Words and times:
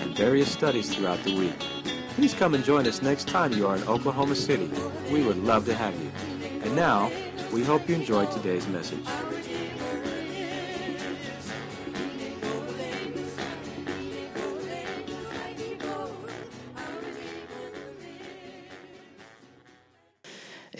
and 0.00 0.16
various 0.16 0.50
studies 0.50 0.94
throughout 0.94 1.22
the 1.24 1.36
week. 1.36 1.58
Please 2.14 2.34
come 2.34 2.54
and 2.54 2.64
join 2.64 2.86
us 2.86 3.02
next 3.02 3.28
time 3.28 3.52
you 3.52 3.66
are 3.66 3.76
in 3.76 3.82
Oklahoma 3.84 4.34
City. 4.34 4.70
We 5.10 5.22
would 5.22 5.38
love 5.38 5.64
to 5.66 5.74
have 5.74 5.94
you. 6.00 6.10
And 6.62 6.74
now, 6.74 7.10
we 7.52 7.62
hope 7.62 7.88
you 7.88 7.94
enjoyed 7.94 8.30
today's 8.30 8.66
message. 8.68 9.06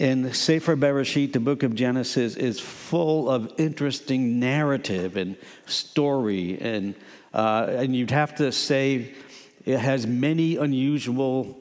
In 0.01 0.33
Sefer 0.33 0.75
Bereshit, 0.75 1.33
the 1.33 1.39
book 1.39 1.61
of 1.61 1.75
Genesis 1.75 2.35
is 2.35 2.59
full 2.59 3.29
of 3.29 3.53
interesting 3.59 4.39
narrative 4.39 5.15
and 5.15 5.37
story, 5.67 6.57
and, 6.59 6.95
uh, 7.33 7.67
and 7.69 7.95
you'd 7.95 8.11
have 8.11 8.35
to 8.35 8.51
say 8.51 9.13
it 9.65 9.77
has 9.77 10.05
many 10.07 10.57
unusual 10.57 11.57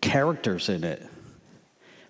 characters 0.00 0.68
in 0.68 0.84
it. 0.84 1.02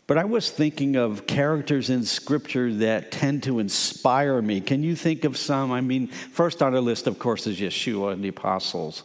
But 0.06 0.18
I 0.18 0.24
was 0.24 0.50
thinking 0.50 0.96
of 0.96 1.26
characters 1.26 1.88
in 1.88 2.04
Scripture 2.04 2.72
that 2.74 3.12
tend 3.12 3.44
to 3.44 3.60
inspire 3.60 4.42
me. 4.42 4.60
Can 4.60 4.82
you 4.82 4.96
think 4.96 5.24
of 5.24 5.36
some? 5.38 5.70
I 5.70 5.80
mean, 5.80 6.08
first 6.08 6.60
on 6.62 6.72
the 6.72 6.80
list, 6.80 7.06
of 7.06 7.18
course, 7.18 7.46
is 7.46 7.58
Yeshua 7.58 8.12
and 8.12 8.22
the 8.22 8.28
apostles. 8.28 9.04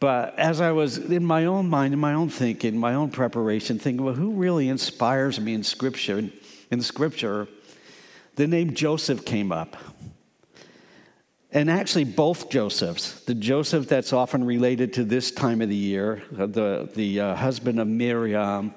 But 0.00 0.38
as 0.38 0.60
I 0.60 0.72
was 0.72 0.98
in 0.98 1.24
my 1.24 1.46
own 1.46 1.68
mind, 1.68 1.94
in 1.94 2.00
my 2.00 2.14
own 2.14 2.28
thinking, 2.28 2.78
my 2.78 2.94
own 2.94 3.10
preparation, 3.10 3.78
thinking, 3.78 4.04
well, 4.04 4.14
who 4.14 4.32
really 4.32 4.68
inspires 4.68 5.40
me 5.40 5.54
in 5.54 5.62
Scripture? 5.62 6.30
In 6.70 6.80
Scripture, 6.80 7.48
the 8.36 8.46
name 8.46 8.74
Joseph 8.74 9.24
came 9.24 9.50
up. 9.50 9.76
And 11.54 11.70
actually, 11.70 12.02
both 12.02 12.50
Josephs, 12.50 13.20
the 13.20 13.34
Joseph 13.34 13.86
that's 13.86 14.12
often 14.12 14.42
related 14.42 14.92
to 14.94 15.04
this 15.04 15.30
time 15.30 15.62
of 15.62 15.68
the 15.68 15.76
year, 15.76 16.24
uh, 16.36 16.46
the, 16.46 16.90
the 16.96 17.20
uh, 17.20 17.36
husband 17.36 17.78
of 17.78 17.86
Miriam, 17.86 18.74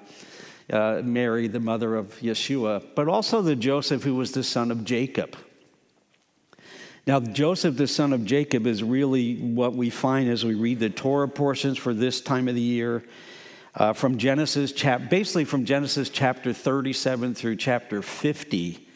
uh, 0.72 1.02
Mary, 1.04 1.48
the 1.48 1.60
mother 1.60 1.96
of 1.96 2.20
Yeshua, 2.20 2.84
but 2.94 3.08
also 3.08 3.42
the 3.42 3.56
Joseph 3.56 4.04
who 4.04 4.14
was 4.14 4.32
the 4.34 4.44
son 4.44 4.70
of 4.70 4.86
Jacob. 4.86 5.36
Now, 7.08 7.20
Joseph, 7.20 7.78
the 7.78 7.88
son 7.88 8.14
of 8.14 8.26
Jacob, 8.26 8.68
is 8.68 8.84
really 8.84 9.38
what 9.38 9.74
we 9.74 9.90
find 9.90 10.30
as 10.30 10.46
we 10.46 10.54
read 10.54 10.80
the 10.80 10.92
Torah 10.92 11.28
portions 11.28 11.80
for 11.80 11.96
this 11.96 12.22
time 12.22 12.48
of 12.48 12.54
the 12.54 12.62
year. 12.62 13.04
Uh, 13.74 13.94
from 13.94 14.20
Genesis, 14.20 14.72
chap- 14.72 15.10
basically 15.10 15.46
from 15.46 15.66
Genesis 15.66 16.10
chapter 16.10 16.54
37 16.54 17.34
through 17.34 17.56
chapter 17.56 18.04
50, 18.04 18.87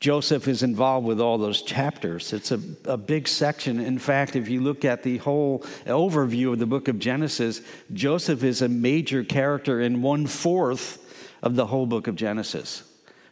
Joseph 0.00 0.48
is 0.48 0.62
involved 0.62 1.06
with 1.06 1.20
all 1.20 1.36
those 1.36 1.60
chapters. 1.60 2.32
It's 2.32 2.50
a, 2.50 2.60
a 2.86 2.96
big 2.96 3.28
section. 3.28 3.78
In 3.78 3.98
fact, 3.98 4.34
if 4.34 4.48
you 4.48 4.62
look 4.62 4.82
at 4.82 5.02
the 5.02 5.18
whole 5.18 5.60
overview 5.84 6.54
of 6.54 6.58
the 6.58 6.64
book 6.64 6.88
of 6.88 6.98
Genesis, 6.98 7.60
Joseph 7.92 8.42
is 8.42 8.62
a 8.62 8.68
major 8.68 9.22
character 9.22 9.78
in 9.78 10.00
one 10.00 10.26
fourth 10.26 11.06
of 11.42 11.54
the 11.54 11.66
whole 11.66 11.84
book 11.84 12.06
of 12.06 12.16
Genesis. 12.16 12.82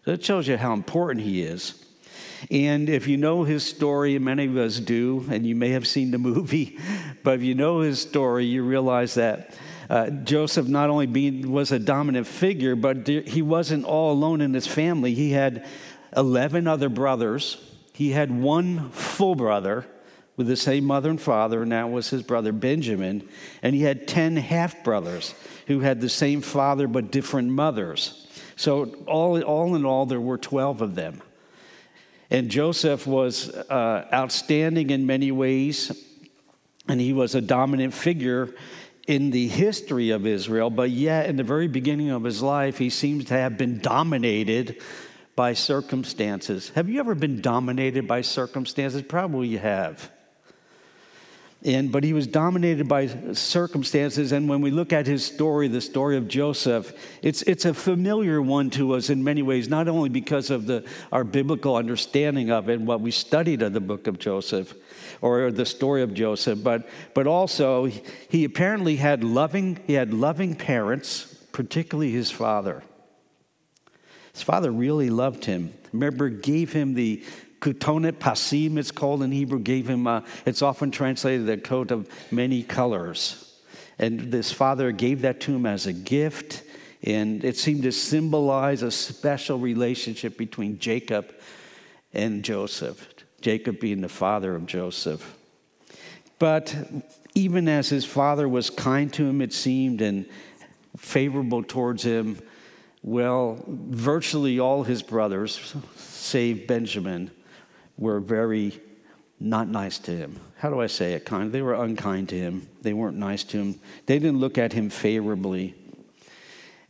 So 0.04 0.12
it 0.12 0.22
shows 0.22 0.46
you 0.46 0.58
how 0.58 0.74
important 0.74 1.24
he 1.24 1.42
is. 1.42 1.82
And 2.50 2.90
if 2.90 3.08
you 3.08 3.16
know 3.16 3.44
his 3.44 3.64
story, 3.64 4.14
and 4.14 4.24
many 4.24 4.44
of 4.44 4.56
us 4.58 4.78
do, 4.78 5.24
and 5.30 5.46
you 5.46 5.56
may 5.56 5.70
have 5.70 5.86
seen 5.86 6.10
the 6.10 6.18
movie, 6.18 6.78
but 7.24 7.36
if 7.36 7.42
you 7.42 7.54
know 7.54 7.80
his 7.80 7.98
story, 7.98 8.44
you 8.44 8.62
realize 8.62 9.14
that 9.14 9.54
uh, 9.90 10.10
Joseph 10.10 10.68
not 10.68 10.90
only 10.90 11.06
being, 11.06 11.50
was 11.50 11.72
a 11.72 11.78
dominant 11.78 12.26
figure, 12.26 12.76
but 12.76 13.06
he 13.08 13.40
wasn't 13.40 13.86
all 13.86 14.12
alone 14.12 14.42
in 14.42 14.52
his 14.52 14.66
family. 14.66 15.14
He 15.14 15.30
had 15.30 15.66
11 16.16 16.66
other 16.66 16.88
brothers. 16.88 17.56
He 17.92 18.10
had 18.10 18.30
one 18.30 18.90
full 18.90 19.34
brother 19.34 19.86
with 20.36 20.46
the 20.46 20.56
same 20.56 20.84
mother 20.84 21.10
and 21.10 21.20
father, 21.20 21.62
and 21.62 21.72
that 21.72 21.90
was 21.90 22.10
his 22.10 22.22
brother 22.22 22.52
Benjamin. 22.52 23.28
And 23.62 23.74
he 23.74 23.82
had 23.82 24.06
10 24.06 24.36
half 24.36 24.84
brothers 24.84 25.34
who 25.66 25.80
had 25.80 26.00
the 26.00 26.08
same 26.08 26.40
father 26.40 26.86
but 26.86 27.10
different 27.10 27.50
mothers. 27.50 28.26
So, 28.56 28.84
all, 29.06 29.40
all 29.42 29.74
in 29.74 29.84
all, 29.84 30.06
there 30.06 30.20
were 30.20 30.38
12 30.38 30.80
of 30.80 30.94
them. 30.94 31.22
And 32.30 32.50
Joseph 32.50 33.06
was 33.06 33.48
uh, 33.50 34.06
outstanding 34.12 34.90
in 34.90 35.06
many 35.06 35.32
ways, 35.32 35.92
and 36.88 37.00
he 37.00 37.12
was 37.12 37.34
a 37.34 37.40
dominant 37.40 37.94
figure 37.94 38.54
in 39.08 39.30
the 39.30 39.48
history 39.48 40.10
of 40.10 40.26
Israel, 40.26 40.68
but 40.68 40.90
yet 40.90 41.30
in 41.30 41.36
the 41.36 41.42
very 41.42 41.66
beginning 41.66 42.10
of 42.10 42.24
his 42.24 42.42
life, 42.42 42.76
he 42.76 42.90
seems 42.90 43.24
to 43.24 43.34
have 43.34 43.56
been 43.56 43.78
dominated 43.78 44.82
by 45.38 45.52
circumstances. 45.52 46.70
Have 46.70 46.88
you 46.88 46.98
ever 46.98 47.14
been 47.14 47.40
dominated 47.40 48.08
by 48.08 48.22
circumstances? 48.22 49.02
Probably 49.02 49.46
you 49.46 49.60
have. 49.60 50.10
And, 51.64 51.92
but 51.92 52.02
he 52.02 52.12
was 52.12 52.26
dominated 52.26 52.88
by 52.88 53.06
circumstances. 53.34 54.32
And 54.32 54.48
when 54.48 54.62
we 54.62 54.72
look 54.72 54.92
at 54.92 55.06
his 55.06 55.24
story, 55.24 55.68
the 55.68 55.80
story 55.80 56.16
of 56.16 56.26
Joseph, 56.26 56.92
it's, 57.22 57.42
it's 57.42 57.64
a 57.66 57.72
familiar 57.72 58.42
one 58.42 58.68
to 58.70 58.94
us 58.94 59.10
in 59.10 59.22
many 59.22 59.42
ways, 59.42 59.68
not 59.68 59.86
only 59.86 60.08
because 60.08 60.50
of 60.50 60.66
the, 60.66 60.84
our 61.12 61.22
biblical 61.22 61.76
understanding 61.76 62.50
of 62.50 62.68
it 62.68 62.80
and 62.80 62.88
what 62.88 63.00
we 63.00 63.12
studied 63.12 63.62
of 63.62 63.72
the 63.72 63.80
book 63.80 64.08
of 64.08 64.18
Joseph 64.18 64.74
or 65.20 65.52
the 65.52 65.64
story 65.64 66.02
of 66.02 66.14
Joseph, 66.14 66.64
but, 66.64 66.88
but 67.14 67.28
also 67.28 67.84
he 67.84 68.42
apparently 68.42 68.96
had 68.96 69.22
loving, 69.22 69.78
he 69.86 69.92
had 69.92 70.12
loving 70.12 70.56
parents, 70.56 71.32
particularly 71.52 72.10
his 72.10 72.28
father. 72.28 72.82
His 74.38 74.44
father 74.44 74.70
really 74.70 75.10
loved 75.10 75.44
him. 75.46 75.74
Remember, 75.92 76.28
gave 76.28 76.72
him 76.72 76.94
the 76.94 77.24
Kutonet 77.60 78.20
Pasim, 78.20 78.78
it's 78.78 78.92
called 78.92 79.24
in 79.24 79.32
Hebrew, 79.32 79.58
gave 79.58 79.88
him, 79.90 80.06
a, 80.06 80.22
it's 80.46 80.62
often 80.62 80.92
translated 80.92 81.48
a 81.48 81.56
coat 81.56 81.90
of 81.90 82.08
many 82.30 82.62
colors. 82.62 83.60
And 83.98 84.30
this 84.30 84.52
father 84.52 84.92
gave 84.92 85.22
that 85.22 85.40
to 85.40 85.56
him 85.56 85.66
as 85.66 85.88
a 85.88 85.92
gift, 85.92 86.62
and 87.02 87.42
it 87.42 87.56
seemed 87.56 87.82
to 87.82 87.90
symbolize 87.90 88.82
a 88.82 88.92
special 88.92 89.58
relationship 89.58 90.38
between 90.38 90.78
Jacob 90.78 91.34
and 92.14 92.44
Joseph, 92.44 93.08
Jacob 93.40 93.80
being 93.80 94.02
the 94.02 94.08
father 94.08 94.54
of 94.54 94.66
Joseph. 94.66 95.36
But 96.38 96.76
even 97.34 97.66
as 97.66 97.88
his 97.88 98.04
father 98.04 98.48
was 98.48 98.70
kind 98.70 99.12
to 99.14 99.26
him, 99.26 99.40
it 99.40 99.52
seemed, 99.52 100.00
and 100.00 100.26
favorable 100.96 101.64
towards 101.64 102.04
him, 102.04 102.38
well, 103.02 103.62
virtually 103.66 104.58
all 104.58 104.82
his 104.82 105.02
brothers, 105.02 105.74
save 105.96 106.66
Benjamin, 106.66 107.30
were 107.96 108.20
very 108.20 108.80
not 109.40 109.68
nice 109.68 109.98
to 109.98 110.10
him. 110.10 110.40
How 110.56 110.70
do 110.70 110.80
I 110.80 110.88
say 110.88 111.12
it? 111.12 111.24
Kind. 111.24 111.52
They 111.52 111.62
were 111.62 111.74
unkind 111.74 112.28
to 112.30 112.36
him. 112.36 112.68
They 112.82 112.92
weren't 112.92 113.16
nice 113.16 113.44
to 113.44 113.58
him. 113.58 113.80
They 114.06 114.18
didn't 114.18 114.40
look 114.40 114.58
at 114.58 114.72
him 114.72 114.90
favorably. 114.90 115.74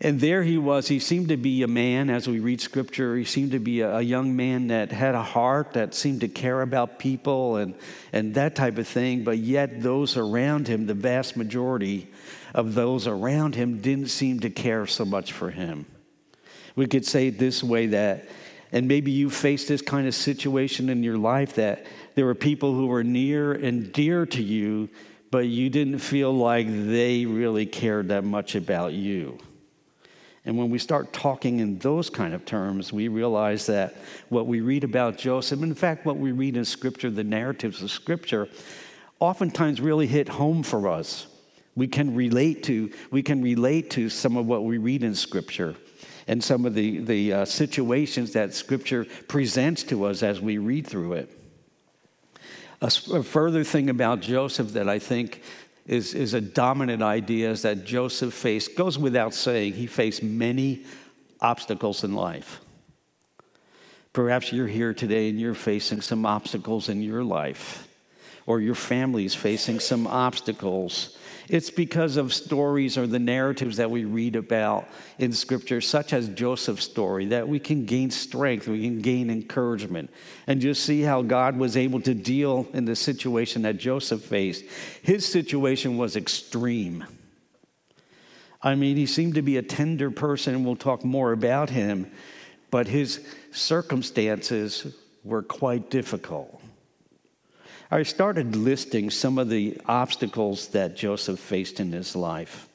And 0.00 0.20
there 0.20 0.44
he 0.44 0.56
was. 0.56 0.86
He 0.86 1.00
seemed 1.00 1.28
to 1.28 1.36
be 1.36 1.62
a 1.64 1.68
man, 1.68 2.08
as 2.08 2.28
we 2.28 2.38
read 2.38 2.60
scripture, 2.60 3.16
he 3.16 3.24
seemed 3.24 3.50
to 3.50 3.58
be 3.58 3.80
a, 3.80 4.00
young 4.00 4.36
man 4.36 4.68
that 4.68 4.92
had 4.92 5.16
a 5.16 5.22
heart, 5.22 5.72
that 5.72 5.92
seemed 5.92 6.20
to 6.20 6.28
care 6.28 6.62
about 6.62 7.00
people 7.00 7.56
and, 7.56 7.74
and 8.12 8.34
that 8.36 8.54
type 8.54 8.78
of 8.78 8.86
thing. 8.86 9.24
But 9.24 9.38
yet, 9.38 9.82
those 9.82 10.16
around 10.16 10.68
him, 10.68 10.86
the 10.86 10.94
vast 10.94 11.36
majority 11.36 12.08
of 12.54 12.74
those 12.74 13.08
around 13.08 13.56
him, 13.56 13.80
didn't 13.80 14.08
seem 14.08 14.38
to 14.40 14.50
care 14.50 14.86
so 14.86 15.04
much 15.04 15.32
for 15.32 15.50
him. 15.50 15.84
We 16.78 16.86
could 16.86 17.04
say 17.04 17.30
this 17.30 17.64
way 17.64 17.86
that 17.88 18.28
and 18.70 18.86
maybe 18.86 19.10
you 19.10 19.30
faced 19.30 19.66
this 19.66 19.82
kind 19.82 20.06
of 20.06 20.14
situation 20.14 20.90
in 20.90 21.02
your 21.02 21.18
life 21.18 21.56
that 21.56 21.84
there 22.14 22.24
were 22.24 22.36
people 22.36 22.72
who 22.72 22.86
were 22.86 23.02
near 23.02 23.52
and 23.52 23.92
dear 23.92 24.26
to 24.26 24.40
you, 24.40 24.88
but 25.32 25.48
you 25.48 25.70
didn't 25.70 25.98
feel 25.98 26.32
like 26.32 26.68
they 26.68 27.26
really 27.26 27.66
cared 27.66 28.08
that 28.08 28.22
much 28.22 28.54
about 28.54 28.92
you. 28.92 29.38
And 30.44 30.56
when 30.56 30.70
we 30.70 30.78
start 30.78 31.12
talking 31.12 31.58
in 31.58 31.80
those 31.80 32.10
kind 32.10 32.32
of 32.32 32.44
terms, 32.44 32.92
we 32.92 33.08
realize 33.08 33.66
that 33.66 33.96
what 34.28 34.46
we 34.46 34.60
read 34.60 34.84
about 34.84 35.18
Joseph, 35.18 35.60
in 35.64 35.74
fact, 35.74 36.06
what 36.06 36.16
we 36.16 36.30
read 36.30 36.56
in 36.56 36.64
Scripture, 36.64 37.10
the 37.10 37.24
narratives 37.24 37.82
of 37.82 37.90
Scripture, 37.90 38.48
oftentimes 39.18 39.80
really 39.80 40.06
hit 40.06 40.28
home 40.28 40.62
for 40.62 40.86
us. 40.88 41.26
We 41.74 41.88
can 41.88 42.14
relate 42.14 42.62
to, 42.64 42.92
we 43.10 43.24
can 43.24 43.42
relate 43.42 43.90
to 43.90 44.08
some 44.08 44.36
of 44.36 44.46
what 44.46 44.62
we 44.62 44.78
read 44.78 45.02
in 45.02 45.16
Scripture 45.16 45.74
and 46.28 46.44
some 46.44 46.66
of 46.66 46.74
the, 46.74 46.98
the 46.98 47.32
uh, 47.32 47.44
situations 47.46 48.34
that 48.34 48.54
Scripture 48.54 49.06
presents 49.26 49.82
to 49.84 50.04
us 50.04 50.22
as 50.22 50.40
we 50.40 50.58
read 50.58 50.86
through 50.86 51.14
it. 51.14 51.30
A, 52.82 52.86
a 52.86 53.22
further 53.22 53.64
thing 53.64 53.90
about 53.90 54.20
Joseph 54.20 54.74
that 54.74 54.88
I 54.88 54.98
think 54.98 55.42
is, 55.86 56.14
is 56.14 56.34
a 56.34 56.40
dominant 56.40 57.02
idea 57.02 57.50
is 57.50 57.62
that 57.62 57.84
Joseph 57.86 58.34
faced, 58.34 58.76
goes 58.76 58.98
without 58.98 59.32
saying, 59.32 59.72
he 59.72 59.86
faced 59.86 60.22
many 60.22 60.84
obstacles 61.40 62.04
in 62.04 62.14
life. 62.14 62.60
Perhaps 64.12 64.52
you're 64.52 64.66
here 64.66 64.92
today 64.92 65.30
and 65.30 65.40
you're 65.40 65.54
facing 65.54 66.02
some 66.02 66.26
obstacles 66.26 66.90
in 66.90 67.02
your 67.02 67.24
life, 67.24 67.88
or 68.46 68.60
your 68.60 68.74
family's 68.74 69.34
facing 69.34 69.80
some 69.80 70.06
obstacles. 70.06 71.16
It's 71.48 71.70
because 71.70 72.16
of 72.18 72.34
stories 72.34 72.98
or 72.98 73.06
the 73.06 73.18
narratives 73.18 73.78
that 73.78 73.90
we 73.90 74.04
read 74.04 74.36
about 74.36 74.86
in 75.18 75.32
Scripture, 75.32 75.80
such 75.80 76.12
as 76.12 76.28
Joseph's 76.28 76.84
story, 76.84 77.26
that 77.26 77.48
we 77.48 77.58
can 77.58 77.86
gain 77.86 78.10
strength, 78.10 78.68
we 78.68 78.82
can 78.82 79.00
gain 79.00 79.30
encouragement, 79.30 80.10
and 80.46 80.60
just 80.60 80.84
see 80.84 81.00
how 81.00 81.22
God 81.22 81.56
was 81.56 81.76
able 81.76 82.00
to 82.02 82.12
deal 82.12 82.68
in 82.74 82.84
the 82.84 82.94
situation 82.94 83.62
that 83.62 83.78
Joseph 83.78 84.22
faced. 84.22 84.64
His 85.02 85.24
situation 85.24 85.96
was 85.96 86.16
extreme. 86.16 87.06
I 88.62 88.74
mean, 88.74 88.96
he 88.96 89.06
seemed 89.06 89.36
to 89.36 89.42
be 89.42 89.56
a 89.56 89.62
tender 89.62 90.10
person, 90.10 90.54
and 90.54 90.66
we'll 90.66 90.76
talk 90.76 91.04
more 91.04 91.32
about 91.32 91.70
him, 91.70 92.10
but 92.70 92.88
his 92.88 93.26
circumstances 93.52 94.94
were 95.24 95.42
quite 95.42 95.90
difficult. 95.90 96.57
I 97.90 98.02
started 98.02 98.54
listing 98.54 99.08
some 99.08 99.38
of 99.38 99.48
the 99.48 99.80
obstacles 99.86 100.68
that 100.68 100.94
Joseph 100.94 101.38
faced 101.38 101.80
in 101.80 101.92
his 101.92 102.14
life. 102.14 102.68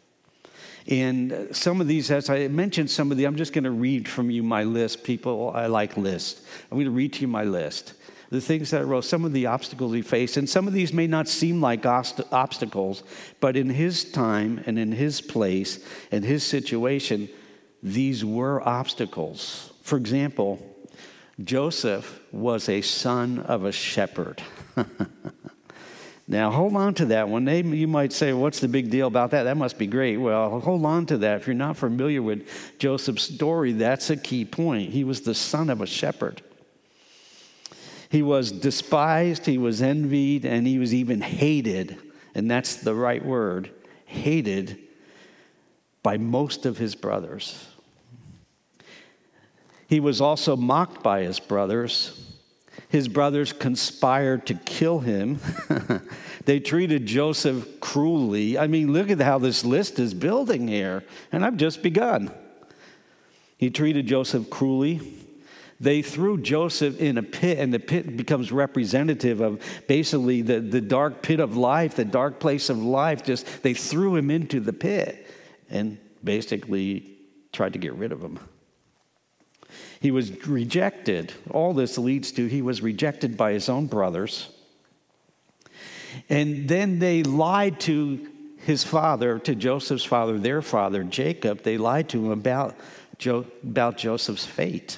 And 0.88 1.50
some 1.52 1.80
of 1.80 1.88
these, 1.88 2.10
as 2.10 2.32
I 2.32 2.48
mentioned, 2.48 2.90
some 2.90 3.12
of 3.12 3.18
the, 3.18 3.26
I'm 3.26 3.36
just 3.36 3.54
going 3.54 3.64
to 3.64 3.72
read 3.72 4.08
from 4.08 4.32
you 4.32 4.42
my 4.42 4.64
list. 4.64 5.04
People, 5.04 5.52
I 5.54 5.68
like 5.68 5.98
lists. 5.98 6.42
I'm 6.72 6.78
going 6.78 6.86
to 6.86 6.92
read 6.92 7.14
to 7.14 7.22
you 7.22 7.28
my 7.28 7.44
list. 7.44 7.94
The 8.32 8.42
things 8.42 8.72
that 8.72 8.82
I 8.82 8.84
wrote, 8.84 9.06
some 9.06 9.24
of 9.24 9.34
the 9.34 9.46
obstacles 9.46 9.94
he 9.94 10.02
faced, 10.02 10.38
and 10.38 10.50
some 10.50 10.68
of 10.68 10.74
these 10.74 10.92
may 10.92 11.06
not 11.06 11.28
seem 11.28 11.62
like 11.62 11.86
obstacles, 11.86 13.04
but 13.40 13.56
in 13.56 13.70
his 13.70 14.04
time 14.04 14.64
and 14.66 14.80
in 14.80 14.92
his 14.92 15.22
place 15.22 15.86
and 16.12 16.26
his 16.26 16.44
situation, 16.44 17.30
these 17.84 18.26
were 18.26 18.68
obstacles. 18.68 19.72
For 19.84 19.98
example, 19.98 20.73
Joseph 21.42 22.20
was 22.32 22.70
a 22.70 22.82
son 22.82 23.40
of 23.40 23.66
a 23.66 23.72
shepherd. 23.72 24.42
now, 26.28 26.52
hold 26.52 26.76
on 26.76 26.94
to 26.96 27.06
that 27.06 27.28
one. 27.28 27.48
you 27.48 27.88
might 27.88 28.14
say, 28.14 28.34
What's 28.34 28.60
the 28.60 28.68
big 28.68 28.92
deal 28.92 29.08
about 29.08 29.32
that? 29.32 29.44
That 29.44 29.58
must 29.58 29.80
be 29.80 29.88
great. 29.88 30.18
Well, 30.18 30.60
hold 30.60 30.86
on 30.86 31.08
to 31.08 31.18
that. 31.20 31.42
If 31.42 31.48
you're 31.48 31.56
not 31.56 31.78
familiar 31.78 32.22
with 32.22 32.48
Joseph's 32.78 33.24
story, 33.24 33.72
that's 33.72 34.10
a 34.10 34.18
key 34.18 34.46
point. 34.46 34.92
He 34.92 35.04
was 35.04 35.22
the 35.22 35.34
son 35.34 35.70
of 35.70 35.82
a 35.82 35.88
shepherd. 35.88 36.42
He 38.10 38.22
was 38.22 38.52
despised, 38.52 39.48
he 39.48 39.58
was 39.58 39.82
envied, 39.82 40.46
and 40.46 40.68
he 40.68 40.78
was 40.78 40.94
even 40.94 41.20
hated. 41.20 41.98
And 42.36 42.50
that's 42.50 42.76
the 42.76 42.94
right 42.94 43.26
word 43.26 43.72
hated 44.06 44.80
by 46.04 46.18
most 46.18 46.68
of 46.68 46.78
his 46.78 46.94
brothers. 46.94 47.68
He 49.88 50.00
was 50.00 50.22
also 50.22 50.56
mocked 50.56 51.04
by 51.04 51.24
his 51.24 51.40
brothers. 51.40 52.20
His 52.90 53.08
brothers 53.08 53.54
conspired 53.54 54.46
to 54.48 54.54
kill 54.54 55.00
him. 55.00 55.40
they 56.46 56.60
treated 56.60 57.06
Joseph 57.06 57.80
cruelly. 57.80 58.58
I 58.58 58.68
mean, 58.68 58.94
look 58.94 59.10
at 59.10 59.20
how 59.20 59.40
this 59.40 59.66
list 59.66 60.00
is 60.00 60.14
building 60.14 60.68
here, 60.68 61.04
and 61.32 61.44
I've 61.44 61.58
just 61.58 61.82
begun. 61.82 62.32
He 63.58 63.70
treated 63.70 64.08
Joseph 64.08 64.50
cruelly. 64.50 65.02
They 65.80 66.02
threw 66.02 66.38
Joseph 66.38 67.00
in 67.00 67.18
a 67.18 67.24
pit, 67.24 67.60
and 67.60 67.74
the 67.74 67.80
pit 67.80 68.16
becomes 68.16 68.52
representative 68.52 69.42
of 69.42 69.62
basically 69.88 70.42
the, 70.42 70.60
the 70.60 70.82
dark 70.82 71.22
pit 71.22 71.40
of 71.40 71.58
life, 71.58 71.96
the 71.96 72.06
dark 72.06 72.40
place 72.40 72.70
of 72.70 72.78
life. 72.78 73.24
Just 73.24 73.64
they 73.64 73.74
threw 73.74 74.16
him 74.16 74.32
into 74.32 74.60
the 74.60 74.72
pit 74.72 75.28
and 75.70 75.98
basically 76.24 77.18
tried 77.52 77.74
to 77.74 77.80
get 77.80 77.94
rid 77.96 78.12
of 78.12 78.22
him. 78.22 78.40
He 80.04 80.12
was 80.12 80.46
rejected. 80.46 81.32
All 81.50 81.74
this 81.74 81.98
leads 81.98 82.34
to 82.34 82.48
he 82.48 82.62
was 82.62 82.82
rejected 82.82 83.38
by 83.38 83.54
his 83.54 83.70
own 83.70 83.88
brothers. 83.88 84.50
And 86.28 86.68
then 86.68 87.00
they 87.00 87.24
lied 87.24 87.80
to 87.82 88.28
his 88.58 88.84
father, 88.84 89.40
to 89.40 89.56
Joseph's 89.56 90.04
father, 90.04 90.38
their 90.38 90.62
father, 90.62 91.06
Jacob. 91.06 91.64
They 91.64 91.78
lied 91.78 92.10
to 92.10 92.26
him 92.26 92.32
about, 92.32 92.76
jo- 93.18 93.46
about 93.64 93.96
Joseph's 93.96 94.46
fate. 94.46 94.98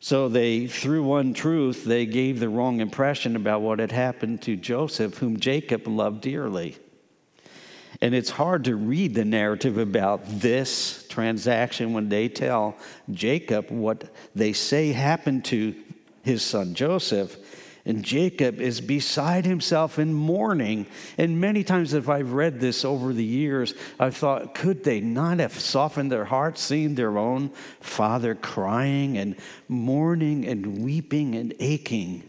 So 0.00 0.28
they, 0.28 0.66
through 0.66 1.04
one 1.04 1.32
truth, 1.32 1.84
they 1.84 2.06
gave 2.06 2.40
the 2.40 2.48
wrong 2.48 2.80
impression 2.80 3.36
about 3.36 3.60
what 3.60 3.78
had 3.78 3.92
happened 3.92 4.42
to 4.42 4.56
Joseph, 4.56 5.18
whom 5.18 5.38
Jacob 5.38 5.86
loved 5.86 6.22
dearly. 6.22 6.76
And 8.00 8.16
it's 8.16 8.30
hard 8.30 8.64
to 8.64 8.74
read 8.74 9.14
the 9.14 9.24
narrative 9.24 9.78
about 9.78 10.26
this 10.26 11.03
transaction 11.14 11.92
when 11.92 12.08
they 12.08 12.28
tell 12.28 12.76
Jacob 13.12 13.70
what 13.70 14.04
they 14.34 14.52
say 14.52 14.90
happened 14.90 15.44
to 15.44 15.74
his 16.22 16.42
son 16.42 16.74
Joseph. 16.74 17.36
And 17.86 18.02
Jacob 18.02 18.60
is 18.60 18.80
beside 18.80 19.44
himself 19.44 19.98
in 19.98 20.12
mourning. 20.12 20.86
And 21.18 21.38
many 21.38 21.62
times, 21.62 21.92
if 21.92 22.08
I've 22.08 22.32
read 22.32 22.58
this 22.58 22.82
over 22.82 23.12
the 23.12 23.22
years, 23.22 23.74
I've 24.00 24.16
thought, 24.16 24.54
could 24.54 24.84
they 24.84 25.00
not 25.00 25.38
have 25.38 25.52
softened 25.52 26.10
their 26.10 26.24
hearts, 26.24 26.62
seeing 26.62 26.94
their 26.94 27.18
own 27.18 27.50
father 27.80 28.34
crying 28.34 29.18
and 29.18 29.36
mourning 29.68 30.46
and 30.46 30.82
weeping 30.82 31.34
and 31.34 31.54
aching? 31.60 32.22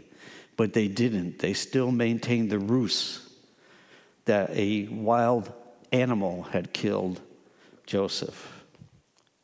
But 0.58 0.74
they 0.74 0.90
didn't. 0.90 1.40
They 1.40 1.54
still 1.54 1.90
maintained 1.90 2.50
the 2.50 2.60
ruse 2.60 3.28
that 4.26 4.50
a 4.52 4.90
wild 4.92 5.54
animal 5.94 6.44
had 6.44 6.74
killed 6.74 7.22
Joseph 7.86 8.55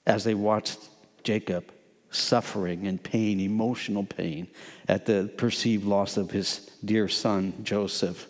as 0.05 0.23
they 0.23 0.33
watched 0.33 0.79
Jacob 1.23 1.71
suffering 2.11 2.87
and 2.87 3.01
pain, 3.01 3.39
emotional 3.39 4.03
pain, 4.03 4.47
at 4.87 5.05
the 5.05 5.31
perceived 5.37 5.85
loss 5.85 6.17
of 6.17 6.31
his 6.31 6.69
dear 6.83 7.07
son, 7.07 7.53
Joseph. 7.63 8.27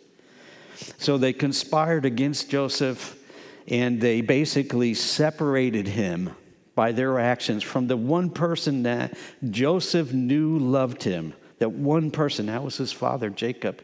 So 0.98 1.18
they 1.18 1.34
conspired 1.34 2.06
against 2.06 2.50
Joseph 2.50 3.18
and 3.68 4.02
they 4.02 4.22
basically 4.22 4.94
separated 4.94 5.88
him 5.88 6.32
by 6.76 6.92
their 6.92 7.20
actions 7.20 7.64
from 7.64 7.88
the 7.88 7.98
one 7.98 8.30
person 8.30 8.84
that 8.84 9.18
Joseph 9.50 10.14
knew 10.14 10.58
loved 10.58 11.04
him. 11.04 11.34
That 11.60 11.72
one 11.72 12.10
person, 12.12 12.48
that 12.48 12.64
was 12.64 12.78
his 12.78 12.92
father, 12.92 13.30
Jacob. 13.30 13.84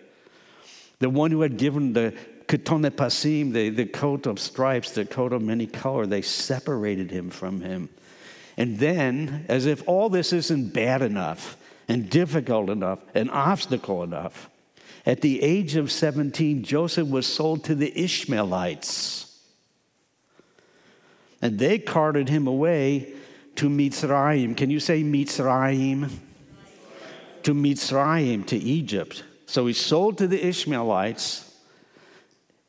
The 1.00 1.10
one 1.10 1.30
who 1.32 1.42
had 1.42 1.58
given 1.58 1.94
the 1.94 2.16
Kutonet 2.48 2.92
Pasim, 2.92 3.52
the, 3.52 3.70
the 3.70 3.86
coat 3.86 4.26
of 4.26 4.40
stripes, 4.40 4.92
the 4.92 5.06
coat 5.06 5.34
of 5.34 5.42
many 5.42 5.68
color, 5.68 6.06
they 6.06 6.22
separated 6.22 7.12
him 7.12 7.30
from 7.30 7.62
him. 7.62 7.90
And 8.56 8.80
then, 8.80 9.46
as 9.50 9.66
if 9.66 9.88
all 9.88 10.10
this 10.10 10.34
isn't 10.34 10.74
bad 10.74 11.02
enough 11.02 11.58
and 11.88 12.10
difficult 12.10 12.70
enough 12.70 13.00
and 13.14 13.30
obstacle 13.30 14.02
enough, 14.02 14.50
at 15.06 15.22
the 15.22 15.42
age 15.42 15.76
of 15.76 15.92
17, 15.92 16.64
Joseph 16.64 17.08
was 17.08 17.28
sold 17.28 17.64
to 17.66 17.76
the 17.76 17.98
Ishmaelites. 17.98 19.24
And 21.42 21.60
they 21.60 21.80
carted 21.80 22.30
him 22.30 22.48
away 22.48 23.14
to 23.56 23.70
Mitzrayim. 23.70 24.58
Can 24.58 24.70
you 24.70 24.80
say 24.80 25.04
Mitzrayim? 25.04 26.10
To 27.44 27.54
Mitzrayim, 27.54 28.46
to 28.48 28.58
Egypt. 28.58 29.24
So 29.46 29.68
he's 29.68 29.80
sold 29.80 30.18
to 30.18 30.28
the 30.28 30.46
Ishmaelites. 30.46 31.47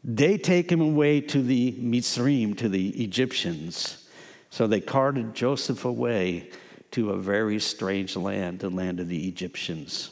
They 0.05 0.39
take 0.39 0.71
him 0.71 0.81
away 0.81 1.21
to 1.23 1.43
the 1.43 1.73
Mitzrayim, 1.73 2.57
to 2.59 2.69
the 2.69 2.91
Egyptians. 3.03 4.09
So 4.51 4.67
they 4.67 4.81
carted 4.81 5.35
Joseph 5.35 5.85
away 5.85 6.51
to 6.93 7.11
a 7.11 7.19
very 7.19 7.59
strange 7.59 8.17
land, 8.17 8.61
the 8.61 8.71
land 8.71 9.01
of 9.01 9.09
the 9.09 9.29
Egyptians. 9.29 10.11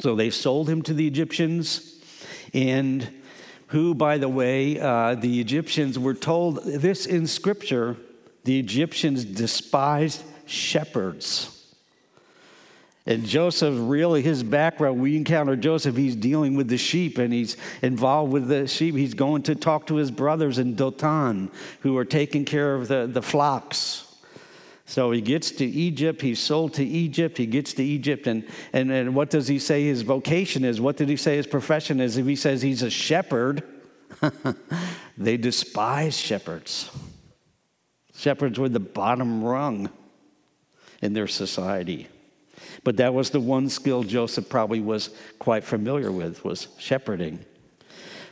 So 0.00 0.14
they 0.14 0.30
sold 0.30 0.68
him 0.68 0.82
to 0.82 0.94
the 0.94 1.06
Egyptians, 1.06 2.00
and 2.54 3.08
who, 3.68 3.94
by 3.94 4.18
the 4.18 4.28
way, 4.28 4.78
uh, 4.78 5.14
the 5.14 5.40
Egyptians 5.40 5.98
were 5.98 6.14
told 6.14 6.62
this 6.64 7.06
in 7.06 7.26
Scripture 7.26 7.96
the 8.44 8.58
Egyptians 8.58 9.24
despised 9.24 10.22
shepherds. 10.46 11.61
And 13.04 13.24
Joseph, 13.26 13.74
really, 13.78 14.22
his 14.22 14.44
background, 14.44 15.00
we 15.00 15.16
encounter 15.16 15.56
Joseph, 15.56 15.96
he's 15.96 16.14
dealing 16.14 16.54
with 16.54 16.68
the 16.68 16.78
sheep 16.78 17.18
and 17.18 17.32
he's 17.32 17.56
involved 17.82 18.32
with 18.32 18.46
the 18.46 18.68
sheep. 18.68 18.94
He's 18.94 19.14
going 19.14 19.42
to 19.44 19.56
talk 19.56 19.88
to 19.88 19.96
his 19.96 20.12
brothers 20.12 20.58
in 20.58 20.76
Dotan 20.76 21.50
who 21.80 21.96
are 21.96 22.04
taking 22.04 22.44
care 22.44 22.74
of 22.74 22.86
the, 22.86 23.08
the 23.08 23.22
flocks. 23.22 24.06
So 24.86 25.10
he 25.10 25.20
gets 25.20 25.50
to 25.52 25.64
Egypt, 25.64 26.20
he's 26.20 26.38
sold 26.38 26.74
to 26.74 26.84
Egypt, 26.84 27.38
he 27.38 27.46
gets 27.46 27.72
to 27.74 27.82
Egypt, 27.82 28.26
and, 28.26 28.44
and, 28.72 28.90
and 28.90 29.14
what 29.14 29.30
does 29.30 29.48
he 29.48 29.58
say 29.58 29.84
his 29.84 30.02
vocation 30.02 30.64
is? 30.64 30.80
What 30.80 30.96
did 30.96 31.08
he 31.08 31.16
say 31.16 31.36
his 31.36 31.46
profession 31.46 32.00
is? 32.00 32.18
If 32.18 32.26
he 32.26 32.36
says 32.36 32.62
he's 32.62 32.82
a 32.82 32.90
shepherd, 32.90 33.62
they 35.16 35.36
despise 35.38 36.16
shepherds. 36.16 36.90
Shepherds 38.14 38.58
were 38.58 38.68
the 38.68 38.80
bottom 38.80 39.42
rung 39.42 39.88
in 41.00 41.14
their 41.14 41.26
society. 41.26 42.08
But 42.84 42.96
that 42.96 43.14
was 43.14 43.30
the 43.30 43.40
one 43.40 43.68
skill 43.68 44.02
Joseph 44.02 44.48
probably 44.48 44.80
was 44.80 45.10
quite 45.38 45.64
familiar 45.64 46.10
with 46.10 46.44
was 46.44 46.68
shepherding. 46.78 47.44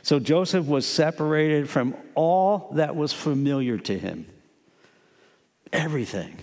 So 0.03 0.19
Joseph 0.19 0.65
was 0.65 0.85
separated 0.85 1.69
from 1.69 1.95
all 2.15 2.71
that 2.73 2.95
was 2.95 3.13
familiar 3.13 3.77
to 3.77 3.97
him. 3.97 4.27
Everything. 5.71 6.37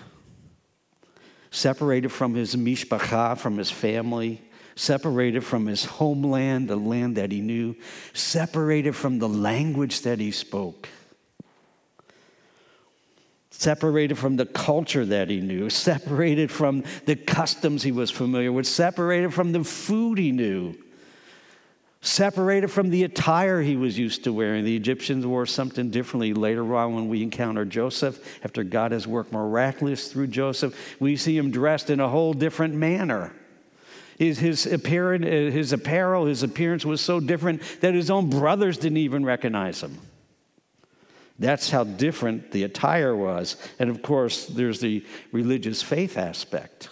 Separated 1.50 2.10
from 2.10 2.34
his 2.34 2.54
mishpacha, 2.54 3.36
from 3.36 3.58
his 3.58 3.70
family, 3.70 4.42
separated 4.76 5.42
from 5.42 5.66
his 5.66 5.84
homeland, 5.84 6.68
the 6.68 6.76
land 6.76 7.16
that 7.16 7.32
he 7.32 7.40
knew, 7.40 7.74
separated 8.12 8.94
from 8.94 9.18
the 9.18 9.28
language 9.28 10.02
that 10.02 10.20
he 10.20 10.30
spoke, 10.30 10.88
separated 13.58 14.16
from 14.16 14.36
the 14.36 14.46
culture 14.46 15.04
that 15.04 15.28
he 15.28 15.40
knew, 15.40 15.68
separated 15.68 16.50
from 16.50 16.82
the 17.04 17.16
customs 17.16 17.82
he 17.82 17.92
was 17.92 18.10
familiar 18.10 18.50
with, 18.50 18.66
separated 18.66 19.34
from 19.34 19.52
the 19.52 19.62
food 19.62 20.16
he 20.16 20.32
knew 20.32 20.74
separated 22.00 22.68
from 22.68 22.90
the 22.90 23.02
attire 23.02 23.60
he 23.60 23.76
was 23.76 23.98
used 23.98 24.24
to 24.24 24.32
wearing. 24.32 24.64
The 24.64 24.76
Egyptians 24.76 25.26
wore 25.26 25.46
something 25.46 25.90
differently. 25.90 26.32
Later 26.32 26.74
on, 26.74 26.94
when 26.94 27.08
we 27.08 27.22
encounter 27.22 27.64
Joseph, 27.64 28.44
after 28.44 28.62
God 28.62 28.92
has 28.92 29.06
worked 29.06 29.32
miraculous 29.32 30.10
through 30.10 30.28
Joseph, 30.28 30.96
we 31.00 31.16
see 31.16 31.36
him 31.36 31.50
dressed 31.50 31.90
in 31.90 32.00
a 32.00 32.08
whole 32.08 32.32
different 32.32 32.74
manner. 32.74 33.34
His, 34.16 34.38
his, 34.38 34.66
appearance, 34.66 35.24
his 35.24 35.72
apparel, 35.72 36.26
his 36.26 36.42
appearance 36.42 36.84
was 36.84 37.00
so 37.00 37.20
different 37.20 37.62
that 37.80 37.94
his 37.94 38.10
own 38.10 38.30
brothers 38.30 38.78
didn't 38.78 38.98
even 38.98 39.24
recognize 39.24 39.82
him. 39.82 39.98
That's 41.38 41.70
how 41.70 41.84
different 41.84 42.50
the 42.50 42.64
attire 42.64 43.14
was. 43.14 43.56
And 43.78 43.90
of 43.90 44.02
course, 44.02 44.46
there's 44.46 44.80
the 44.80 45.04
religious 45.30 45.82
faith 45.82 46.18
aspect. 46.18 46.88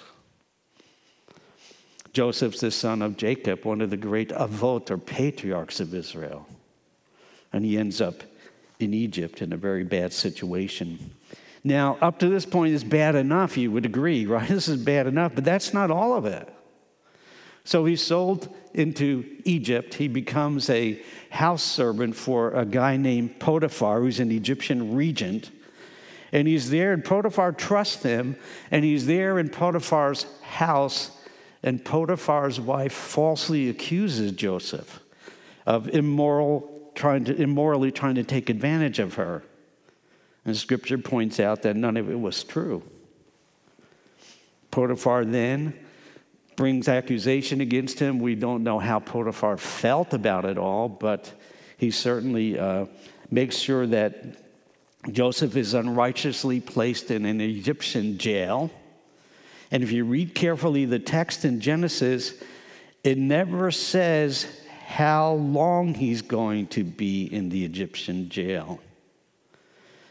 Joseph's 2.13 2.61
the 2.61 2.71
son 2.71 3.03
of 3.03 3.17
Jacob, 3.17 3.65
one 3.65 3.81
of 3.81 3.91
the 3.91 3.97
great 3.97 4.31
avot 4.31 4.91
or 4.91 4.99
patriarchs 4.99 5.81
of 5.81 5.93
Israel. 5.93 6.47
And 7.53 7.65
he 7.65 7.77
ends 7.77 8.01
up 8.01 8.23
in 8.79 8.95
Egypt 8.95 9.43
in 9.43 9.53
a 9.53 9.57
very 9.57 9.85
bad 9.85 10.13
situation. 10.13 11.11
Now, 11.65 11.99
up 12.01 12.21
to 12.21 12.29
this 12.29 12.47
point, 12.47 12.73
it's 12.73 12.85
bad 12.85 13.17
enough, 13.17 13.57
you 13.57 13.71
would 13.73 13.85
agree, 13.85 14.25
right? 14.27 14.49
This 14.57 14.69
is 14.69 14.83
bad 14.83 15.07
enough, 15.07 15.35
but 15.35 15.45
that's 15.45 15.75
not 15.75 15.91
all 15.91 16.15
of 16.15 16.25
it. 16.25 16.49
So 17.67 17.85
he's 17.85 18.01
sold 18.01 18.55
into 18.73 19.25
Egypt. 19.45 19.95
He 19.95 20.09
becomes 20.09 20.71
a 20.71 21.03
house 21.31 21.63
servant 21.63 22.17
for 22.17 22.53
a 22.53 22.65
guy 22.65 22.97
named 22.97 23.39
Potiphar, 23.39 24.01
who's 24.01 24.21
an 24.21 24.31
Egyptian 24.31 24.95
regent. 24.95 25.51
And 26.33 26.49
he's 26.49 26.71
there, 26.71 26.93
and 26.93 27.05
Potiphar 27.05 27.53
trusts 27.53 28.03
him, 28.03 28.37
and 28.71 28.85
he's 28.85 29.07
there 29.07 29.39
in 29.39 29.49
Potiphar's 29.49 30.27
house 30.43 31.11
and 31.67 31.85
Potiphar's 31.85 32.61
wife 32.61 32.93
falsely 32.93 33.69
accuses 33.69 34.31
Joseph 34.33 35.01
of 35.67 35.89
immoral, 35.89 36.93
trying 36.95 37.25
to, 37.25 37.35
immorally 37.35 37.91
trying 37.91 38.15
to 38.15 38.23
take 38.23 38.49
advantage 38.49 39.01
of 39.01 39.15
her. 39.15 39.43
And 40.45 40.57
scripture 40.57 40.99
points 40.99 41.41
out 41.41 41.63
that 41.63 41.75
none 41.75 41.97
of 41.97 42.09
it 42.09 42.21
was 42.21 42.45
true. 42.45 42.85
Potiphar 44.71 45.25
then 45.25 45.75
brings 46.57 46.89
accusation 46.89 47.61
against 47.61 47.99
him. 47.99 48.19
We 48.19 48.35
don't 48.35 48.63
know 48.63 48.79
how 48.79 48.99
Potiphar 48.99 49.57
felt 49.57 50.15
about 50.15 50.45
it 50.45 50.59
all, 50.59 50.89
but 50.89 51.33
he 51.77 51.91
certainly 51.91 52.59
uh, 52.59 52.87
makes 53.31 53.57
sure 53.57 53.87
that 53.87 54.43
Joseph 55.11 55.57
is 55.57 55.75
unrighteously 55.75 56.61
placed 56.61 57.11
in 57.11 57.25
an 57.27 57.41
Egyptian 57.41 58.19
jail 58.19 58.71
and 59.71 59.83
if 59.83 59.93
you 59.93 60.05
read 60.05 60.35
carefully 60.35 60.85
the 60.85 60.99
text 60.99 61.45
in 61.45 61.61
Genesis, 61.61 62.35
it 63.03 63.19
never 63.19 63.71
says 63.71 64.47
how 64.87 65.33
long 65.33 65.95
he's 65.95 66.23
going 66.23 66.69
to 66.69 66.85
be 66.85 67.25
in 67.25 67.49
the 67.49 67.65
Egyptian 67.65 68.29
jail. 68.29 68.81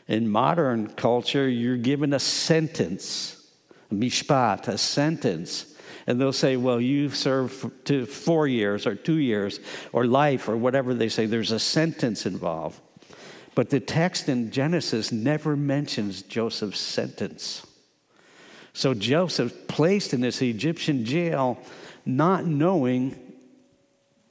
In 0.08 0.30
modern 0.30 0.88
culture, 0.88 1.48
you're 1.48 1.78
given 1.78 2.14
a 2.14 2.20
sentence, 2.20 3.50
mishpat, 3.92 4.68
a 4.68 4.78
sentence. 4.78 5.75
And 6.08 6.22
they'll 6.22 6.34
say, 6.34 6.56
well, 6.56 6.80
you 6.80 7.10
serve 7.10 7.72
to 7.86 8.06
four 8.06 8.48
years 8.48 8.86
or 8.86 8.96
two 8.96 9.18
years 9.18 9.60
or 9.92 10.06
life 10.06 10.48
or 10.48 10.56
whatever 10.56 10.94
they 10.94 11.10
say. 11.10 11.26
There's 11.26 11.52
a 11.52 11.60
sentence 11.60 12.26
involved. 12.26 12.80
But 13.56 13.70
the 13.70 13.80
text 13.80 14.30
in 14.30 14.52
Genesis 14.52 15.12
never 15.12 15.56
mentions 15.56 16.22
Joseph's 16.22 16.80
sentence. 16.80 17.66
So 18.74 18.94
Joseph 18.94 19.68
placed 19.68 20.14
in 20.14 20.20
this 20.20 20.42
Egyptian 20.42 21.06
jail, 21.06 21.58
not 22.06 22.46
knowing 22.46 23.18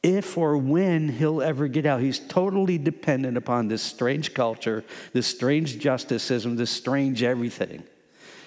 if 0.02 0.36
or 0.36 0.58
when 0.58 1.08
he'll 1.08 1.40
ever 1.40 1.66
get 1.66 1.86
out. 1.86 2.02
He's 2.02 2.18
totally 2.18 2.76
dependent 2.76 3.38
upon 3.38 3.68
this 3.68 3.80
strange 3.80 4.34
culture, 4.34 4.84
this 5.14 5.26
strange 5.26 5.78
justice 5.78 6.22
system, 6.22 6.56
this 6.56 6.70
strange 6.70 7.22
everything. 7.22 7.82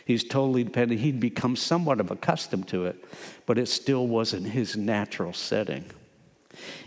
He's 0.08 0.24
totally 0.24 0.64
dependent. 0.64 1.02
He'd 1.02 1.20
become 1.20 1.58
somewhat 1.58 2.00
of 2.00 2.12
accustomed 2.12 2.70
to 2.70 2.86
it, 2.86 3.04
but 3.46 3.58
it 3.58 3.68
still 3.68 4.08
wasn't 4.08 4.48
his 4.48 4.78
natural 4.78 5.34
setting. 5.34 5.84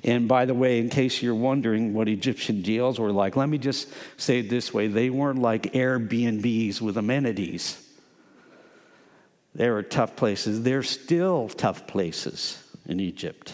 And 0.03 0.27
by 0.27 0.47
the 0.47 0.55
way, 0.55 0.79
in 0.79 0.89
case 0.89 1.21
you're 1.21 1.35
wondering 1.35 1.93
what 1.93 2.09
Egyptian 2.09 2.62
jails 2.62 2.99
were 2.99 3.12
like, 3.12 3.37
let 3.37 3.50
me 3.50 3.59
just 3.59 3.89
say 4.17 4.39
it 4.39 4.49
this 4.49 4.73
way 4.73 4.87
they 4.87 5.11
weren't 5.11 5.39
like 5.39 5.65
Airbnbs 5.75 6.81
with 6.81 6.97
amenities. 6.97 7.87
There 9.55 9.75
were 9.75 9.83
tough 9.83 10.17
places. 10.17 10.62
They're 10.62 10.83
still 10.83 11.50
tough 11.50 11.87
places 11.87 12.65
in 12.87 13.00
Egypt. 13.00 13.53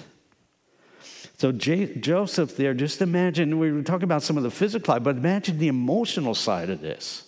So 1.38 1.50
J- 1.50 1.96
Joseph 1.96 2.56
there, 2.56 2.72
just 2.72 3.02
imagine, 3.02 3.58
we 3.58 3.72
were 3.72 3.82
talking 3.82 4.04
about 4.04 4.22
some 4.22 4.36
of 4.36 4.44
the 4.44 4.50
physical 4.52 4.94
side, 4.94 5.02
but 5.02 5.16
imagine 5.16 5.58
the 5.58 5.66
emotional 5.66 6.36
side 6.36 6.70
of 6.70 6.80
this. 6.80 7.24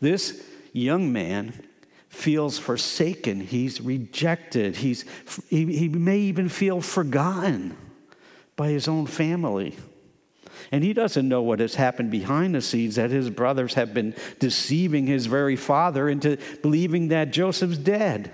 This 0.00 0.42
young 0.80 1.12
man 1.12 1.54
feels 2.08 2.58
forsaken, 2.58 3.40
he's 3.40 3.80
rejected, 3.80 4.76
he's, 4.76 5.04
he, 5.48 5.64
he 5.76 5.88
may 5.88 6.18
even 6.18 6.48
feel 6.48 6.80
forgotten 6.80 7.76
by 8.56 8.68
his 8.68 8.86
own 8.86 9.06
family. 9.06 9.76
And 10.70 10.84
he 10.84 10.92
doesn't 10.92 11.28
know 11.28 11.42
what 11.42 11.60
has 11.60 11.74
happened 11.74 12.10
behind 12.10 12.54
the 12.54 12.60
scenes, 12.60 12.96
that 12.96 13.10
his 13.10 13.30
brothers 13.30 13.74
have 13.74 13.92
been 13.92 14.14
deceiving 14.38 15.06
his 15.06 15.26
very 15.26 15.56
father 15.56 16.08
into 16.08 16.38
believing 16.62 17.08
that 17.08 17.32
Joseph's 17.32 17.78
dead. 17.78 18.30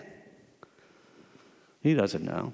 He 1.82 1.94
doesn't 1.94 2.25
know. 2.25 2.52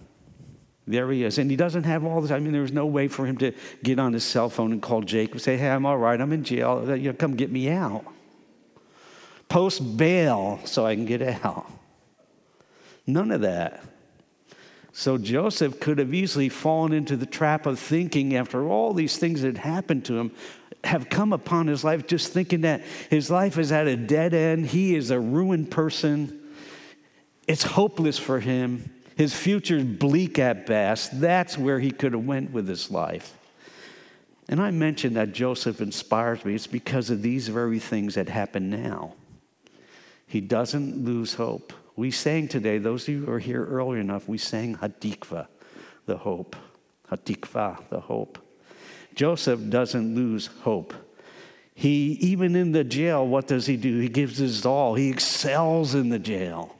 There 0.87 1.11
he 1.11 1.25
is. 1.25 1.38
And 1.38 1.50
he 1.50 1.57
doesn't 1.57 1.83
have 1.83 2.05
all 2.05 2.21
this. 2.21 2.31
I 2.31 2.38
mean, 2.38 2.52
there's 2.52 2.73
no 2.73 2.87
way 2.87 3.09
for 3.09 3.26
him 3.26 3.37
to 3.38 3.52
get 3.83 3.99
on 3.99 4.12
his 4.12 4.23
cell 4.23 4.49
phone 4.49 4.73
and 4.73 4.81
call 4.81 5.02
Jacob, 5.02 5.33
and 5.33 5.43
say, 5.43 5.57
hey, 5.57 5.69
I'm 5.69 5.85
all 5.85 5.99
right, 5.99 6.21
I'm 6.21 6.33
in 6.33 6.45
jail. 6.45 6.97
You 6.97 7.11
know, 7.11 7.12
come 7.12 7.35
get 7.35 7.50
me 7.50 7.69
out. 7.69 8.05
Post 9.49 9.97
bail 9.97 10.61
so 10.65 10.85
I 10.85 10.95
can 10.95 11.07
get 11.07 11.23
out. 11.23 11.71
None 13.07 13.31
of 13.31 13.43
that. 13.43 13.83
So 14.93 15.19
Joseph 15.19 15.79
could 15.79 15.99
have 15.99 16.15
easily 16.15 16.49
fallen 16.49 16.93
into 16.93 17.17
the 17.17 17.26
trap 17.26 17.67
of 17.67 17.79
thinking, 17.79 18.35
after 18.35 18.67
all 18.67 18.95
these 18.95 19.19
things 19.19 19.43
that 19.43 19.59
happened 19.59 20.07
to 20.07 20.19
him, 20.19 20.33
have 20.85 21.11
come 21.11 21.33
upon 21.33 21.67
his 21.67 21.85
life, 21.85 22.07
just 22.07 22.33
thinking 22.33 22.62
that 22.62 22.83
his 23.11 23.31
life 23.31 23.59
is 23.59 23.73
at 23.73 23.87
a 23.87 23.97
dead 23.97 24.33
end. 24.33 24.67
He 24.67 24.95
is 24.95 25.11
a 25.11 25.21
ruined 25.21 25.71
person. 25.71 26.41
It's 27.47 27.62
hopeless 27.62 28.19
for 28.19 28.41
him. 28.41 28.91
His 29.17 29.35
future 29.35 29.76
is 29.76 29.85
bleak 29.85 30.38
at 30.38 30.67
best. 30.67 31.21
That's 31.21 31.59
where 31.59 31.79
he 31.79 31.91
could 31.91 32.12
have 32.12 32.25
went 32.25 32.53
with 32.53 32.67
his 32.67 32.91
life. 32.91 33.37
And 34.49 34.61
I 34.61 34.71
mentioned 34.71 35.17
that 35.17 35.33
Joseph 35.33 35.81
inspires 35.81 36.45
me. 36.45 36.55
It's 36.55 36.67
because 36.67 37.11
of 37.11 37.21
these 37.21 37.49
very 37.49 37.79
things 37.79 38.15
that 38.15 38.29
happen 38.29 38.71
now. 38.71 39.15
He 40.26 40.40
doesn't 40.40 41.04
lose 41.04 41.35
hope. 41.35 41.73
We 41.95 42.11
sang 42.11 42.49
today, 42.49 42.78
those 42.78 43.04
of 43.04 43.14
you 43.14 43.25
who 43.25 43.33
are 43.33 43.38
here 43.38 43.64
early 43.64 44.00
enough, 44.00 44.28
we 44.28 44.38
sang 44.38 44.76
Hatikva, 44.76 45.47
the 46.04 46.18
hope. 46.18 46.56
Hatikva, 47.11 47.88
the 47.88 48.00
hope. 48.00 48.38
Joseph 49.14 49.61
doesn't 49.71 50.14
lose 50.14 50.49
hope. 50.62 50.92
He, 51.75 52.12
even 52.21 52.56
in 52.56 52.73
the 52.73 52.85
jail, 52.85 53.26
what 53.26 53.47
does 53.47 53.66
he 53.66 53.76
do? 53.76 53.99
He 54.00 54.09
gives 54.09 54.38
his 54.38 54.66
all. 54.66 54.95
He 54.95 55.09
excels 55.09 55.95
in 55.95 56.09
the 56.09 56.18
jail. 56.18 56.75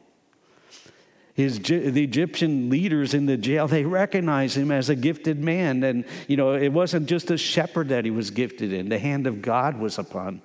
His, 1.35 1.59
the 1.59 2.03
Egyptian 2.03 2.71
leaders 2.71 3.13
in 3.13 3.27
the 3.27 3.37
jail, 3.37 3.69
they 3.69 3.85
recognize 3.85 4.57
him 4.57 4.71
as 4.71 4.89
a 4.89 4.97
gifted 4.97 5.39
man. 5.39 5.83
And, 5.83 6.07
you 6.29 6.39
know, 6.39 6.55
it 6.55 6.71
wasn't 6.71 7.09
just 7.09 7.31
a 7.31 7.37
shepherd 7.37 7.91
that 7.91 8.07
he 8.07 8.11
was 8.11 8.31
gifted 8.31 8.73
in. 8.73 8.89
The 8.89 8.99
hand 8.99 9.27
of 9.27 9.43
God 9.43 9.79
was 9.79 9.99
upon 9.99 10.41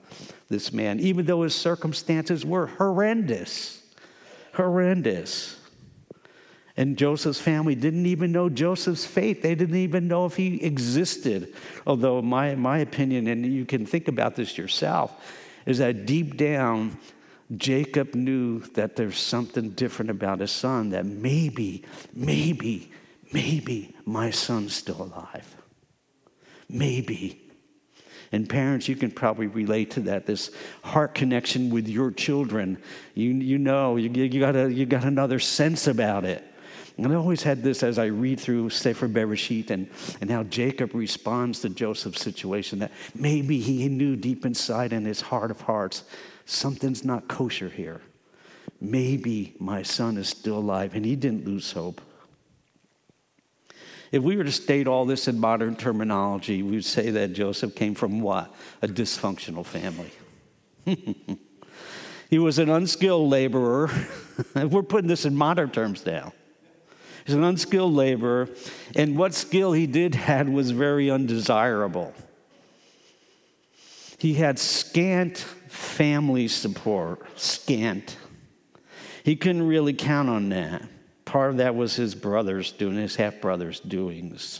this 0.51 0.71
man, 0.71 0.99
even 0.99 1.25
though 1.25 1.41
his 1.41 1.55
circumstances 1.55 2.45
were 2.45 2.67
horrendous 2.67 3.81
horrendous. 4.53 5.57
And 6.77 6.97
Joseph's 6.97 7.39
family 7.39 7.75
didn't 7.75 8.05
even 8.05 8.31
know 8.31 8.49
Joseph's 8.49 9.05
faith. 9.05 9.41
They 9.41 9.55
didn't 9.55 9.75
even 9.75 10.07
know 10.07 10.25
if 10.25 10.35
he 10.35 10.63
existed. 10.63 11.53
Although, 11.85 12.21
my, 12.21 12.55
my 12.55 12.79
opinion, 12.79 13.27
and 13.27 13.45
you 13.45 13.65
can 13.65 13.85
think 13.85 14.07
about 14.07 14.35
this 14.35 14.57
yourself, 14.57 15.11
is 15.65 15.79
that 15.79 16.05
deep 16.05 16.37
down, 16.37 16.97
Jacob 17.55 18.15
knew 18.15 18.59
that 18.73 18.95
there's 18.95 19.19
something 19.19 19.71
different 19.71 20.09
about 20.09 20.39
his 20.39 20.51
son, 20.51 20.89
that 20.91 21.05
maybe, 21.05 21.83
maybe, 22.13 22.89
maybe 23.33 23.93
my 24.05 24.31
son's 24.31 24.73
still 24.73 25.03
alive. 25.03 25.55
Maybe. 26.69 27.40
And 28.31 28.47
parents, 28.47 28.87
you 28.87 28.95
can 28.95 29.11
probably 29.11 29.47
relate 29.47 29.91
to 29.91 30.01
that 30.01 30.25
this 30.25 30.51
heart 30.83 31.15
connection 31.15 31.69
with 31.69 31.87
your 31.87 32.11
children. 32.11 32.77
You, 33.13 33.31
you 33.31 33.57
know, 33.57 33.97
you, 33.97 34.09
you, 34.09 34.39
got 34.39 34.55
a, 34.55 34.71
you 34.71 34.85
got 34.85 35.03
another 35.03 35.39
sense 35.39 35.87
about 35.87 36.23
it. 36.23 36.43
And 36.97 37.11
I 37.11 37.15
always 37.15 37.43
had 37.43 37.63
this 37.63 37.83
as 37.83 37.97
I 37.97 38.05
read 38.05 38.39
through 38.39 38.69
Sefer 38.69 39.07
Bereshit 39.07 39.69
and, 39.69 39.89
and 40.21 40.29
how 40.29 40.43
Jacob 40.43 40.93
responds 40.93 41.59
to 41.61 41.69
Joseph's 41.69 42.21
situation 42.21 42.79
that 42.79 42.91
maybe 43.15 43.59
he 43.59 43.87
knew 43.89 44.15
deep 44.15 44.45
inside 44.45 44.93
in 44.93 45.05
his 45.05 45.21
heart 45.21 45.51
of 45.51 45.61
hearts 45.61 46.03
something's 46.45 47.03
not 47.03 47.27
kosher 47.27 47.69
here. 47.69 48.01
Maybe 48.79 49.55
my 49.59 49.83
son 49.83 50.17
is 50.17 50.29
still 50.29 50.57
alive, 50.57 50.95
and 50.95 51.05
he 51.05 51.15
didn't 51.15 51.45
lose 51.45 51.71
hope. 51.71 52.01
If 54.11 54.23
we 54.23 54.35
were 54.35 54.43
to 54.43 54.51
state 54.51 54.87
all 54.87 55.05
this 55.05 55.27
in 55.27 55.39
modern 55.39 55.75
terminology, 55.75 56.63
we 56.63 56.71
would 56.71 56.85
say 56.85 57.11
that 57.11 57.33
Joseph 57.33 57.75
came 57.75 57.95
from 57.95 58.19
what? 58.19 58.53
A 58.81 58.87
dysfunctional 58.87 59.65
family. 59.65 60.11
he 62.29 62.37
was 62.37 62.59
an 62.59 62.69
unskilled 62.69 63.29
laborer. 63.29 63.89
We're 64.55 64.83
putting 64.83 65.07
this 65.07 65.25
in 65.25 65.35
modern 65.35 65.71
terms 65.71 66.05
now. 66.05 66.33
He's 67.25 67.35
an 67.35 67.43
unskilled 67.43 67.93
laborer, 67.93 68.49
and 68.95 69.15
what 69.15 69.33
skill 69.33 69.73
he 69.73 69.85
did 69.85 70.15
had 70.15 70.49
was 70.49 70.71
very 70.71 71.09
undesirable. 71.09 72.13
He 74.17 74.33
had 74.33 74.59
scant 74.59 75.37
family 75.67 76.47
support, 76.47 77.39
scant. 77.39 78.17
He 79.23 79.35
couldn't 79.35 79.67
really 79.67 79.93
count 79.93 80.29
on 80.29 80.49
that. 80.49 80.83
Part 81.31 81.51
of 81.51 81.57
that 81.57 81.75
was 81.75 81.95
his 81.95 82.13
brothers 82.13 82.73
doing, 82.73 82.97
his 82.97 83.15
half 83.15 83.39
brothers' 83.39 83.79
doings. 83.79 84.59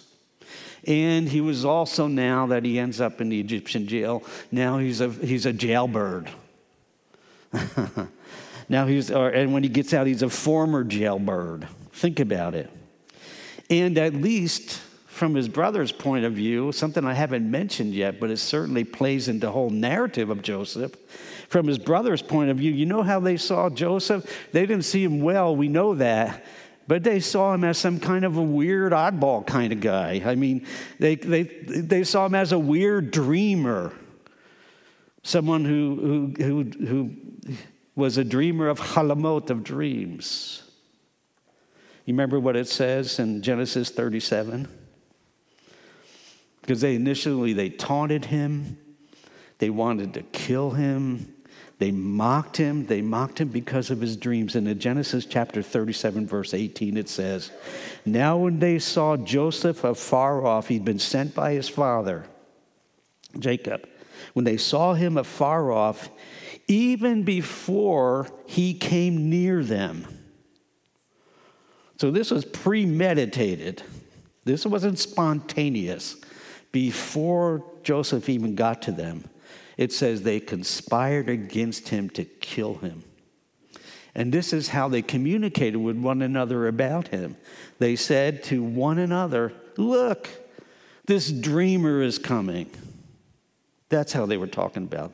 And 0.88 1.28
he 1.28 1.42
was 1.42 1.66
also 1.66 2.08
now 2.08 2.48
that 2.48 2.64
he 2.64 2.80
ends 2.80 3.02
up 3.02 3.20
in 3.20 3.28
the 3.28 3.42
Egyptian 3.42 3.88
jail, 3.88 4.24
now 4.54 4.78
he's 4.78 5.02
a, 5.02 5.10
he's 5.10 5.46
a 5.46 5.52
jailbird. 5.52 6.32
now 8.70 8.88
he's, 8.88 9.12
or, 9.12 9.28
and 9.28 9.52
when 9.52 9.64
he 9.64 9.70
gets 9.70 9.94
out, 9.94 10.08
he's 10.08 10.22
a 10.22 10.30
former 10.30 10.86
jailbird. 10.86 11.68
Think 11.92 12.22
about 12.22 12.56
it. 12.56 12.72
And 13.70 13.98
at 13.98 14.14
least 14.14 14.80
from 15.08 15.36
his 15.36 15.50
brother's 15.50 15.92
point 15.92 16.24
of 16.24 16.32
view, 16.32 16.72
something 16.72 17.04
I 17.04 17.16
haven't 17.16 17.52
mentioned 17.52 17.94
yet, 17.94 18.18
but 18.18 18.30
it 18.30 18.38
certainly 18.38 18.86
plays 18.86 19.28
into 19.28 19.48
the 19.48 19.52
whole 19.52 19.72
narrative 19.72 20.30
of 20.30 20.42
Joseph. 20.42 20.96
From 21.50 21.68
his 21.68 21.78
brother's 21.78 22.22
point 22.22 22.50
of 22.50 22.60
view, 22.60 22.72
you 22.72 22.86
know 22.86 23.04
how 23.04 23.20
they 23.20 23.36
saw 23.36 23.70
Joseph? 23.70 24.26
They 24.54 24.66
didn't 24.66 24.86
see 24.86 25.04
him 25.04 25.20
well, 25.20 25.54
we 25.54 25.68
know 25.68 25.96
that 25.96 26.46
but 26.92 27.06
they 27.06 27.22
saw 27.22 27.54
him 27.54 27.64
as 27.64 27.78
some 27.78 28.02
kind 28.02 28.26
of 28.26 28.36
a 28.36 28.44
weird 28.44 28.92
oddball 28.92 29.48
kind 29.48 29.72
of 29.72 29.80
guy. 29.80 30.22
I 30.26 30.36
mean, 30.36 30.68
they, 31.00 31.16
they, 31.16 31.44
they 31.44 32.04
saw 32.04 32.26
him 32.26 32.36
as 32.36 32.52
a 32.52 32.60
weird 32.60 33.12
dreamer, 33.12 33.94
someone 35.24 35.64
who, 35.64 36.34
who, 36.38 36.44
who, 36.44 36.86
who 36.86 37.12
was 37.96 38.18
a 38.18 38.26
dreamer 38.26 38.68
of 38.68 38.78
halamot, 38.82 39.50
of 39.50 39.64
dreams. 39.64 40.64
You 42.04 42.14
remember 42.14 42.42
what 42.42 42.58
it 42.58 42.68
says 42.68 43.20
in 43.20 43.42
Genesis 43.42 43.90
37? 43.90 44.68
Because 46.60 46.82
they 46.82 46.96
initially 46.96 47.54
they 47.54 47.70
taunted 47.70 48.26
him, 48.26 48.78
they 49.60 49.70
wanted 49.70 50.14
to 50.16 50.24
kill 50.24 50.72
him, 50.72 51.36
they 51.82 51.90
mocked 51.90 52.58
him. 52.58 52.86
They 52.86 53.02
mocked 53.02 53.42
him 53.42 53.48
because 53.48 53.90
of 53.90 54.02
his 54.02 54.16
dreams. 54.16 54.56
And 54.56 54.68
in 54.68 54.78
Genesis 54.78 55.26
chapter 55.26 55.64
37, 55.64 56.28
verse 56.28 56.54
18, 56.54 56.96
it 56.96 57.10
says, 57.10 57.50
Now 58.06 58.38
when 58.38 58.60
they 58.60 58.78
saw 58.78 59.18
Joseph 59.18 59.84
afar 59.84 60.46
off, 60.46 60.68
he'd 60.68 60.86
been 60.86 61.00
sent 61.00 61.34
by 61.34 61.54
his 61.54 61.68
father, 61.68 62.26
Jacob. 63.40 63.90
When 64.34 64.46
they 64.46 64.58
saw 64.58 64.94
him 64.94 65.18
afar 65.18 65.72
off, 65.72 66.12
even 66.68 67.24
before 67.24 68.28
he 68.46 68.76
came 68.76 69.32
near 69.32 69.64
them. 69.64 70.06
So 71.98 72.12
this 72.12 72.30
was 72.30 72.46
premeditated. 72.46 73.82
This 74.46 74.68
wasn't 74.68 75.00
spontaneous. 75.00 76.16
Before 76.72 77.66
Joseph 77.82 78.30
even 78.30 78.54
got 78.54 78.84
to 78.84 78.92
them, 78.92 79.28
it 79.78 79.92
says 79.94 80.22
they 80.22 80.40
conspired 80.40 81.30
against 81.30 81.90
him 81.90 82.10
to 82.12 82.26
kill 82.26 82.76
him. 82.76 83.04
And 84.14 84.34
this 84.34 84.52
is 84.52 84.70
how 84.70 84.90
they 84.90 85.02
communicated 85.02 85.78
with 85.78 85.98
one 85.98 86.22
another 86.22 86.68
about 86.68 87.10
him. 87.10 87.38
They 87.80 87.96
said 87.96 88.44
to 88.46 88.62
one 88.62 89.00
another, 89.00 89.54
Look, 89.78 90.30
this 91.06 91.32
dreamer 91.32 92.02
is 92.02 92.20
coming. 92.20 92.70
That's 93.90 94.14
how 94.14 94.26
they 94.26 94.38
were 94.38 94.48
talking 94.48 94.84
about 94.84 95.14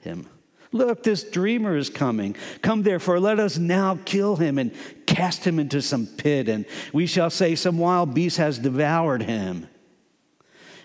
him. 0.00 0.26
Look, 0.72 1.02
this 1.02 1.24
dreamer 1.24 1.76
is 1.76 1.88
coming. 1.88 2.36
Come 2.60 2.82
therefore, 2.82 3.20
let 3.20 3.38
us 3.38 3.56
now 3.56 3.98
kill 4.04 4.36
him 4.36 4.58
and 4.58 4.74
cast 5.06 5.46
him 5.46 5.58
into 5.58 5.80
some 5.80 6.06
pit, 6.06 6.48
and 6.48 6.66
we 6.92 7.06
shall 7.06 7.30
say, 7.30 7.54
Some 7.54 7.78
wild 7.78 8.14
beast 8.14 8.36
has 8.36 8.58
devoured 8.58 9.22
him. 9.22 9.68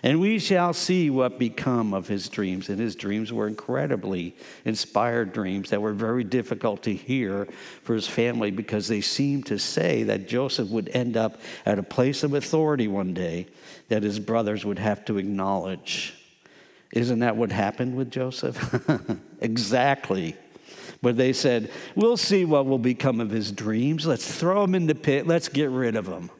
And 0.04 0.20
we 0.20 0.40
shall 0.40 0.72
see 0.72 1.10
what 1.10 1.38
become 1.38 1.94
of 1.94 2.08
his 2.08 2.28
dreams. 2.28 2.68
And 2.68 2.80
his 2.80 2.96
dreams 2.96 3.32
were 3.32 3.46
incredibly 3.46 4.34
inspired 4.64 5.32
dreams 5.32 5.70
that 5.70 5.80
were 5.80 5.92
very 5.92 6.24
difficult 6.24 6.82
to 6.84 6.94
hear 6.94 7.46
for 7.84 7.94
his 7.94 8.08
family 8.08 8.50
because 8.50 8.88
they 8.88 9.00
seemed 9.00 9.46
to 9.46 9.58
say 9.58 10.02
that 10.04 10.26
Joseph 10.26 10.68
would 10.70 10.88
end 10.88 11.16
up 11.16 11.40
at 11.64 11.78
a 11.78 11.84
place 11.84 12.24
of 12.24 12.34
authority 12.34 12.88
one 12.88 13.14
day 13.14 13.46
that 13.88 14.02
his 14.02 14.18
brothers 14.18 14.64
would 14.64 14.80
have 14.80 15.04
to 15.04 15.18
acknowledge. 15.18 16.14
Isn't 16.92 17.20
that 17.20 17.36
what 17.36 17.52
happened 17.52 17.96
with 17.96 18.10
Joseph? 18.10 18.58
exactly. 19.40 20.36
But 21.00 21.16
they 21.16 21.32
said, 21.32 21.70
We'll 21.94 22.16
see 22.16 22.44
what 22.44 22.66
will 22.66 22.78
become 22.78 23.20
of 23.20 23.30
his 23.30 23.52
dreams. 23.52 24.04
Let's 24.04 24.36
throw 24.36 24.64
him 24.64 24.74
in 24.74 24.86
the 24.86 24.94
pit. 24.94 25.26
Let's 25.28 25.48
get 25.48 25.70
rid 25.70 25.94
of 25.94 26.06
him. 26.06 26.30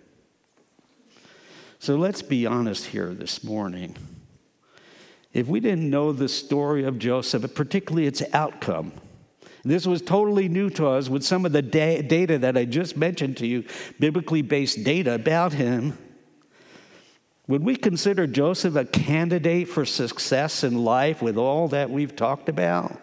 So 1.83 1.97
let's 1.97 2.23
be 2.23 2.47
honest 2.47 2.87
here 2.87 3.13
this 3.13 3.43
morning. 3.43 3.97
If 5.33 5.49
we 5.49 5.59
didn't 5.59 5.91
know 5.91 6.13
the 6.13 6.29
story 6.29 6.85
of 6.85 7.01
Joseph, 7.01 7.57
particularly 7.57 8.07
its 8.07 8.23
outcome, 8.33 8.93
this 9.65 9.85
was 9.85 10.01
totally 10.01 10.49
new 10.49 10.71
to 10.71 10.87
us 10.87 11.09
with 11.09 11.25
some 11.25 11.45
of 11.45 11.51
the 11.51 11.61
da- 11.61 12.03
data 12.03 12.39
that 12.39 12.57
I 12.57 12.67
just 12.67 12.97
mentioned 12.97 13.37
to 13.39 13.49
you, 13.49 13.65
biblically 13.99 14.43
based 14.43 14.85
data 14.85 15.17
about 15.17 15.55
him. 15.55 15.99
Would 17.49 17.65
we 17.65 17.75
consider 17.75 18.29
Joseph 18.29 18.77
a 18.77 18.85
candidate 18.85 19.69
for 19.69 19.85
success 19.85 20.63
in 20.63 20.85
life 20.85 21.21
with 21.21 21.37
all 21.37 21.67
that 21.67 21.91
we've 21.91 22.15
talked 22.15 22.49
about? 22.49 22.97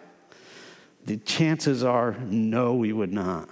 The 1.04 1.18
chances 1.18 1.84
are 1.84 2.12
no, 2.18 2.76
we 2.76 2.94
would 2.94 3.12
not. 3.12 3.50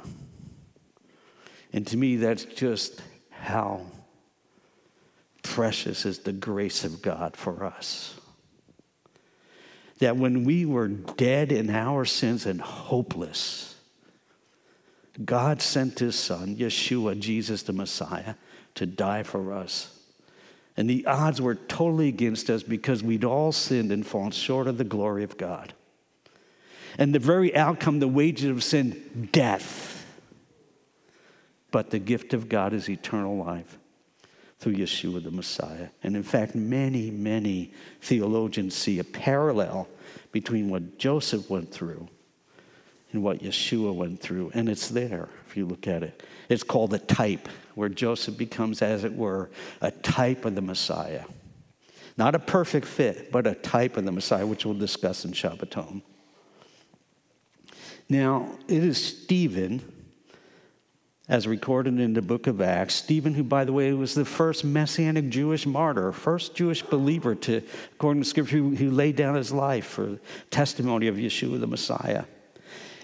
And 1.75 1.87
to 1.89 1.99
me, 1.99 2.17
that's 2.17 2.47
just 2.47 3.03
how 3.31 3.83
precious 5.49 6.05
is 6.05 6.21
the 6.21 6.33
grace 6.33 6.85
of 6.85 7.01
God 7.01 7.35
for 7.35 7.65
us. 7.65 8.15
That 9.99 10.17
when 10.17 10.45
we 10.45 10.67
were 10.67 10.89
dead 10.89 11.51
in 11.51 11.71
our 11.71 12.05
sins 12.05 12.45
and 12.45 12.61
hopeless, 12.61 13.75
God 15.25 15.63
sent 15.63 15.99
his 15.99 16.17
son, 16.17 16.55
Yeshua, 16.57 17.19
Jesus 17.19 17.63
the 17.63 17.73
Messiah, 17.73 18.35
to 18.75 18.85
die 18.85 19.23
for 19.23 19.55
us. 19.55 19.99
And 20.77 20.89
the 20.89 21.07
odds 21.07 21.41
were 21.41 21.57
totally 21.57 22.09
against 22.09 22.51
us 22.51 22.63
because 22.63 23.03
we'd 23.03 23.25
all 23.25 23.51
sinned 23.51 23.91
and 23.91 24.07
fallen 24.07 24.31
short 24.31 24.69
of 24.69 24.77
the 24.77 24.85
glory 24.85 25.25
of 25.25 25.39
God. 25.39 25.73
And 26.99 27.15
the 27.15 27.19
very 27.19 27.57
outcome, 27.57 28.01
the 28.01 28.07
wages 28.07 28.51
of 28.51 28.63
sin, 28.63 29.29
death. 29.33 30.07
But 31.71 31.91
the 31.91 31.99
gift 31.99 32.35
of 32.35 32.51
God 32.51 32.75
is 32.75 32.89
eternal 32.89 33.37
life 33.39 33.78
through 34.59 34.75
Yeshua 34.75 35.23
the 35.23 35.31
Messiah. 35.31 35.89
And 36.03 36.17
in 36.17 36.23
fact, 36.23 36.55
many, 36.55 37.11
many 37.11 37.73
theologians 38.01 38.75
see 38.75 38.99
a 38.99 39.05
parallel 39.05 39.89
between 40.33 40.69
what 40.69 40.99
Joseph 40.99 41.49
went 41.49 41.73
through 41.73 42.09
and 43.13 43.23
what 43.23 43.39
Yeshua 43.39 43.95
went 43.95 44.21
through. 44.21 44.51
And 44.55 44.69
it's 44.69 44.89
there 44.89 45.29
if 45.47 45.57
you 45.57 45.65
look 45.65 45.87
at 45.87 46.03
it. 46.03 46.23
It's 46.49 46.63
called 46.63 46.93
a 46.93 46.99
type, 46.99 47.49
where 47.75 47.89
Joseph 47.89 48.37
becomes, 48.37 48.83
as 48.83 49.05
it 49.05 49.15
were, 49.15 49.51
a 49.81 49.91
type 49.91 50.45
of 50.45 50.55
the 50.55 50.61
Messiah. 50.61 51.25
Not 52.17 52.35
a 52.35 52.39
perfect 52.41 52.87
fit, 52.87 53.31
but 53.31 53.47
a 53.47 53.55
type 53.55 53.97
of 53.97 54.05
the 54.05 54.13
Messiah, 54.13 54.47
which 54.47 54.65
we'll 54.65 54.75
discuss 54.75 55.25
in 55.25 55.33
Shabbaton. 55.33 56.03
Now, 58.09 58.51
it 58.67 58.83
is 58.83 59.03
Stephen 59.03 59.98
as 61.29 61.47
recorded 61.47 62.01
in 62.01 62.15
the 62.15 62.23
book 62.23 62.47
of 62.47 62.61
Acts. 62.61 62.95
Stephen, 62.95 63.35
who, 63.35 63.43
by 63.43 63.65
the 63.65 63.73
way, 63.73 63.93
was 63.93 64.15
the 64.15 64.25
first 64.25 64.65
Messianic 64.65 65.29
Jewish 65.29 65.67
martyr, 65.67 66.11
first 66.13 66.55
Jewish 66.55 66.83
believer 66.83 67.35
to, 67.35 67.63
according 67.93 68.23
to 68.23 68.29
Scripture, 68.29 68.57
who, 68.57 68.75
who 68.75 68.91
laid 68.91 69.17
down 69.17 69.35
his 69.35 69.53
life 69.53 69.87
for 69.87 70.19
testimony 70.51 71.07
of 71.07 71.17
Yeshua 71.17 71.61
the 71.61 71.67
Messiah. 71.67 72.25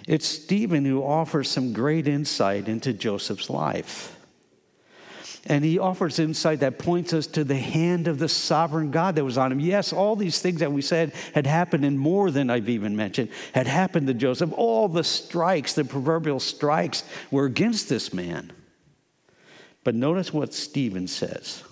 It's 0.06 0.26
Stephen 0.26 0.84
who 0.84 1.02
offers 1.02 1.50
some 1.50 1.72
great 1.72 2.08
insight 2.08 2.68
into 2.68 2.92
Joseph's 2.92 3.50
life. 3.50 4.18
And 5.46 5.62
he 5.62 5.78
offers 5.78 6.18
insight 6.18 6.60
that 6.60 6.78
points 6.78 7.12
us 7.12 7.26
to 7.28 7.44
the 7.44 7.56
hand 7.56 8.08
of 8.08 8.18
the 8.18 8.30
sovereign 8.30 8.90
God 8.90 9.16
that 9.16 9.24
was 9.24 9.36
on 9.36 9.52
him. 9.52 9.60
Yes, 9.60 9.92
all 9.92 10.16
these 10.16 10.40
things 10.40 10.60
that 10.60 10.72
we 10.72 10.80
said 10.80 11.12
had 11.34 11.46
happened, 11.46 11.84
and 11.84 11.98
more 11.98 12.30
than 12.30 12.48
I've 12.48 12.70
even 12.70 12.96
mentioned, 12.96 13.28
had 13.52 13.66
happened 13.66 14.06
to 14.06 14.14
Joseph. 14.14 14.52
All 14.56 14.88
the 14.88 15.04
strikes, 15.04 15.74
the 15.74 15.84
proverbial 15.84 16.40
strikes, 16.40 17.04
were 17.30 17.44
against 17.44 17.90
this 17.90 18.14
man. 18.14 18.52
But 19.82 19.94
notice 19.94 20.32
what 20.32 20.54
Stephen 20.54 21.08
says. 21.08 21.62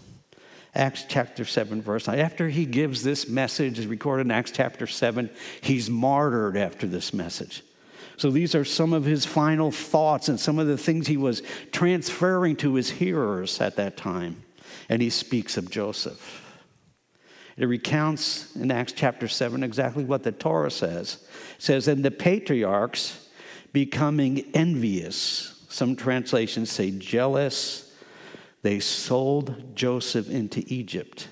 Acts 0.74 1.06
chapter 1.08 1.46
7, 1.46 1.80
verse 1.80 2.06
9. 2.06 2.18
After 2.18 2.48
he 2.50 2.66
gives 2.66 3.02
this 3.02 3.26
message, 3.26 3.78
is 3.78 3.86
recorded 3.86 4.26
in 4.26 4.30
Acts 4.30 4.50
chapter 4.50 4.86
7, 4.86 5.30
he's 5.62 5.88
martyred 5.88 6.58
after 6.58 6.86
this 6.86 7.14
message. 7.14 7.62
So 8.22 8.30
these 8.30 8.54
are 8.54 8.64
some 8.64 8.92
of 8.92 9.04
his 9.04 9.26
final 9.26 9.72
thoughts 9.72 10.28
and 10.28 10.38
some 10.38 10.60
of 10.60 10.68
the 10.68 10.78
things 10.78 11.08
he 11.08 11.16
was 11.16 11.42
transferring 11.72 12.54
to 12.58 12.74
his 12.74 12.88
hearers 12.88 13.60
at 13.60 13.74
that 13.74 13.96
time. 13.96 14.44
And 14.88 15.02
he 15.02 15.10
speaks 15.10 15.56
of 15.56 15.68
Joseph. 15.68 16.40
It 17.56 17.66
recounts 17.66 18.54
in 18.54 18.70
Acts 18.70 18.92
chapter 18.92 19.26
7 19.26 19.64
exactly 19.64 20.04
what 20.04 20.22
the 20.22 20.30
Torah 20.30 20.70
says. 20.70 21.26
It 21.56 21.62
says, 21.62 21.88
And 21.88 22.04
the 22.04 22.12
patriarchs 22.12 23.28
becoming 23.72 24.52
envious, 24.54 25.64
some 25.68 25.96
translations 25.96 26.70
say 26.70 26.92
jealous, 26.92 27.92
they 28.62 28.78
sold 28.78 29.74
Joseph 29.74 30.30
into 30.30 30.62
Egypt. 30.68 31.26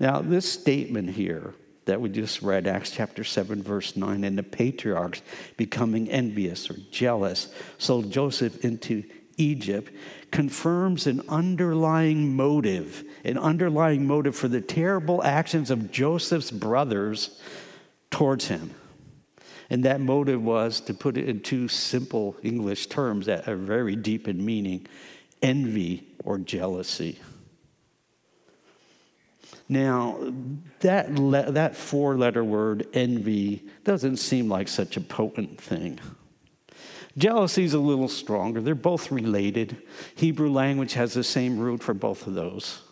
Now, 0.00 0.22
this 0.22 0.50
statement 0.50 1.10
here 1.10 1.52
that 1.86 2.00
we 2.00 2.08
just 2.08 2.42
read, 2.42 2.66
Acts 2.66 2.90
chapter 2.90 3.24
7, 3.24 3.62
verse 3.62 3.96
9, 3.96 4.24
and 4.24 4.36
the 4.36 4.42
patriarchs 4.42 5.22
becoming 5.56 6.10
envious 6.10 6.70
or 6.70 6.76
jealous, 6.90 7.48
sold 7.78 8.10
Joseph 8.10 8.64
into 8.64 9.04
Egypt, 9.36 9.92
confirms 10.30 11.06
an 11.06 11.22
underlying 11.28 12.34
motive, 12.36 13.04
an 13.24 13.38
underlying 13.38 14.06
motive 14.06 14.36
for 14.36 14.48
the 14.48 14.60
terrible 14.60 15.22
actions 15.22 15.70
of 15.70 15.90
Joseph's 15.90 16.50
brothers 16.50 17.40
towards 18.10 18.48
him. 18.48 18.74
And 19.70 19.84
that 19.84 20.00
motive 20.00 20.42
was, 20.42 20.80
to 20.82 20.94
put 20.94 21.16
it 21.16 21.28
in 21.28 21.40
two 21.40 21.68
simple 21.68 22.36
English 22.42 22.86
terms 22.86 23.26
that 23.26 23.48
are 23.48 23.56
very 23.56 23.96
deep 23.96 24.28
in 24.28 24.44
meaning, 24.44 24.86
envy 25.42 26.06
or 26.24 26.38
jealousy. 26.38 27.18
Now, 29.68 30.32
that, 30.80 31.14
le- 31.14 31.50
that 31.52 31.74
four 31.74 32.16
letter 32.16 32.44
word, 32.44 32.86
envy, 32.92 33.64
doesn't 33.84 34.18
seem 34.18 34.48
like 34.48 34.68
such 34.68 34.96
a 34.96 35.00
potent 35.00 35.60
thing. 35.60 35.98
Jealousy 37.18 37.64
is 37.64 37.74
a 37.74 37.78
little 37.78 38.08
stronger. 38.08 38.60
They're 38.60 38.74
both 38.74 39.10
related. 39.10 39.76
Hebrew 40.14 40.50
language 40.50 40.92
has 40.94 41.14
the 41.14 41.24
same 41.24 41.58
root 41.58 41.82
for 41.82 41.94
both 41.94 42.26
of 42.26 42.34
those. 42.34 42.82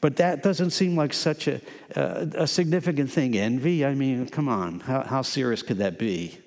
But 0.00 0.16
that 0.16 0.42
doesn't 0.42 0.70
seem 0.70 0.96
like 0.96 1.12
such 1.12 1.48
a, 1.48 1.60
a 1.94 2.46
significant 2.46 3.10
thing. 3.10 3.36
Envy, 3.36 3.84
I 3.84 3.94
mean, 3.94 4.28
come 4.28 4.48
on, 4.48 4.80
how, 4.80 5.02
how 5.02 5.22
serious 5.22 5.62
could 5.62 5.78
that 5.78 5.98
be? 5.98 6.38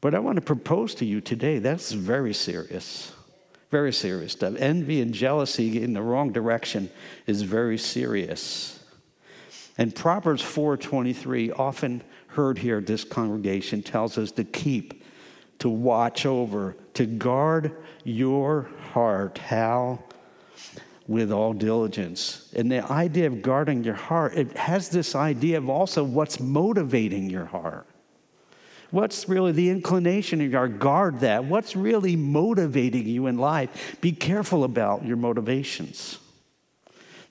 But 0.00 0.14
I 0.14 0.18
want 0.18 0.36
to 0.36 0.42
propose 0.42 0.94
to 0.96 1.04
you 1.04 1.20
today 1.20 1.58
that's 1.58 1.92
very 1.92 2.34
serious. 2.34 3.12
Very 3.70 3.92
serious 3.92 4.32
stuff. 4.32 4.54
Envy 4.58 5.00
and 5.02 5.12
jealousy 5.12 5.82
in 5.82 5.92
the 5.92 6.02
wrong 6.02 6.32
direction 6.32 6.90
is 7.26 7.42
very 7.42 7.76
serious. 7.76 8.78
And 9.76 9.94
Proverbs 9.94 10.42
4:23, 10.42 11.52
often 11.52 12.02
heard 12.28 12.58
here 12.58 12.80
this 12.80 13.04
congregation, 13.04 13.82
tells 13.82 14.16
us 14.16 14.30
to 14.32 14.44
keep, 14.44 15.02
to 15.58 15.68
watch 15.68 16.24
over, 16.24 16.76
to 16.94 17.04
guard 17.04 17.72
your 18.04 18.68
heart. 18.92 19.38
How? 19.38 19.98
With 21.06 21.32
all 21.32 21.52
diligence. 21.52 22.52
And 22.54 22.70
the 22.70 22.84
idea 22.90 23.26
of 23.26 23.42
guarding 23.42 23.82
your 23.82 23.94
heart, 23.94 24.34
it 24.34 24.56
has 24.56 24.90
this 24.90 25.14
idea 25.14 25.58
of 25.58 25.68
also 25.68 26.04
what's 26.04 26.38
motivating 26.38 27.28
your 27.28 27.46
heart. 27.46 27.87
What's 28.90 29.28
really 29.28 29.52
the 29.52 29.70
inclination 29.70 30.40
of 30.40 30.50
your? 30.50 30.68
Guard 30.68 31.20
that. 31.20 31.44
What's 31.44 31.76
really 31.76 32.16
motivating 32.16 33.06
you 33.06 33.26
in 33.26 33.36
life? 33.38 33.98
Be 34.00 34.12
careful 34.12 34.64
about 34.64 35.04
your 35.04 35.16
motivations. 35.16 36.18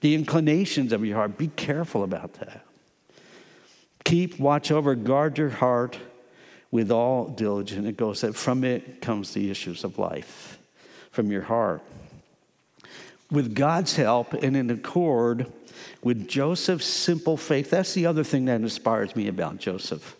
The 0.01 0.13
inclinations 0.13 0.93
of 0.93 1.03
your 1.03 1.17
heart, 1.17 1.37
be 1.37 1.47
careful 1.47 2.03
about 2.03 2.33
that. 2.33 2.63
Keep 4.03 4.39
watch 4.39 4.71
over, 4.71 4.93
guard 4.93 5.37
your 5.37 5.49
heart 5.49 5.97
with 6.69 6.91
all 6.91 7.27
diligence. 7.27 7.87
It 7.87 7.97
goes 7.97 8.21
that 8.21 8.35
from 8.35 8.63
it 8.63 9.01
comes 9.01 9.33
the 9.33 9.49
issues 9.49 9.83
of 9.83 9.97
life, 9.97 10.59
from 11.09 11.31
your 11.31 11.41
heart. 11.41 11.81
With 13.31 13.55
God's 13.55 13.95
help 13.95 14.33
and 14.33 14.55
in 14.55 14.69
accord 14.69 15.51
with 16.03 16.27
Joseph's 16.27 16.85
simple 16.85 17.35
faith, 17.35 17.71
that's 17.71 17.93
the 17.93 18.05
other 18.05 18.23
thing 18.23 18.45
that 18.45 18.61
inspires 18.61 19.15
me 19.15 19.27
about 19.27 19.57
Joseph. 19.57 20.16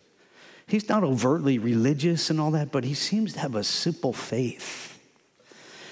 He's 0.67 0.89
not 0.89 1.03
overtly 1.03 1.59
religious 1.59 2.29
and 2.29 2.41
all 2.41 2.51
that, 2.51 2.71
but 2.71 2.83
he 2.83 2.93
seems 2.93 3.33
to 3.33 3.39
have 3.39 3.55
a 3.55 3.63
simple 3.63 4.11
faith. 4.11 4.99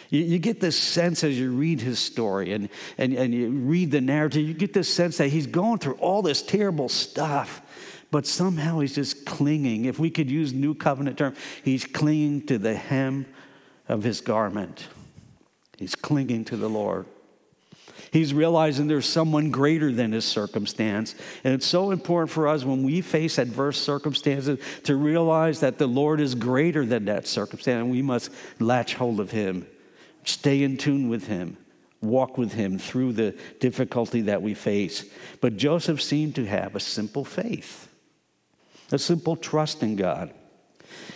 You, 0.10 0.22
you, 0.22 0.38
get 0.38 0.60
this 0.60 0.78
sense 0.78 1.24
as 1.24 1.40
you 1.40 1.52
read 1.52 1.82
his 1.82 1.98
story 1.98 2.54
and, 2.54 2.70
and, 2.98 3.14
and 3.14 3.34
you 3.34 3.50
read 3.50 3.92
the 3.92 4.02
narrative, 4.02 4.48
you 4.48 4.54
get 4.54 4.74
this 4.74 4.94
sense 4.94 5.18
that 5.18 5.30
he's 5.30 5.48
going 5.48 5.80
through 5.80 5.96
all 5.96 6.22
this 6.22 6.42
terrible 6.42 6.90
stuff, 6.90 7.62
but 8.12 8.28
somehow 8.28 8.80
he's 8.80 8.96
just 8.96 9.26
clinging. 9.26 9.86
If 9.86 9.98
we 9.98 10.10
could 10.10 10.30
use 10.30 10.54
New 10.54 10.76
Covenant 10.76 11.18
term, 11.18 11.36
he's 11.64 11.86
clinging 11.86 12.46
to 12.48 12.58
the 12.58 12.76
hem 12.76 13.26
of 13.88 14.04
his 14.04 14.22
garment. 14.22 14.88
He's 15.78 15.96
clinging 15.96 16.46
to 16.46 16.58
the 16.58 16.70
Lord. 16.70 17.06
He's 18.12 18.34
realizing 18.34 18.88
there's 18.88 19.08
someone 19.08 19.52
greater 19.52 19.92
than 19.92 20.12
his 20.12 20.26
circumstance. 20.26 21.16
And 21.44 21.54
it's 21.54 21.66
so 21.66 21.92
important 21.92 22.32
for 22.32 22.48
us 22.48 22.64
when 22.64 22.84
we 22.84 23.02
face 23.02 23.38
adverse 23.38 23.80
circumstances 23.80 24.60
to 24.84 24.96
realize 24.96 25.60
that 25.62 25.78
the 25.78 25.88
Lord 25.88 26.20
is 26.20 26.36
greater 26.36 26.86
than 26.86 27.06
that 27.06 27.28
circumstance. 27.28 27.82
And 27.82 27.92
we 27.92 28.02
must 28.02 28.32
latch 28.60 28.96
hold 28.96 29.20
of 29.20 29.32
him, 29.32 29.68
stay 30.24 30.64
in 30.64 30.78
tune 30.78 31.10
with 31.10 31.28
him, 31.28 31.58
walk 32.02 32.38
with 32.38 32.54
him 32.54 32.78
through 32.78 33.14
the 33.14 33.36
difficulty 33.60 34.22
that 34.22 34.42
we 34.42 34.54
face. 34.54 35.06
But 35.42 35.58
Joseph 35.58 36.02
seemed 36.02 36.36
to 36.36 36.46
have 36.46 36.76
a 36.76 36.80
simple 36.80 37.26
faith, 37.26 37.90
a 38.92 39.00
simple 39.00 39.36
trust 39.36 39.84
in 39.84 39.96
God. 39.96 40.34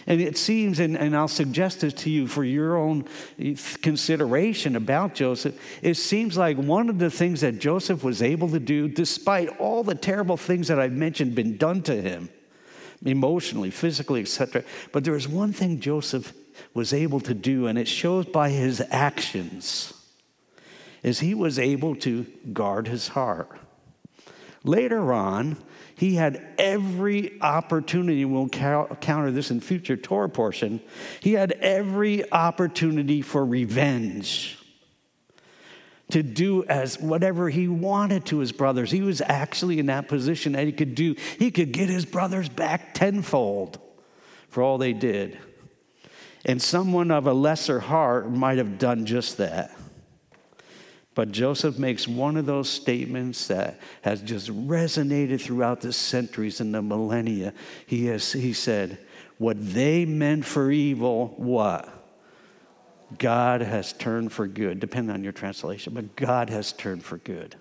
And 0.09 0.19
it 0.19 0.37
seems, 0.37 0.79
and, 0.79 0.97
and 0.97 1.15
I'll 1.15 1.27
suggest 1.27 1.81
this 1.81 1.93
to 1.93 2.09
you 2.09 2.25
for 2.25 2.43
your 2.43 2.75
own 2.75 3.05
eh, 3.39 3.55
consideration 3.83 4.75
about 4.75 5.13
Joseph, 5.13 5.55
it 5.83 5.93
seems 5.93 6.35
like 6.35 6.57
one 6.57 6.89
of 6.89 6.97
the 6.97 7.11
things 7.11 7.41
that 7.41 7.59
Joseph 7.59 8.03
was 8.03 8.23
able 8.23 8.49
to 8.49 8.59
do, 8.59 8.87
despite 8.87 9.49
all 9.59 9.83
the 9.83 9.93
terrible 9.93 10.35
things 10.35 10.67
that 10.67 10.79
I've 10.79 10.93
mentioned 10.93 11.35
been 11.35 11.57
done 11.57 11.83
to 11.83 12.01
him, 12.01 12.29
emotionally, 13.05 13.69
physically, 13.69 14.21
etc. 14.21 14.63
But 14.91 15.03
there 15.03 15.15
is 15.15 15.27
one 15.27 15.53
thing 15.53 15.79
Joseph 15.79 16.33
was 16.73 16.91
able 16.91 17.19
to 17.19 17.35
do, 17.35 17.67
and 17.67 17.77
it 17.77 17.87
shows 17.87 18.25
by 18.25 18.49
his 18.49 18.81
actions, 18.89 19.93
is 21.03 21.19
he 21.19 21.35
was 21.35 21.59
able 21.59 21.95
to 21.97 22.25
guard 22.51 22.87
his 22.87 23.09
heart. 23.09 23.51
Later 24.63 25.13
on, 25.13 25.57
he 25.99 26.15
had 26.15 26.41
every 26.57 27.41
opportunity, 27.41 28.23
we'll 28.23 28.47
counter 28.47 29.31
this 29.31 29.51
in 29.51 29.59
future 29.59 29.97
Torah 29.97 30.29
portion, 30.29 30.79
he 31.19 31.33
had 31.33 31.51
every 31.51 32.31
opportunity 32.31 33.21
for 33.21 33.45
revenge 33.45 34.57
to 36.11 36.23
do 36.23 36.63
as 36.63 36.97
whatever 37.01 37.49
he 37.49 37.67
wanted 37.67 38.25
to 38.27 38.37
his 38.37 38.53
brothers. 38.53 38.89
He 38.89 39.01
was 39.01 39.19
actually 39.19 39.77
in 39.77 39.87
that 39.87 40.07
position 40.07 40.53
that 40.53 40.65
he 40.65 40.71
could 40.71 40.95
do, 40.95 41.15
he 41.37 41.51
could 41.51 41.73
get 41.73 41.89
his 41.89 42.05
brothers 42.05 42.47
back 42.47 42.93
tenfold 42.93 43.77
for 44.47 44.63
all 44.63 44.77
they 44.77 44.93
did. 44.93 45.37
And 46.45 46.61
someone 46.61 47.11
of 47.11 47.27
a 47.27 47.33
lesser 47.33 47.81
heart 47.81 48.31
might 48.31 48.57
have 48.57 48.79
done 48.79 49.05
just 49.05 49.35
that. 49.37 49.75
But 51.19 51.33
Joseph 51.33 51.77
makes 51.77 52.07
one 52.07 52.37
of 52.37 52.45
those 52.45 52.69
statements 52.69 53.47
that 53.47 53.81
has 54.03 54.21
just 54.21 54.47
resonated 54.47 55.41
throughout 55.41 55.81
the 55.81 55.91
centuries 55.91 56.61
and 56.61 56.73
the 56.73 56.81
millennia. 56.81 57.53
He, 57.85 58.05
has, 58.05 58.31
he 58.31 58.53
said, 58.53 58.99
What 59.37 59.57
they 59.73 60.05
meant 60.05 60.45
for 60.45 60.71
evil, 60.71 61.33
what? 61.35 61.89
God 63.17 63.59
has 63.59 63.91
turned 63.91 64.31
for 64.31 64.47
good, 64.47 64.79
depending 64.79 65.13
on 65.13 65.21
your 65.21 65.33
translation, 65.33 65.93
but 65.93 66.15
God 66.15 66.49
has 66.51 66.71
turned 66.71 67.03
for 67.03 67.17
good. 67.17 67.57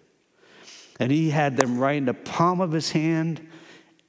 And 1.00 1.10
he 1.10 1.30
had 1.30 1.56
them 1.56 1.80
right 1.80 1.96
in 1.96 2.04
the 2.04 2.14
palm 2.14 2.60
of 2.60 2.70
his 2.70 2.92
hand, 2.92 3.44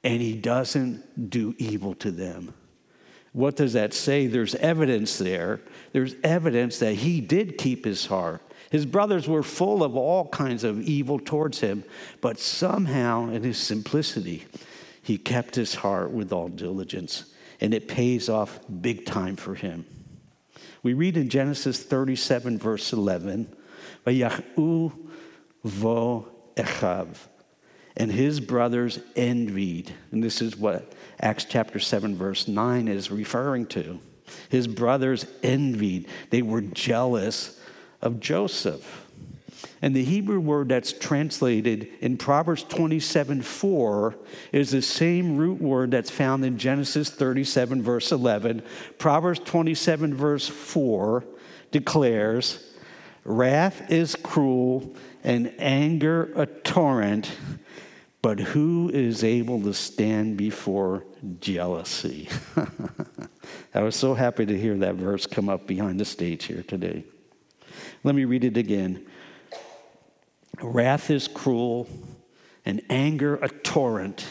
and 0.04 0.22
he 0.22 0.36
doesn't 0.36 1.28
do 1.28 1.56
evil 1.58 1.96
to 1.96 2.12
them. 2.12 2.54
What 3.32 3.56
does 3.56 3.72
that 3.72 3.94
say? 3.94 4.28
There's 4.28 4.54
evidence 4.54 5.18
there. 5.18 5.60
There's 5.90 6.14
evidence 6.22 6.78
that 6.78 6.94
he 6.94 7.20
did 7.20 7.58
keep 7.58 7.84
his 7.84 8.06
heart. 8.06 8.42
His 8.70 8.86
brothers 8.86 9.28
were 9.28 9.42
full 9.42 9.82
of 9.82 9.96
all 9.96 10.28
kinds 10.28 10.62
of 10.62 10.80
evil 10.80 11.18
towards 11.18 11.60
him, 11.60 11.84
but 12.20 12.38
somehow, 12.38 13.28
in 13.28 13.42
his 13.42 13.58
simplicity, 13.58 14.46
he 15.02 15.18
kept 15.18 15.56
his 15.56 15.74
heart 15.74 16.12
with 16.12 16.32
all 16.32 16.48
diligence, 16.48 17.24
and 17.60 17.74
it 17.74 17.88
pays 17.88 18.28
off 18.28 18.60
big 18.80 19.04
time 19.04 19.34
for 19.34 19.56
him. 19.56 19.84
We 20.84 20.94
read 20.94 21.16
in 21.16 21.28
Genesis 21.28 21.82
37, 21.82 22.58
verse 22.58 22.92
11, 22.92 23.54
Vayachu 24.06 24.92
vo 25.64 26.28
echav. 26.56 27.16
And 27.96 28.12
his 28.12 28.38
brothers 28.38 29.00
envied. 29.16 29.92
And 30.12 30.22
this 30.22 30.40
is 30.40 30.56
what 30.56 30.92
Acts 31.20 31.44
chapter 31.44 31.80
7, 31.80 32.14
verse 32.16 32.46
9 32.46 32.88
is 32.88 33.10
referring 33.10 33.66
to. 33.66 34.00
His 34.48 34.68
brothers 34.68 35.26
envied, 35.42 36.06
they 36.30 36.40
were 36.40 36.60
jealous 36.60 37.59
of 38.02 38.20
Joseph. 38.20 39.06
And 39.82 39.96
the 39.96 40.04
Hebrew 40.04 40.40
word 40.40 40.68
that's 40.68 40.92
translated 40.92 41.88
in 42.00 42.18
Proverbs 42.18 42.62
27 42.64 43.42
4 43.42 44.14
is 44.52 44.70
the 44.70 44.82
same 44.82 45.36
root 45.36 45.60
word 45.60 45.90
that's 45.90 46.10
found 46.10 46.44
in 46.44 46.58
Genesis 46.58 47.10
37, 47.10 47.82
verse 47.82 48.12
11. 48.12 48.62
Proverbs 48.98 49.40
27, 49.40 50.14
verse 50.14 50.48
4 50.48 51.24
declares, 51.70 52.66
Wrath 53.24 53.90
is 53.90 54.16
cruel 54.16 54.94
and 55.24 55.52
anger 55.58 56.32
a 56.36 56.46
torrent, 56.46 57.30
but 58.22 58.38
who 58.38 58.90
is 58.92 59.24
able 59.24 59.62
to 59.62 59.72
stand 59.72 60.36
before 60.36 61.04
jealousy? 61.40 62.28
I 63.74 63.82
was 63.82 63.96
so 63.96 64.14
happy 64.14 64.44
to 64.44 64.58
hear 64.58 64.76
that 64.78 64.96
verse 64.96 65.26
come 65.26 65.48
up 65.48 65.66
behind 65.66 66.00
the 66.00 66.04
stage 66.04 66.44
here 66.44 66.62
today. 66.62 67.04
Let 68.02 68.14
me 68.14 68.24
read 68.24 68.44
it 68.44 68.56
again. 68.56 69.06
Wrath 70.62 71.10
is 71.10 71.28
cruel 71.28 71.88
and 72.64 72.82
anger 72.88 73.36
a 73.36 73.48
torrent. 73.48 74.26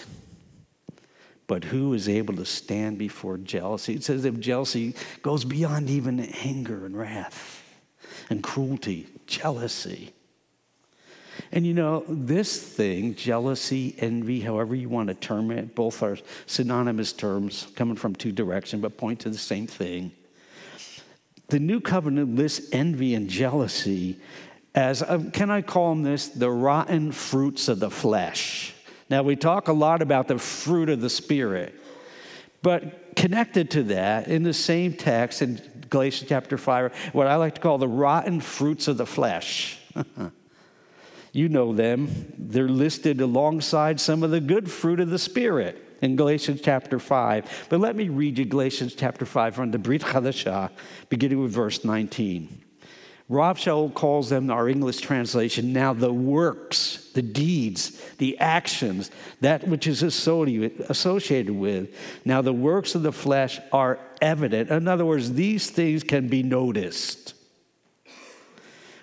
But 1.47 1.63
who 1.63 1.93
is 1.93 2.07
able 2.07 2.35
to 2.35 2.45
stand 2.45 2.99
before 2.99 3.37
jealousy? 3.37 3.95
It 3.95 4.03
says 4.03 4.23
if 4.25 4.39
jealousy 4.39 4.95
goes 5.23 5.43
beyond 5.45 5.89
even 5.89 6.19
anger 6.19 6.85
and 6.85 6.95
wrath 6.95 7.63
and 8.29 8.43
cruelty, 8.43 9.07
jealousy. 9.25 10.13
And 11.51 11.65
you 11.65 11.73
know, 11.73 12.03
this 12.07 12.61
thing, 12.61 13.15
jealousy, 13.15 13.95
envy, 13.97 14.41
however 14.41 14.75
you 14.75 14.89
want 14.89 15.07
to 15.07 15.15
term 15.15 15.49
it, 15.51 15.73
both 15.73 16.03
are 16.03 16.17
synonymous 16.45 17.13
terms 17.13 17.67
coming 17.75 17.95
from 17.95 18.13
two 18.15 18.31
directions, 18.31 18.81
but 18.81 18.97
point 18.97 19.21
to 19.21 19.29
the 19.29 19.37
same 19.37 19.65
thing. 19.65 20.11
The 21.49 21.59
new 21.59 21.81
covenant 21.81 22.35
lists 22.35 22.69
envy 22.71 23.15
and 23.15 23.27
jealousy 23.27 24.19
as, 24.75 25.03
um, 25.07 25.31
can 25.31 25.49
I 25.49 25.61
call 25.61 25.89
them 25.89 26.03
this, 26.03 26.27
the 26.27 26.49
rotten 26.49 27.11
fruits 27.11 27.67
of 27.67 27.79
the 27.79 27.89
flesh. 27.89 28.73
Now, 29.09 29.23
we 29.23 29.35
talk 29.35 29.67
a 29.67 29.73
lot 29.73 30.01
about 30.01 30.27
the 30.27 30.37
fruit 30.37 30.89
of 30.89 31.01
the 31.01 31.09
Spirit, 31.09 31.73
but 32.61 33.15
connected 33.15 33.71
to 33.71 33.83
that, 33.83 34.27
in 34.27 34.43
the 34.43 34.53
same 34.53 34.93
text 34.93 35.41
in 35.41 35.59
Galatians 35.89 36.29
chapter 36.29 36.57
5, 36.57 36.95
what 37.13 37.25
I 37.25 37.35
like 37.35 37.55
to 37.55 37.61
call 37.61 37.79
the 37.79 37.87
rotten 37.87 38.41
fruits 38.41 38.87
of 38.87 38.97
the 38.97 39.07
flesh. 39.07 39.79
you 41.33 41.49
know 41.49 41.73
them. 41.73 42.31
They're 42.37 42.69
listed 42.69 43.21
alongside 43.21 43.99
some 43.99 44.21
of 44.21 44.29
the 44.29 44.39
good 44.39 44.69
fruit 44.69 44.99
of 44.99 45.09
the 45.09 45.19
Spirit 45.19 45.88
in 46.01 46.15
Galatians 46.15 46.61
chapter 46.63 46.99
5. 46.99 47.67
But 47.69 47.79
let 47.79 47.95
me 47.95 48.09
read 48.09 48.37
you 48.37 48.45
Galatians 48.45 48.95
chapter 48.95 49.25
5 49.25 49.55
from 49.55 49.71
the 49.71 49.79
Brit 49.79 50.01
Chadashah, 50.01 50.69
beginning 51.09 51.41
with 51.41 51.51
verse 51.51 51.83
19. 51.83 52.63
Rav 53.31 53.59
Shaul 53.59 53.93
calls 53.93 54.29
them, 54.29 54.49
our 54.49 54.67
English 54.67 55.01
translation, 55.01 55.71
now 55.71 55.93
the 55.93 56.11
works, 56.11 57.11
the 57.13 57.21
deeds, 57.21 58.01
the 58.17 58.39
actions, 58.39 59.11
that 59.41 59.67
which 59.67 59.85
is 59.85 60.01
associated 60.01 61.51
with. 61.53 61.95
Now 62.25 62.41
the 62.41 62.53
works 62.53 62.95
of 62.95 63.03
the 63.03 63.11
flesh 63.11 63.59
are 63.71 63.99
evident. 64.19 64.71
In 64.71 64.87
other 64.87 65.05
words, 65.05 65.33
these 65.33 65.69
things 65.69 66.03
can 66.03 66.27
be 66.27 66.41
noticed. 66.41 67.35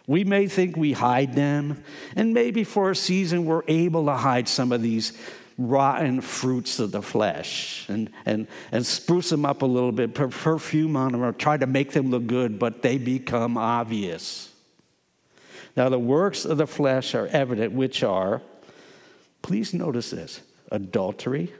We 0.09 0.25
may 0.25 0.49
think 0.49 0.77
we 0.77 0.93
hide 0.93 1.35
them, 1.35 1.85
and 2.17 2.35
maybe 2.35 2.65
for 2.65 2.91
a 2.91 2.97
season 2.97 3.45
we're 3.45 3.63
able 3.69 4.07
to 4.07 4.15
hide 4.15 4.49
some 4.49 4.73
of 4.73 4.83
these 4.83 5.13
rotten 5.59 6.21
fruits 6.21 6.79
of 6.79 6.93
the 6.93 7.01
flesh 7.01 7.87
and, 7.89 8.11
and, 8.27 8.47
and 8.73 8.85
spruce 8.85 9.31
them 9.31 9.45
up 9.45 9.63
a 9.63 9.67
little 9.67 9.93
bit, 9.93 10.15
put 10.15 10.31
perfume 10.31 10.97
on 10.97 11.13
them, 11.13 11.23
or 11.23 11.33
try 11.33 11.57
to 11.57 11.67
make 11.67 11.93
them 11.93 12.11
look 12.11 12.27
good, 12.27 12.59
but 12.59 12.83
they 12.83 12.99
become 12.99 13.57
obvious. 13.57 14.53
Now, 15.77 15.89
the 15.89 15.99
works 15.99 16.45
of 16.45 16.59
the 16.59 16.67
flesh 16.67 17.15
are 17.15 17.27
evident, 17.29 17.73
which 17.73 18.03
are, 18.03 18.43
please 19.43 19.73
notice 19.73 20.11
this 20.11 20.41
adultery, 20.71 21.53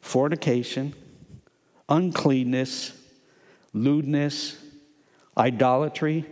fornication, 0.00 0.94
uncleanness, 1.88 2.92
lewdness, 3.72 4.58
idolatry, 5.38 6.24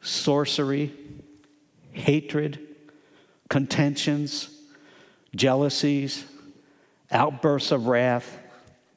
sorcery, 0.00 0.92
hatred, 1.92 2.58
contentions 3.48 4.53
jealousies, 5.34 6.24
outbursts 7.10 7.72
of 7.72 7.86
wrath, 7.86 8.38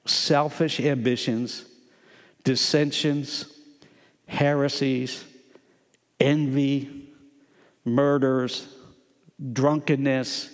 selfish 0.05 0.79
ambitions, 0.79 1.65
dissensions, 2.43 3.45
heresies, 4.27 5.23
envy, 6.19 7.07
murders, 7.85 8.67
drunkenness, 9.53 10.53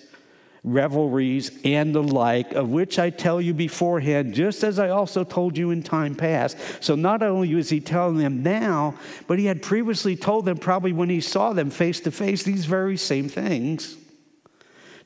revelries, 0.64 1.52
and 1.66 1.94
the 1.94 2.02
like, 2.02 2.54
of 2.54 2.70
which 2.70 2.98
I 2.98 3.10
tell 3.10 3.42
you 3.42 3.54
beforehand, 3.54 4.34
just 4.34 4.64
as 4.64 4.80
I 4.80 4.90
also 4.90 5.24
told 5.24 5.58
you 5.58 5.72
in 5.72 5.84
time 5.84 6.16
past. 6.16 6.58
So 6.80 6.96
not 6.96 7.22
only 7.22 7.52
is 7.54 7.70
he 7.70 7.82
telling 7.82 8.18
them 8.18 8.44
now, 8.44 8.96
but 9.28 9.40
he 9.40 9.46
had 9.46 9.62
previously 9.62 10.16
told 10.16 10.46
them, 10.46 10.58
probably 10.58 10.94
when 10.94 11.10
he 11.10 11.20
saw 11.20 11.52
them 11.52 11.70
face 11.70 12.00
to 12.02 12.12
face, 12.12 12.44
these 12.44 12.66
very 12.66 12.96
same 12.96 13.28
things. 13.28 13.98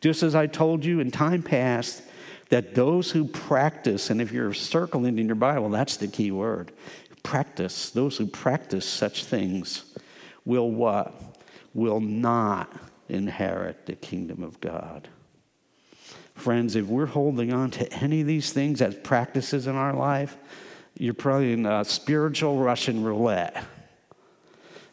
Just 0.01 0.23
as 0.23 0.35
I 0.35 0.47
told 0.47 0.85
you 0.85 0.99
in 0.99 1.11
time 1.11 1.41
past, 1.41 2.03
that 2.49 2.75
those 2.75 3.11
who 3.11 3.25
practice, 3.25 4.09
and 4.09 4.21
if 4.21 4.31
you're 4.31 4.53
circling 4.53 5.19
in 5.19 5.27
your 5.27 5.35
Bible, 5.35 5.69
that's 5.69 5.97
the 5.97 6.07
key 6.07 6.31
word 6.31 6.71
practice, 7.23 7.89
those 7.89 8.15
who 8.17 8.25
practice 8.25 8.85
such 8.85 9.25
things 9.25 9.83
will 10.45 10.71
what? 10.71 11.13
Will 11.73 11.99
not 11.99 12.71
inherit 13.09 13.85
the 13.85 13.95
kingdom 13.95 14.43
of 14.43 14.61
God. 14.61 15.09
Friends, 16.35 16.77
if 16.77 16.85
we're 16.85 17.05
holding 17.05 17.51
on 17.51 17.69
to 17.71 17.91
any 17.91 18.21
of 18.21 18.27
these 18.27 18.53
things 18.53 18.81
as 18.81 18.95
practices 18.95 19.67
in 19.67 19.75
our 19.75 19.93
life, 19.93 20.37
you're 20.97 21.13
probably 21.13 21.51
in 21.51 21.65
a 21.65 21.83
spiritual 21.83 22.59
Russian 22.59 23.03
roulette. 23.03 23.61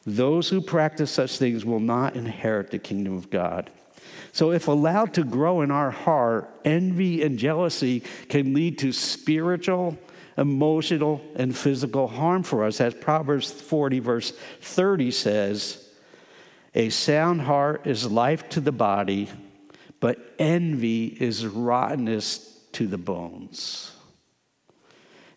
Those 0.05 0.49
who 0.49 0.61
practice 0.61 1.13
such 1.13 1.39
things 1.39 1.65
will 1.65 1.81
not 1.81 2.17
inherit 2.17 2.71
the 2.71 2.79
kingdom 2.81 3.17
of 3.17 3.31
God. 3.31 3.71
So, 4.35 4.51
if 4.51 4.67
allowed 4.67 5.15
to 5.15 5.23
grow 5.23 5.61
in 5.61 5.71
our 5.71 5.93
heart, 5.93 6.51
envy 6.65 7.23
and 7.23 7.39
jealousy 7.39 8.01
can 8.29 8.53
lead 8.53 8.79
to 8.79 8.91
spiritual, 8.91 9.97
emotional, 10.37 11.23
and 11.37 11.57
physical 11.57 12.09
harm 12.09 12.43
for 12.43 12.65
us. 12.65 12.81
As 12.81 12.95
Proverbs 12.95 13.53
40, 13.53 14.01
verse 14.01 14.33
30 14.61 15.13
says, 15.13 15.89
A 16.75 16.89
sound 16.89 17.43
heart 17.43 17.87
is 17.87 18.11
life 18.11 18.49
to 18.49 18.61
the 18.61 18.73
body, 18.73 19.31
but 20.01 20.35
envy 20.37 21.07
is 21.07 21.47
rottenness 21.47 22.39
to 22.73 22.89
the 22.89 22.99
bones. 22.99 23.93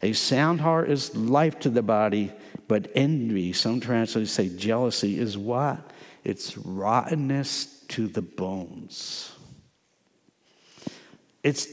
A 0.01 0.13
sound 0.13 0.59
heart 0.61 0.89
is 0.89 1.15
life 1.15 1.59
to 1.59 1.69
the 1.69 1.83
body, 1.83 2.33
but 2.67 2.91
envy, 2.95 3.53
some 3.53 3.79
translators 3.79 4.31
say 4.31 4.49
jealousy, 4.49 5.19
is 5.19 5.37
what? 5.37 5.91
It's 6.23 6.57
rottenness 6.57 7.76
to 7.89 8.07
the 8.07 8.21
bones. 8.21 9.31
It's 11.43 11.67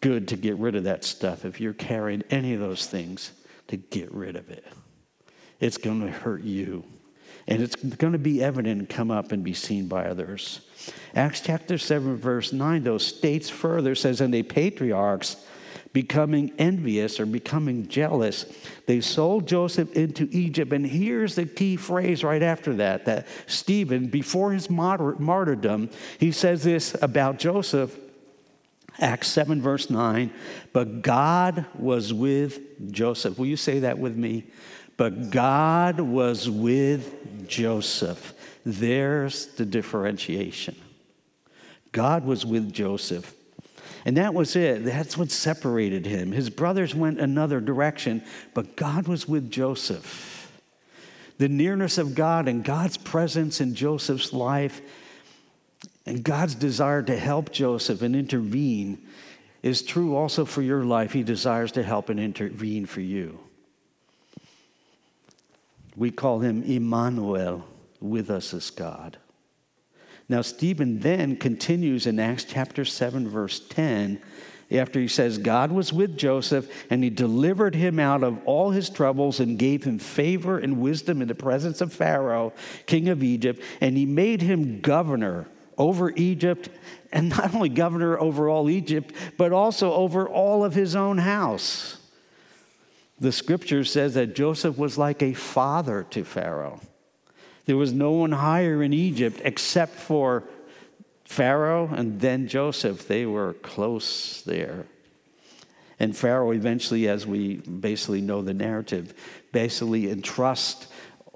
good 0.00 0.28
to 0.28 0.36
get 0.36 0.56
rid 0.56 0.76
of 0.76 0.84
that 0.84 1.04
stuff. 1.04 1.44
If 1.44 1.60
you're 1.60 1.72
carrying 1.72 2.22
any 2.30 2.54
of 2.54 2.60
those 2.60 2.86
things, 2.86 3.32
to 3.68 3.76
get 3.76 4.12
rid 4.12 4.36
of 4.36 4.50
it. 4.50 4.64
It's 5.60 5.78
going 5.78 6.00
to 6.02 6.10
hurt 6.10 6.42
you. 6.42 6.84
And 7.48 7.62
it's 7.62 7.76
going 7.76 8.12
to 8.12 8.18
be 8.18 8.42
evident 8.42 8.80
and 8.80 8.88
come 8.88 9.10
up 9.10 9.30
and 9.32 9.44
be 9.44 9.54
seen 9.54 9.86
by 9.86 10.06
others. 10.06 10.60
Acts 11.14 11.40
chapter 11.40 11.78
7, 11.78 12.16
verse 12.16 12.52
9, 12.52 12.82
though, 12.82 12.98
states 12.98 13.48
further, 13.48 13.94
says, 13.94 14.20
And 14.20 14.34
the 14.34 14.42
patriarchs 14.42 15.36
becoming 15.96 16.52
envious 16.58 17.18
or 17.18 17.24
becoming 17.24 17.88
jealous, 17.88 18.44
they 18.84 19.00
sold 19.00 19.48
Joseph 19.48 19.96
into 19.96 20.28
Egypt. 20.30 20.70
And 20.74 20.86
here's 20.86 21.36
the 21.36 21.46
key 21.46 21.76
phrase 21.76 22.22
right 22.22 22.42
after 22.42 22.74
that 22.74 23.06
that 23.06 23.26
Stephen, 23.46 24.08
before 24.08 24.52
his 24.52 24.68
martyrdom, 24.68 25.88
he 26.18 26.32
says 26.32 26.62
this 26.64 26.94
about 27.00 27.38
Joseph. 27.38 27.98
Acts 28.98 29.28
7, 29.28 29.62
verse 29.62 29.88
9. 29.88 30.30
But 30.74 31.00
God 31.00 31.64
was 31.78 32.12
with 32.12 32.92
Joseph. 32.92 33.38
Will 33.38 33.46
you 33.46 33.56
say 33.56 33.78
that 33.78 33.98
with 33.98 34.16
me? 34.16 34.44
But 34.98 35.30
God 35.30 35.98
was 35.98 36.48
with 36.48 37.48
Joseph. 37.48 38.34
There's 38.66 39.46
the 39.54 39.64
differentiation. 39.64 40.76
God 41.92 42.26
was 42.26 42.44
with 42.44 42.70
Joseph. 42.70 43.32
And 44.06 44.16
that 44.18 44.34
was 44.34 44.54
it. 44.54 44.84
That's 44.84 45.18
what 45.18 45.32
separated 45.32 46.06
him. 46.06 46.30
His 46.30 46.48
brothers 46.48 46.94
went 46.94 47.20
another 47.20 47.60
direction, 47.60 48.22
but 48.54 48.76
God 48.76 49.08
was 49.08 49.26
with 49.26 49.50
Joseph. 49.50 50.52
The 51.38 51.48
nearness 51.48 51.98
of 51.98 52.14
God 52.14 52.46
and 52.46 52.64
God's 52.64 52.96
presence 52.96 53.60
in 53.60 53.74
Joseph's 53.74 54.32
life 54.32 54.80
and 56.06 56.22
God's 56.22 56.54
desire 56.54 57.02
to 57.02 57.18
help 57.18 57.50
Joseph 57.50 58.00
and 58.00 58.14
intervene 58.14 59.04
is 59.64 59.82
true 59.82 60.14
also 60.14 60.44
for 60.44 60.62
your 60.62 60.84
life. 60.84 61.12
He 61.12 61.24
desires 61.24 61.72
to 61.72 61.82
help 61.82 62.08
and 62.08 62.20
intervene 62.20 62.86
for 62.86 63.00
you. 63.00 63.40
We 65.96 66.12
call 66.12 66.38
him 66.38 66.62
Emmanuel, 66.62 67.66
with 68.00 68.30
us 68.30 68.54
as 68.54 68.70
God. 68.70 69.16
Now, 70.28 70.42
Stephen 70.42 71.00
then 71.00 71.36
continues 71.36 72.06
in 72.06 72.18
Acts 72.18 72.44
chapter 72.44 72.84
7, 72.84 73.28
verse 73.28 73.60
10, 73.60 74.20
after 74.72 75.00
he 75.00 75.06
says, 75.06 75.38
God 75.38 75.70
was 75.70 75.92
with 75.92 76.16
Joseph, 76.16 76.68
and 76.90 77.04
he 77.04 77.10
delivered 77.10 77.76
him 77.76 78.00
out 78.00 78.24
of 78.24 78.44
all 78.44 78.70
his 78.70 78.90
troubles 78.90 79.38
and 79.38 79.58
gave 79.58 79.84
him 79.84 80.00
favor 80.00 80.58
and 80.58 80.80
wisdom 80.80 81.22
in 81.22 81.28
the 81.28 81.34
presence 81.36 81.80
of 81.80 81.92
Pharaoh, 81.92 82.52
king 82.86 83.08
of 83.08 83.22
Egypt, 83.22 83.62
and 83.80 83.96
he 83.96 84.04
made 84.04 84.42
him 84.42 84.80
governor 84.80 85.46
over 85.78 86.10
Egypt, 86.16 86.70
and 87.12 87.28
not 87.28 87.54
only 87.54 87.68
governor 87.68 88.18
over 88.18 88.48
all 88.48 88.68
Egypt, 88.68 89.14
but 89.36 89.52
also 89.52 89.92
over 89.92 90.28
all 90.28 90.64
of 90.64 90.74
his 90.74 90.96
own 90.96 91.18
house. 91.18 91.98
The 93.20 93.32
scripture 93.32 93.84
says 93.84 94.14
that 94.14 94.34
Joseph 94.34 94.76
was 94.76 94.98
like 94.98 95.22
a 95.22 95.34
father 95.34 96.04
to 96.10 96.24
Pharaoh. 96.24 96.80
There 97.66 97.76
was 97.76 97.92
no 97.92 98.12
one 98.12 98.32
higher 98.32 98.82
in 98.82 98.92
Egypt 98.92 99.40
except 99.44 99.94
for 99.94 100.44
Pharaoh 101.24 101.90
and 101.92 102.20
then 102.20 102.48
Joseph. 102.48 103.06
They 103.06 103.26
were 103.26 103.54
close 103.54 104.42
there. 104.42 104.86
And 105.98 106.16
Pharaoh 106.16 106.52
eventually, 106.52 107.08
as 107.08 107.26
we 107.26 107.56
basically 107.56 108.20
know 108.20 108.42
the 108.42 108.54
narrative, 108.54 109.14
basically 109.52 110.10
entrusts 110.10 110.86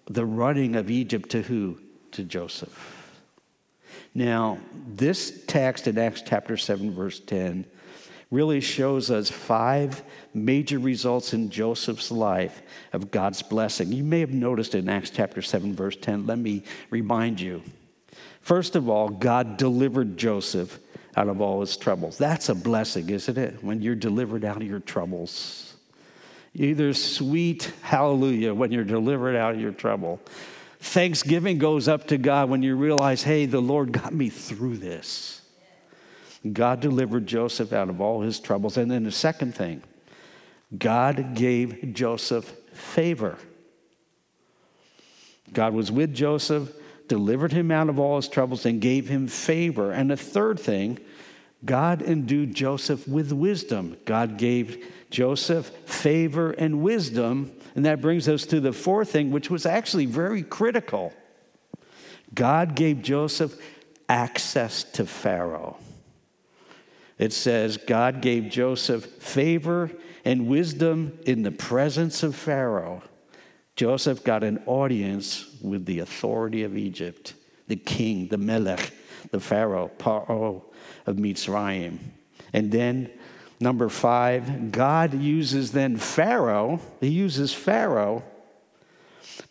the 0.06 0.24
running 0.24 0.76
of 0.76 0.90
Egypt 0.90 1.30
to 1.30 1.42
who? 1.42 1.80
To 2.12 2.22
Joseph. 2.22 2.96
Now, 4.14 4.58
this 4.86 5.44
text 5.46 5.86
in 5.86 5.96
Acts 5.96 6.22
chapter 6.24 6.56
7, 6.56 6.92
verse 6.92 7.20
10, 7.20 7.64
really 8.30 8.60
shows 8.60 9.10
us 9.10 9.28
five 9.28 10.02
major 10.32 10.78
results 10.78 11.34
in 11.34 11.50
Joseph's 11.50 12.12
life 12.12 12.62
of 12.92 13.10
God's 13.10 13.42
blessing. 13.42 13.92
You 13.92 14.04
may 14.04 14.20
have 14.20 14.32
noticed 14.32 14.74
in 14.74 14.88
Acts 14.88 15.10
chapter 15.10 15.42
7, 15.42 15.74
verse 15.74 15.96
10. 15.96 16.26
Let 16.26 16.38
me 16.38 16.62
remind 16.90 17.40
you. 17.40 17.62
First 18.40 18.76
of 18.76 18.88
all, 18.88 19.08
God 19.08 19.56
delivered 19.56 20.16
Joseph 20.16 20.78
out 21.16 21.28
of 21.28 21.40
all 21.40 21.60
his 21.60 21.76
troubles. 21.76 22.18
That's 22.18 22.48
a 22.48 22.54
blessing, 22.54 23.10
isn't 23.10 23.36
it? 23.36 23.62
When 23.64 23.82
you're 23.82 23.96
delivered 23.96 24.44
out 24.44 24.58
of 24.58 24.68
your 24.68 24.80
troubles. 24.80 25.74
Either 26.54 26.94
sweet 26.94 27.72
hallelujah 27.82 28.54
when 28.54 28.72
you're 28.72 28.84
delivered 28.84 29.36
out 29.36 29.54
of 29.54 29.60
your 29.60 29.72
trouble. 29.72 30.20
Thanksgiving 30.80 31.58
goes 31.58 31.88
up 31.88 32.06
to 32.08 32.16
God 32.16 32.48
when 32.48 32.62
you 32.62 32.74
realize, 32.76 33.22
hey, 33.22 33.46
the 33.46 33.60
Lord 33.60 33.92
got 33.92 34.14
me 34.14 34.30
through 34.30 34.78
this. 34.78 35.39
God 36.50 36.80
delivered 36.80 37.26
Joseph 37.26 37.72
out 37.72 37.90
of 37.90 38.00
all 38.00 38.22
his 38.22 38.40
troubles. 38.40 38.76
And 38.76 38.90
then 38.90 39.04
the 39.04 39.12
second 39.12 39.54
thing, 39.54 39.82
God 40.76 41.34
gave 41.34 41.92
Joseph 41.92 42.48
favor. 42.72 43.36
God 45.52 45.74
was 45.74 45.90
with 45.90 46.14
Joseph, 46.14 46.72
delivered 47.08 47.52
him 47.52 47.70
out 47.70 47.88
of 47.88 47.98
all 47.98 48.16
his 48.16 48.28
troubles, 48.28 48.64
and 48.64 48.80
gave 48.80 49.08
him 49.08 49.26
favor. 49.26 49.90
And 49.90 50.10
the 50.10 50.16
third 50.16 50.58
thing, 50.60 50.98
God 51.64 52.00
endued 52.00 52.54
Joseph 52.54 53.06
with 53.06 53.32
wisdom. 53.32 53.96
God 54.06 54.38
gave 54.38 54.86
Joseph 55.10 55.68
favor 55.86 56.52
and 56.52 56.82
wisdom. 56.82 57.52
And 57.74 57.84
that 57.84 58.00
brings 58.00 58.28
us 58.28 58.46
to 58.46 58.60
the 58.60 58.72
fourth 58.72 59.10
thing, 59.10 59.30
which 59.30 59.50
was 59.50 59.66
actually 59.66 60.06
very 60.06 60.42
critical. 60.42 61.12
God 62.32 62.74
gave 62.74 63.02
Joseph 63.02 63.60
access 64.08 64.84
to 64.84 65.04
Pharaoh. 65.04 65.76
It 67.20 67.34
says, 67.34 67.76
God 67.76 68.22
gave 68.22 68.48
Joseph 68.48 69.04
favor 69.04 69.90
and 70.24 70.48
wisdom 70.48 71.18
in 71.26 71.42
the 71.42 71.50
presence 71.50 72.22
of 72.22 72.34
Pharaoh. 72.34 73.02
Joseph 73.76 74.24
got 74.24 74.42
an 74.42 74.62
audience 74.64 75.44
with 75.60 75.84
the 75.84 75.98
authority 75.98 76.62
of 76.62 76.78
Egypt, 76.78 77.34
the 77.68 77.76
king, 77.76 78.28
the 78.28 78.38
Melech, 78.38 78.92
the 79.32 79.38
Pharaoh, 79.38 79.90
Paro 79.98 80.62
of 81.04 81.16
Mitzrayim. 81.16 81.98
And 82.54 82.72
then, 82.72 83.10
number 83.60 83.90
five, 83.90 84.72
God 84.72 85.12
uses 85.12 85.72
then 85.72 85.98
Pharaoh, 85.98 86.80
he 87.02 87.08
uses 87.08 87.52
Pharaoh 87.52 88.24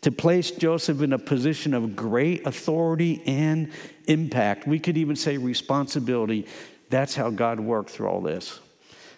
to 0.01 0.11
place 0.11 0.49
Joseph 0.49 1.03
in 1.03 1.13
a 1.13 1.19
position 1.19 1.75
of 1.75 1.95
great 1.95 2.47
authority 2.47 3.21
and 3.27 3.71
impact. 4.07 4.65
We 4.65 4.79
could 4.79 4.97
even 4.97 5.15
say 5.15 5.37
responsibility. 5.37 6.47
That's 6.89 7.15
how 7.15 7.29
God 7.29 7.59
worked 7.59 7.91
through 7.91 8.07
all 8.07 8.21
this. 8.21 8.59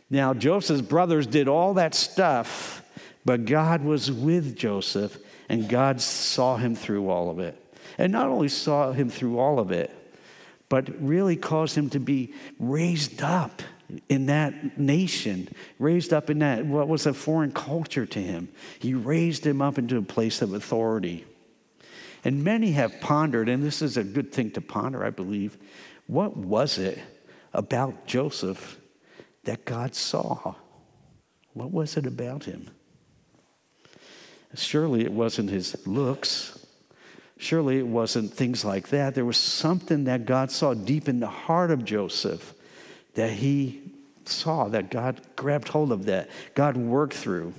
Now, 0.09 0.33
Joseph's 0.33 0.81
brothers 0.81 1.25
did 1.25 1.47
all 1.47 1.75
that 1.75 1.95
stuff, 1.95 2.83
but 3.23 3.45
God 3.45 3.83
was 3.83 4.11
with 4.11 4.55
Joseph, 4.57 5.17
and 5.47 5.69
God 5.69 6.01
saw 6.01 6.57
him 6.57 6.75
through 6.75 7.09
all 7.09 7.29
of 7.29 7.39
it. 7.39 7.57
And 7.97 8.11
not 8.11 8.27
only 8.27 8.49
saw 8.49 8.91
him 8.91 9.09
through 9.09 9.39
all 9.39 9.59
of 9.59 9.71
it, 9.71 9.89
but 10.69 10.89
really 11.01 11.35
caused 11.35 11.77
him 11.77 11.89
to 11.91 11.99
be 11.99 12.33
raised 12.59 13.21
up 13.21 13.61
in 14.07 14.27
that 14.27 14.77
nation, 14.77 15.49
raised 15.79 16.13
up 16.13 16.29
in 16.29 16.39
that, 16.39 16.65
what 16.65 16.87
was 16.87 17.05
a 17.05 17.13
foreign 17.13 17.51
culture 17.51 18.05
to 18.05 18.19
him. 18.19 18.49
He 18.79 18.93
raised 18.93 19.45
him 19.45 19.61
up 19.61 19.77
into 19.77 19.97
a 19.97 20.01
place 20.01 20.41
of 20.41 20.53
authority. 20.53 21.25
And 22.23 22.43
many 22.43 22.71
have 22.71 23.01
pondered, 23.01 23.49
and 23.49 23.63
this 23.63 23.81
is 23.81 23.97
a 23.97 24.03
good 24.03 24.31
thing 24.31 24.51
to 24.51 24.61
ponder, 24.61 25.03
I 25.03 25.09
believe. 25.09 25.57
What 26.07 26.37
was 26.37 26.77
it 26.77 26.99
about 27.53 28.05
Joseph 28.05 28.79
that 29.43 29.65
God 29.65 29.95
saw? 29.95 30.55
What 31.53 31.71
was 31.71 31.97
it 31.97 32.05
about 32.05 32.45
him? 32.45 32.69
Surely 34.55 35.01
it 35.01 35.11
wasn't 35.11 35.49
his 35.49 35.75
looks. 35.87 36.65
Surely 37.37 37.79
it 37.79 37.87
wasn't 37.87 38.33
things 38.33 38.63
like 38.63 38.89
that. 38.89 39.15
There 39.15 39.25
was 39.25 39.37
something 39.37 40.03
that 40.03 40.25
God 40.25 40.51
saw 40.51 40.73
deep 40.73 41.09
in 41.09 41.19
the 41.19 41.27
heart 41.27 41.71
of 41.71 41.83
Joseph 41.85 42.53
that 43.15 43.31
he 43.31 43.81
saw, 44.25 44.67
that 44.69 44.91
God 44.91 45.21
grabbed 45.35 45.69
hold 45.69 45.91
of, 45.91 46.05
that 46.05 46.29
God 46.53 46.77
worked 46.77 47.13
through. 47.13 47.53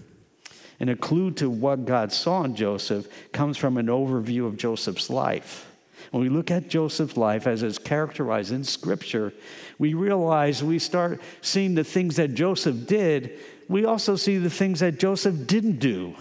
And 0.79 0.91
a 0.91 0.97
clue 0.97 1.31
to 1.33 1.49
what 1.51 1.85
God 1.85 2.13
saw 2.13 2.45
in 2.45 2.55
Joseph 2.55 3.07
comes 3.33 3.57
from 3.57 3.77
an 3.77 3.87
overview 3.87 4.47
of 4.47 4.57
Joseph's 4.57 5.11
life. 5.11 5.72
When 6.11 6.23
we 6.23 6.29
look 6.29 6.51
at 6.51 6.69
Joseph's 6.69 7.17
life 7.17 7.47
as 7.47 7.63
it's 7.63 7.79
characterized 7.79 8.53
in 8.53 8.65
Scripture, 8.65 9.33
we 9.79 9.95
realize 9.95 10.63
we 10.63 10.79
start 10.79 11.21
seeing 11.41 11.75
the 11.75 11.85
things 11.85 12.17
that 12.17 12.35
Joseph 12.35 12.87
did. 12.87 13.39
We 13.69 13.85
also 13.85 14.17
see 14.17 14.39
the 14.39 14.51
things 14.51 14.81
that 14.81 14.99
Joseph 14.99 15.47
didn't 15.47 15.79
do. 15.79 16.15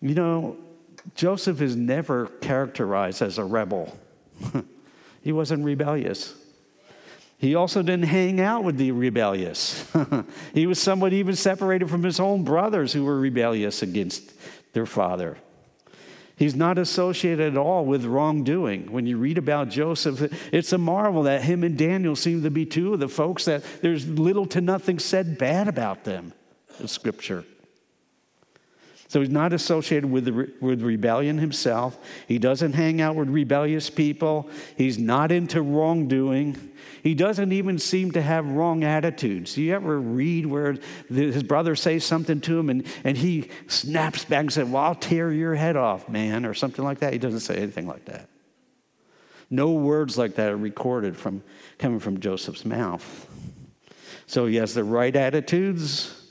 You 0.00 0.14
know, 0.14 0.56
Joseph 1.14 1.60
is 1.60 1.76
never 1.76 2.26
characterized 2.26 3.22
as 3.22 3.38
a 3.38 3.44
rebel, 3.44 3.96
he 5.22 5.32
wasn't 5.32 5.64
rebellious. 5.64 6.34
He 7.38 7.54
also 7.54 7.82
didn't 7.82 8.06
hang 8.06 8.40
out 8.40 8.64
with 8.64 8.78
the 8.78 8.92
rebellious. 8.92 9.90
he 10.54 10.66
was 10.66 10.80
somewhat 10.80 11.12
even 11.12 11.36
separated 11.36 11.90
from 11.90 12.02
his 12.02 12.18
own 12.18 12.42
brothers 12.42 12.92
who 12.92 13.04
were 13.04 13.18
rebellious 13.18 13.82
against 13.82 14.32
their 14.72 14.86
father. 14.86 15.36
He's 16.36 16.56
not 16.56 16.78
associated 16.78 17.52
at 17.52 17.56
all 17.56 17.84
with 17.84 18.04
wrongdoing. 18.04 18.90
When 18.90 19.06
you 19.06 19.18
read 19.18 19.38
about 19.38 19.68
Joseph, 19.68 20.32
it's 20.52 20.72
a 20.72 20.78
marvel 20.78 21.24
that 21.24 21.42
him 21.42 21.62
and 21.62 21.78
Daniel 21.78 22.16
seem 22.16 22.42
to 22.42 22.50
be 22.50 22.66
two 22.66 22.92
of 22.92 23.00
the 23.00 23.08
folks 23.08 23.44
that 23.44 23.62
there's 23.82 24.06
little 24.08 24.46
to 24.46 24.60
nothing 24.60 24.98
said 24.98 25.38
bad 25.38 25.68
about 25.68 26.02
them 26.04 26.32
in 26.80 26.88
Scripture. 26.88 27.44
So 29.06 29.20
he's 29.20 29.30
not 29.30 29.52
associated 29.52 30.10
with, 30.10 30.24
the, 30.24 30.52
with 30.60 30.82
rebellion 30.82 31.38
himself. 31.38 31.96
He 32.26 32.40
doesn't 32.40 32.72
hang 32.72 33.00
out 33.00 33.14
with 33.14 33.28
rebellious 33.28 33.88
people. 33.88 34.50
He's 34.76 34.98
not 34.98 35.30
into 35.30 35.62
wrongdoing. 35.62 36.72
He 37.04 37.14
doesn't 37.14 37.52
even 37.52 37.78
seem 37.78 38.12
to 38.12 38.22
have 38.22 38.46
wrong 38.46 38.82
attitudes. 38.82 39.54
Do 39.54 39.62
you 39.62 39.74
ever 39.74 40.00
read 40.00 40.46
where 40.46 40.78
the, 41.10 41.30
his 41.30 41.42
brother 41.42 41.76
says 41.76 42.02
something 42.02 42.40
to 42.40 42.58
him 42.58 42.70
and, 42.70 42.86
and 43.04 43.14
he 43.14 43.50
snaps 43.68 44.24
back 44.24 44.40
and 44.40 44.52
says, 44.52 44.66
Well, 44.66 44.82
I'll 44.82 44.94
tear 44.94 45.30
your 45.30 45.54
head 45.54 45.76
off, 45.76 46.08
man, 46.08 46.46
or 46.46 46.54
something 46.54 46.82
like 46.82 47.00
that? 47.00 47.12
He 47.12 47.18
doesn't 47.18 47.40
say 47.40 47.56
anything 47.56 47.86
like 47.86 48.06
that. 48.06 48.30
No 49.50 49.72
words 49.72 50.16
like 50.16 50.36
that 50.36 50.50
are 50.50 50.56
recorded 50.56 51.14
from 51.14 51.44
coming 51.78 52.00
from 52.00 52.20
Joseph's 52.20 52.64
mouth. 52.64 53.28
So 54.26 54.46
he 54.46 54.56
has 54.56 54.72
the 54.72 54.82
right 54.82 55.14
attitudes 55.14 56.24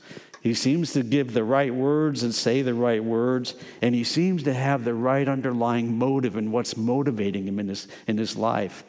he 0.44 0.52
seems 0.52 0.92
to 0.92 1.02
give 1.02 1.32
the 1.32 1.42
right 1.42 1.74
words 1.74 2.22
and 2.22 2.34
say 2.34 2.60
the 2.60 2.74
right 2.74 3.02
words, 3.02 3.54
and 3.80 3.94
he 3.94 4.04
seems 4.04 4.42
to 4.42 4.52
have 4.52 4.84
the 4.84 4.92
right 4.92 5.26
underlying 5.26 5.96
motive 5.96 6.36
and 6.36 6.52
what's 6.52 6.76
motivating 6.76 7.48
him 7.48 7.58
in 7.58 7.68
his, 7.68 7.88
in 8.06 8.18
his 8.18 8.36
life. 8.36 8.84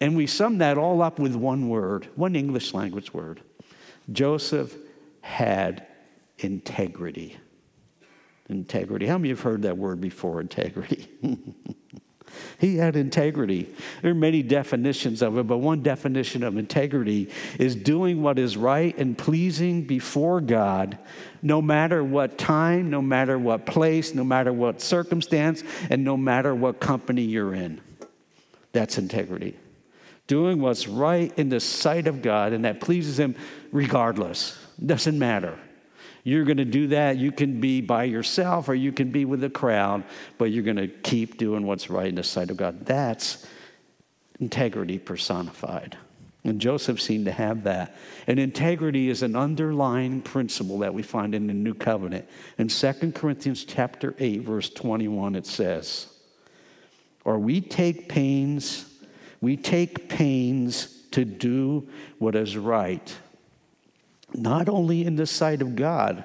And 0.00 0.16
we 0.16 0.26
sum 0.26 0.58
that 0.58 0.76
all 0.76 1.02
up 1.02 1.18
with 1.18 1.34
one 1.34 1.68
word, 1.68 2.08
one 2.16 2.36
English 2.36 2.74
language 2.74 3.14
word. 3.14 3.40
Joseph 4.12 4.76
had 5.22 5.86
integrity. 6.38 7.38
Integrity. 8.48 9.06
How 9.06 9.18
many 9.18 9.30
have 9.30 9.40
heard 9.40 9.62
that 9.62 9.76
word 9.76 10.00
before, 10.00 10.40
integrity? 10.40 11.08
he 12.58 12.76
had 12.76 12.94
integrity. 12.94 13.68
There 14.02 14.10
are 14.10 14.14
many 14.14 14.42
definitions 14.42 15.22
of 15.22 15.38
it, 15.38 15.46
but 15.46 15.58
one 15.58 15.82
definition 15.82 16.44
of 16.44 16.56
integrity 16.56 17.30
is 17.58 17.74
doing 17.74 18.22
what 18.22 18.38
is 18.38 18.56
right 18.56 18.96
and 18.98 19.16
pleasing 19.16 19.84
before 19.84 20.40
God, 20.40 20.98
no 21.42 21.60
matter 21.60 22.04
what 22.04 22.38
time, 22.38 22.90
no 22.90 23.02
matter 23.02 23.38
what 23.38 23.66
place, 23.66 24.14
no 24.14 24.24
matter 24.24 24.52
what 24.52 24.80
circumstance, 24.80 25.64
and 25.90 26.04
no 26.04 26.16
matter 26.16 26.54
what 26.54 26.80
company 26.80 27.22
you're 27.22 27.54
in. 27.54 27.80
That's 28.72 28.98
integrity. 28.98 29.56
Doing 30.26 30.60
what's 30.60 30.88
right 30.88 31.32
in 31.38 31.48
the 31.48 31.60
sight 31.60 32.06
of 32.06 32.22
God 32.22 32.52
and 32.52 32.64
that 32.64 32.80
pleases 32.80 33.18
Him 33.18 33.36
regardless. 33.72 34.58
Doesn't 34.84 35.18
matter. 35.18 35.58
You're 36.24 36.44
going 36.44 36.56
to 36.56 36.64
do 36.64 36.88
that. 36.88 37.18
You 37.18 37.30
can 37.30 37.60
be 37.60 37.80
by 37.80 38.04
yourself 38.04 38.68
or 38.68 38.74
you 38.74 38.90
can 38.90 39.10
be 39.10 39.24
with 39.24 39.44
a 39.44 39.50
crowd, 39.50 40.02
but 40.38 40.46
you're 40.46 40.64
going 40.64 40.76
to 40.76 40.88
keep 40.88 41.38
doing 41.38 41.64
what's 41.64 41.88
right 41.88 42.08
in 42.08 42.16
the 42.16 42.24
sight 42.24 42.50
of 42.50 42.56
God. 42.56 42.84
That's 42.84 43.46
integrity 44.40 44.98
personified. 44.98 45.96
And 46.42 46.60
Joseph 46.60 47.00
seemed 47.00 47.26
to 47.26 47.32
have 47.32 47.64
that. 47.64 47.96
And 48.26 48.38
integrity 48.38 49.08
is 49.08 49.22
an 49.22 49.36
underlying 49.36 50.22
principle 50.22 50.80
that 50.80 50.94
we 50.94 51.02
find 51.02 51.34
in 51.34 51.46
the 51.46 51.54
New 51.54 51.74
Covenant. 51.74 52.28
In 52.58 52.68
2 52.68 53.12
Corinthians 53.12 53.64
chapter 53.64 54.14
8 54.18 54.42
verse 54.42 54.68
21 54.70 55.36
it 55.36 55.46
says, 55.46 56.06
"Or 57.24 57.38
we 57.38 57.60
take 57.60 58.08
pains, 58.08 58.86
we 59.40 59.56
take 59.56 60.08
pains 60.08 61.02
to 61.12 61.24
do 61.24 61.88
what 62.18 62.34
is 62.34 62.56
right." 62.56 63.16
not 64.34 64.68
only 64.68 65.04
in 65.04 65.16
the 65.16 65.26
sight 65.26 65.62
of 65.62 65.76
God, 65.76 66.24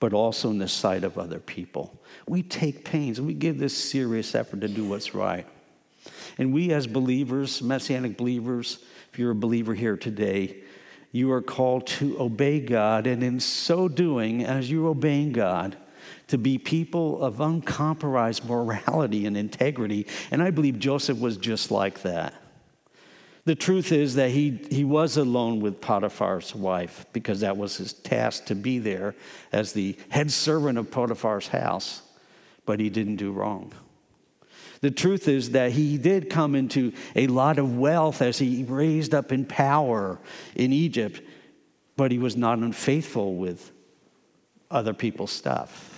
but 0.00 0.12
also 0.12 0.50
in 0.50 0.58
the 0.58 0.68
sight 0.68 1.04
of 1.04 1.18
other 1.18 1.38
people. 1.38 1.98
We 2.28 2.42
take 2.42 2.84
pains 2.84 3.20
we 3.20 3.34
give 3.34 3.58
this 3.58 3.76
serious 3.76 4.34
effort 4.34 4.60
to 4.60 4.68
do 4.68 4.84
what's 4.84 5.14
right. 5.14 5.46
And 6.36 6.52
we, 6.52 6.72
as 6.72 6.86
believers, 6.86 7.62
Messianic 7.62 8.16
believers, 8.16 8.78
if 9.12 9.18
you're 9.18 9.30
a 9.30 9.36
believer 9.36 9.74
here 9.74 9.96
today, 9.96 10.58
you 11.12 11.30
are 11.32 11.40
called 11.40 11.86
to 11.86 12.20
obey 12.20 12.60
God, 12.60 13.06
and 13.06 13.22
in 13.22 13.40
so 13.40 13.88
doing, 13.88 14.44
as 14.44 14.70
you're 14.70 14.88
obeying 14.88 15.32
God, 15.32 15.76
to 16.28 16.38
be 16.38 16.58
people 16.58 17.22
of 17.22 17.40
uncompromised 17.40 18.44
morality 18.44 19.26
and 19.26 19.36
integrity. 19.36 20.06
And 20.30 20.42
I 20.42 20.50
believe 20.50 20.78
Joseph 20.78 21.18
was 21.18 21.36
just 21.36 21.70
like 21.70 22.02
that. 22.02 22.34
The 23.44 23.54
truth 23.54 23.92
is 23.92 24.14
that 24.14 24.30
he, 24.30 24.58
he 24.70 24.84
was 24.84 25.18
alone 25.18 25.60
with 25.60 25.80
Potiphar's 25.80 26.54
wife 26.54 27.04
because 27.12 27.40
that 27.40 27.58
was 27.58 27.76
his 27.76 27.92
task 27.92 28.46
to 28.46 28.54
be 28.54 28.78
there 28.78 29.14
as 29.52 29.74
the 29.74 29.98
head 30.08 30.30
servant 30.30 30.78
of 30.78 30.90
Potiphar's 30.90 31.48
house, 31.48 32.00
but 32.64 32.80
he 32.80 32.88
didn't 32.88 33.16
do 33.16 33.32
wrong. 33.32 33.72
The 34.80 34.90
truth 34.90 35.28
is 35.28 35.50
that 35.50 35.72
he 35.72 35.98
did 35.98 36.30
come 36.30 36.54
into 36.54 36.92
a 37.14 37.26
lot 37.26 37.58
of 37.58 37.76
wealth 37.76 38.22
as 38.22 38.38
he 38.38 38.64
raised 38.64 39.14
up 39.14 39.30
in 39.30 39.44
power 39.44 40.18
in 40.54 40.72
Egypt, 40.72 41.20
but 41.96 42.10
he 42.10 42.18
was 42.18 42.36
not 42.36 42.58
unfaithful 42.58 43.34
with 43.34 43.72
other 44.70 44.94
people's 44.94 45.32
stuff. 45.32 45.93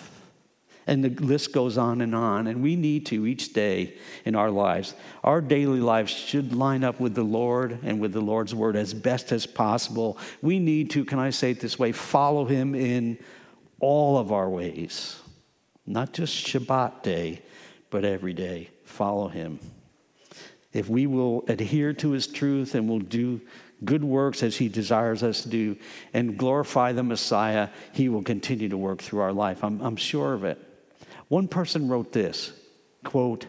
And 0.87 1.03
the 1.03 1.09
list 1.09 1.53
goes 1.53 1.76
on 1.76 2.01
and 2.01 2.14
on. 2.14 2.47
And 2.47 2.62
we 2.62 2.76
need 2.76 3.07
to 3.07 3.26
each 3.26 3.53
day 3.53 3.95
in 4.24 4.34
our 4.34 4.51
lives, 4.51 4.95
our 5.24 5.41
daily 5.41 5.80
lives 5.80 6.12
should 6.12 6.55
line 6.55 6.84
up 6.84 7.01
with 7.01 7.14
the 7.14 7.24
Lord 7.24 7.78
and 7.82 8.01
with 8.01 8.12
the 8.12 8.20
Lord's 8.20 8.55
word 8.55 8.76
as 8.76 8.95
best 8.95 9.32
as 9.32 9.47
possible. 9.47 10.18
We 10.43 10.59
need 10.59 10.91
to, 10.91 11.05
can 11.05 11.18
I 11.18 11.30
say 11.30 11.51
it 11.51 11.61
this 11.61 11.78
way, 11.78 11.93
follow 11.93 12.45
him 12.45 12.74
in 12.74 13.18
all 13.80 14.18
of 14.18 14.32
our 14.32 14.49
ways. 14.49 15.18
Not 15.87 16.12
just 16.12 16.47
Shabbat 16.47 17.03
day, 17.03 17.43
but 17.91 18.05
every 18.05 18.32
day. 18.32 18.70
Follow 18.84 19.28
him. 19.28 19.59
If 20.72 20.89
we 20.89 21.07
will 21.07 21.45
adhere 21.49 21.93
to 21.95 22.11
his 22.11 22.26
truth 22.26 22.74
and 22.74 22.89
will 22.89 22.99
do 22.99 23.41
good 23.84 24.05
works 24.05 24.43
as 24.43 24.57
he 24.57 24.68
desires 24.68 25.22
us 25.22 25.43
to 25.43 25.49
do 25.49 25.76
and 26.12 26.37
glorify 26.37 26.93
the 26.93 27.03
Messiah, 27.03 27.68
he 27.93 28.09
will 28.09 28.22
continue 28.22 28.68
to 28.68 28.76
work 28.76 29.01
through 29.01 29.20
our 29.20 29.32
life. 29.32 29.62
I'm, 29.62 29.80
I'm 29.80 29.97
sure 29.97 30.34
of 30.34 30.45
it. 30.45 30.59
One 31.29 31.49
person 31.49 31.89
wrote 31.89 32.12
this 32.12 32.53
quote, 33.05 33.47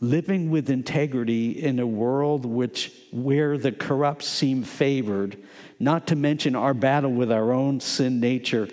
living 0.00 0.50
with 0.50 0.70
integrity 0.70 1.50
in 1.50 1.78
a 1.78 1.86
world 1.86 2.44
which 2.44 2.92
where 3.10 3.58
the 3.58 3.72
corrupt 3.72 4.22
seem 4.22 4.62
favored, 4.62 5.36
not 5.80 6.06
to 6.08 6.16
mention 6.16 6.54
our 6.54 6.74
battle 6.74 7.12
with 7.12 7.32
our 7.32 7.52
own 7.52 7.80
sin 7.80 8.20
nature 8.20 8.68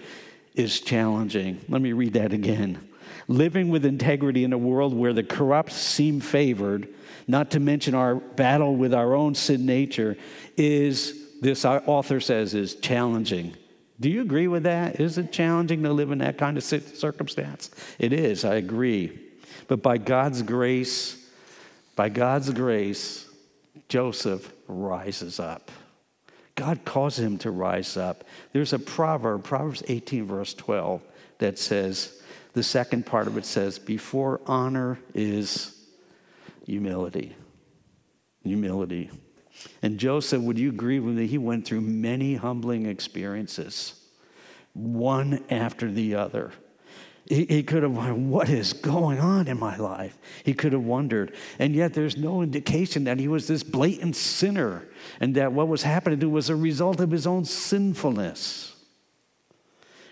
is 0.56 0.82
challenging. 0.82 1.60
Let 1.68 1.82
me 1.82 1.94
read 1.94 2.14
that 2.14 2.34
again. 2.34 2.88
Living 3.28 3.70
with 3.70 3.86
integrity 3.86 4.44
in 4.44 4.54
a 4.54 4.58
world 4.58 4.94
where 4.94 5.14
the 5.14 5.24
corrupt 5.24 5.72
seem 5.72 6.20
favored, 6.20 6.88
not 7.28 7.52
to 7.52 7.60
mention 7.60 7.96
our 7.96 8.16
battle 8.16 8.76
with 8.76 8.94
our 8.94 9.16
own 9.16 9.34
sin 9.34 9.66
nature, 9.66 10.18
is, 10.58 11.40
this 11.42 11.64
author 11.64 12.20
says, 12.20 12.54
is 12.54 12.76
challenging. 12.76 13.56
Do 14.04 14.10
you 14.10 14.20
agree 14.20 14.49
with 14.49 14.64
that? 14.64 14.99
Is 14.99 15.18
it 15.18 15.32
challenging 15.32 15.84
to 15.84 15.93
live 15.93 16.12
in 16.12 16.18
that 16.18 16.38
kind 16.38 16.58
of 16.58 16.64
circumstance? 16.66 17.72
It 17.97 18.12
is, 18.12 18.43
I 18.43 18.56
agree. 18.56 19.18
But 19.70 19.82
by 19.82 19.97
God's 19.97 20.41
grace, 20.41 21.26
by 21.95 22.10
God's 22.10 22.49
grace, 22.49 23.26
Joseph 23.88 24.51
rises 24.68 25.39
up. 25.39 25.72
God 26.56 26.84
causes 26.84 27.24
him 27.24 27.38
to 27.38 27.51
rise 27.51 27.95
up. 27.95 28.26
There's 28.51 28.74
a 28.74 28.80
proverb, 28.80 29.45
Proverbs 29.45 29.84
18, 29.88 30.26
verse 30.26 30.54
12, 30.54 31.01
that 31.38 31.58
says, 31.58 32.22
the 32.51 32.62
second 32.62 33.06
part 33.06 33.28
of 33.28 33.38
it 33.38 33.45
says, 33.45 33.80
before 33.80 34.41
honor 34.45 34.99
is 35.14 35.82
humility. 36.66 37.38
Humility. 38.43 39.12
And 39.82 39.97
Joseph, 39.97 40.41
would 40.41 40.58
you 40.58 40.70
agree 40.70 40.99
with 40.99 41.16
me? 41.16 41.28
He 41.28 41.38
went 41.38 41.66
through 41.66 41.82
many 41.82 42.36
humbling 42.36 42.86
experiences, 42.86 43.99
one 44.74 45.43
after 45.49 45.91
the 45.91 46.16
other. 46.16 46.51
He, 47.26 47.45
he 47.45 47.64
could 47.64 47.84
have 47.84 47.95
wondered, 47.95 48.18
what 48.18 48.49
is 48.49 48.74
going 48.74 49.20
on 49.20 49.47
in 49.47 49.58
my 49.58 49.78
life? 49.78 50.18
He 50.43 50.54
could 50.54 50.74
have 50.74 50.84
wondered. 50.84 51.34
And 51.58 51.74
yet 51.74 51.93
there's 51.93 52.18
no 52.18 52.41
indication 52.41 53.06
that 53.06 53.20
he 53.20 53.30
was 53.30 53.47
this 53.47 53.64
blatant 53.64 54.16
sinner 54.16 54.86
and 55.22 55.36
that 55.36 55.54
what 55.54 55.70
was 55.70 55.84
happening 55.84 56.20
to 56.20 56.26
him 56.26 56.34
was 56.34 56.49
a 56.49 56.56
result 56.56 56.99
of 56.99 57.12
his 57.12 57.26
own 57.26 57.45
sinfulness. 57.45 58.76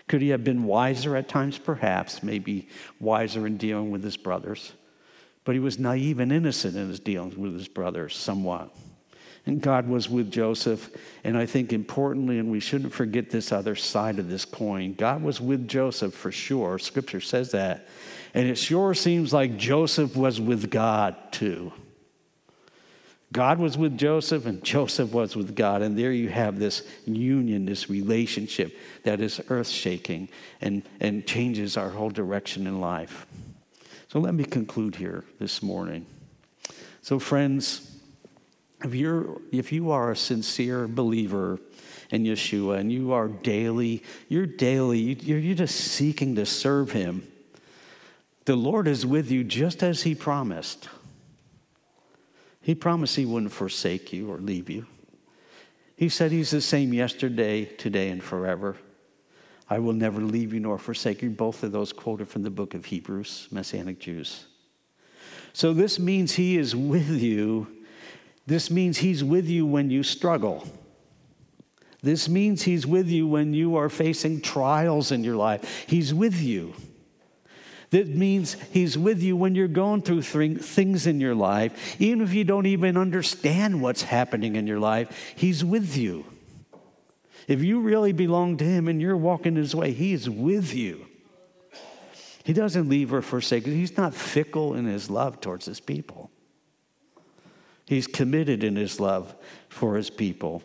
Could 0.08 0.22
he 0.22 0.30
have 0.30 0.44
been 0.44 0.64
wiser 0.64 1.16
at 1.16 1.28
times? 1.28 1.58
Perhaps, 1.58 2.22
maybe 2.22 2.68
wiser 2.98 3.46
in 3.46 3.56
dealing 3.56 3.90
with 3.90 4.02
his 4.02 4.16
brothers. 4.16 4.72
But 5.44 5.54
he 5.54 5.58
was 5.58 5.78
naive 5.78 6.18
and 6.18 6.32
innocent 6.32 6.76
in 6.76 6.88
his 6.88 7.00
dealings 7.00 7.36
with 7.36 7.52
his 7.54 7.68
brothers, 7.68 8.16
somewhat. 8.16 8.74
And 9.44 9.60
God 9.60 9.88
was 9.88 10.08
with 10.08 10.30
Joseph. 10.30 10.90
And 11.24 11.36
I 11.36 11.46
think 11.46 11.72
importantly, 11.72 12.38
and 12.38 12.50
we 12.50 12.60
shouldn't 12.60 12.92
forget 12.92 13.30
this 13.30 13.50
other 13.50 13.74
side 13.74 14.18
of 14.18 14.28
this 14.28 14.44
coin, 14.44 14.94
God 14.94 15.22
was 15.22 15.40
with 15.40 15.66
Joseph 15.66 16.14
for 16.14 16.30
sure. 16.30 16.78
Scripture 16.78 17.20
says 17.20 17.50
that. 17.50 17.88
And 18.34 18.48
it 18.48 18.56
sure 18.56 18.94
seems 18.94 19.32
like 19.32 19.56
Joseph 19.56 20.16
was 20.16 20.40
with 20.40 20.70
God 20.70 21.16
too. 21.32 21.72
God 23.32 23.58
was 23.58 23.78
with 23.78 23.96
Joseph 23.96 24.44
and 24.44 24.62
Joseph 24.62 25.12
was 25.12 25.34
with 25.34 25.56
God. 25.56 25.82
And 25.82 25.98
there 25.98 26.12
you 26.12 26.28
have 26.28 26.58
this 26.58 26.86
union, 27.06 27.64
this 27.64 27.88
relationship 27.88 28.76
that 29.04 29.20
is 29.20 29.40
earth 29.48 29.68
shaking 29.68 30.28
and, 30.60 30.82
and 31.00 31.26
changes 31.26 31.76
our 31.76 31.90
whole 31.90 32.10
direction 32.10 32.66
in 32.66 32.80
life. 32.80 33.26
So 34.08 34.20
let 34.20 34.34
me 34.34 34.44
conclude 34.44 34.96
here 34.96 35.24
this 35.38 35.62
morning. 35.62 36.04
So, 37.00 37.18
friends, 37.18 37.91
if 38.84 38.94
you're 38.94 39.40
if 39.50 39.72
you 39.72 39.90
are 39.90 40.10
a 40.10 40.16
sincere 40.16 40.88
believer 40.88 41.58
in 42.10 42.24
Yeshua 42.24 42.78
and 42.78 42.92
you 42.92 43.12
are 43.12 43.28
daily, 43.28 44.02
you're 44.28 44.46
daily, 44.46 44.98
you're, 44.98 45.38
you're 45.38 45.56
just 45.56 45.76
seeking 45.76 46.34
to 46.36 46.44
serve 46.44 46.92
him, 46.92 47.26
the 48.44 48.56
Lord 48.56 48.86
is 48.86 49.06
with 49.06 49.30
you 49.30 49.44
just 49.44 49.82
as 49.82 50.02
he 50.02 50.14
promised. 50.14 50.88
He 52.60 52.74
promised 52.74 53.16
he 53.16 53.26
wouldn't 53.26 53.52
forsake 53.52 54.12
you 54.12 54.30
or 54.30 54.38
leave 54.38 54.70
you. 54.70 54.86
He 55.96 56.08
said 56.08 56.32
he's 56.32 56.50
the 56.50 56.60
same 56.60 56.92
yesterday, 56.92 57.64
today, 57.64 58.10
and 58.10 58.22
forever. 58.22 58.76
I 59.68 59.78
will 59.78 59.92
never 59.92 60.20
leave 60.20 60.52
you 60.52 60.60
nor 60.60 60.78
forsake 60.78 61.22
you. 61.22 61.30
Both 61.30 61.62
of 61.62 61.72
those 61.72 61.92
quoted 61.92 62.28
from 62.28 62.42
the 62.42 62.50
book 62.50 62.74
of 62.74 62.84
Hebrews, 62.84 63.48
Messianic 63.50 63.98
Jews. 63.98 64.46
So 65.52 65.72
this 65.72 65.98
means 65.98 66.34
he 66.34 66.58
is 66.58 66.76
with 66.76 67.08
you 67.08 67.66
this 68.52 68.70
means 68.70 68.98
He's 68.98 69.24
with 69.24 69.48
you 69.48 69.64
when 69.64 69.88
you 69.88 70.02
struggle. 70.02 70.68
This 72.02 72.28
means 72.28 72.62
He's 72.62 72.86
with 72.86 73.08
you 73.08 73.26
when 73.26 73.54
you 73.54 73.76
are 73.76 73.88
facing 73.88 74.42
trials 74.42 75.10
in 75.10 75.24
your 75.24 75.36
life. 75.36 75.86
He's 75.88 76.12
with 76.12 76.38
you. 76.38 76.74
That 77.88 78.08
means 78.08 78.58
He's 78.70 78.98
with 78.98 79.22
you 79.22 79.38
when 79.38 79.54
you're 79.54 79.68
going 79.68 80.02
through 80.02 80.20
things 80.20 81.06
in 81.06 81.18
your 81.18 81.34
life. 81.34 81.98
Even 81.98 82.20
if 82.20 82.34
you 82.34 82.44
don't 82.44 82.66
even 82.66 82.98
understand 82.98 83.80
what's 83.80 84.02
happening 84.02 84.56
in 84.56 84.66
your 84.66 84.80
life, 84.80 85.34
He's 85.34 85.64
with 85.64 85.96
you. 85.96 86.26
If 87.48 87.62
you 87.62 87.80
really 87.80 88.12
belong 88.12 88.58
to 88.58 88.64
Him 88.64 88.86
and 88.86 89.00
you're 89.00 89.16
walking 89.16 89.56
His 89.56 89.74
way, 89.74 89.92
He 89.92 90.12
is 90.12 90.28
with 90.28 90.74
you. 90.74 91.06
He 92.44 92.52
doesn't 92.52 92.86
leave 92.86 93.14
or 93.14 93.22
forsake. 93.22 93.64
He's 93.64 93.96
not 93.96 94.12
fickle 94.12 94.74
in 94.74 94.84
his 94.84 95.08
love 95.08 95.40
towards 95.40 95.64
his 95.64 95.80
people. 95.80 96.31
He's 97.92 98.06
committed 98.06 98.64
in 98.64 98.74
his 98.74 98.98
love 99.00 99.34
for 99.68 99.96
his 99.96 100.08
people. 100.08 100.62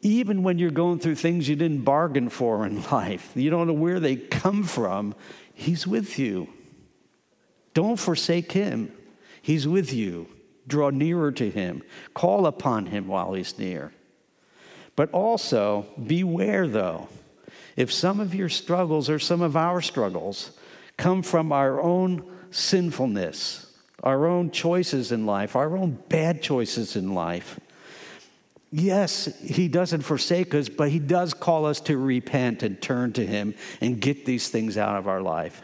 Even 0.00 0.42
when 0.42 0.58
you're 0.58 0.70
going 0.70 0.98
through 0.98 1.16
things 1.16 1.50
you 1.50 1.54
didn't 1.54 1.82
bargain 1.82 2.30
for 2.30 2.64
in 2.64 2.82
life, 2.90 3.30
you 3.34 3.50
don't 3.50 3.66
know 3.66 3.74
where 3.74 4.00
they 4.00 4.16
come 4.16 4.64
from, 4.64 5.14
he's 5.52 5.86
with 5.86 6.18
you. 6.18 6.48
Don't 7.74 7.98
forsake 7.98 8.52
him. 8.52 8.90
He's 9.42 9.68
with 9.68 9.92
you. 9.92 10.28
Draw 10.66 10.88
nearer 10.90 11.30
to 11.32 11.50
him. 11.50 11.82
Call 12.14 12.46
upon 12.46 12.86
him 12.86 13.06
while 13.06 13.34
he's 13.34 13.58
near. 13.58 13.92
But 14.96 15.10
also, 15.10 15.84
beware 16.06 16.66
though. 16.66 17.08
If 17.76 17.92
some 17.92 18.18
of 18.18 18.34
your 18.34 18.48
struggles 18.48 19.10
or 19.10 19.18
some 19.18 19.42
of 19.42 19.58
our 19.58 19.82
struggles 19.82 20.52
come 20.96 21.20
from 21.20 21.52
our 21.52 21.82
own 21.82 22.24
sinfulness, 22.50 23.71
our 24.02 24.26
own 24.26 24.50
choices 24.50 25.12
in 25.12 25.26
life, 25.26 25.54
our 25.54 25.76
own 25.76 25.98
bad 26.08 26.42
choices 26.42 26.96
in 26.96 27.14
life, 27.14 27.60
yes, 28.70 29.26
He 29.40 29.68
doesn't 29.68 30.02
forsake 30.02 30.54
us, 30.54 30.68
but 30.68 30.90
He 30.90 30.98
does 30.98 31.34
call 31.34 31.66
us 31.66 31.80
to 31.82 31.96
repent 31.96 32.62
and 32.62 32.80
turn 32.80 33.12
to 33.12 33.26
Him 33.26 33.54
and 33.80 34.00
get 34.00 34.24
these 34.24 34.48
things 34.48 34.76
out 34.76 34.96
of 34.96 35.06
our 35.06 35.20
life, 35.20 35.62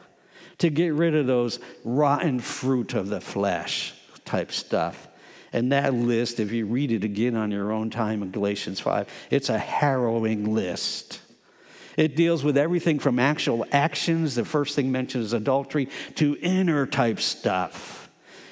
to 0.59 0.71
get 0.71 0.95
rid 0.95 1.15
of 1.15 1.27
those 1.27 1.59
rotten 1.85 2.39
fruit 2.39 2.95
of 2.95 3.09
the 3.09 3.21
flesh 3.21 3.95
type 4.25 4.53
stuff. 4.53 5.09
And 5.53 5.73
that 5.73 5.95
list, 5.95 6.41
if 6.41 6.53
you 6.53 6.67
read 6.67 6.93
it 6.93 7.05
again 7.05 7.35
on 7.35 7.51
your 7.51 7.73
own 7.73 7.89
time 7.89 8.23
in 8.23 8.31
Galatians 8.31 8.81
5, 8.81 9.09
it's 9.31 9.49
a 9.49 9.59
harrowing 9.59 10.55
list. 10.55 11.23
It 11.97 12.15
deals 12.15 12.45
with 12.45 12.57
everything 12.57 12.99
from 13.01 13.19
actual 13.19 13.67
actions, 13.73 14.35
the 14.37 14.45
first 14.45 14.77
thing 14.77 14.93
mentioned 14.93 15.25
is 15.25 15.33
adultery, 15.33 15.89
to 16.17 16.37
inner 16.43 16.87
type 16.87 17.19
stuff. 17.19 17.98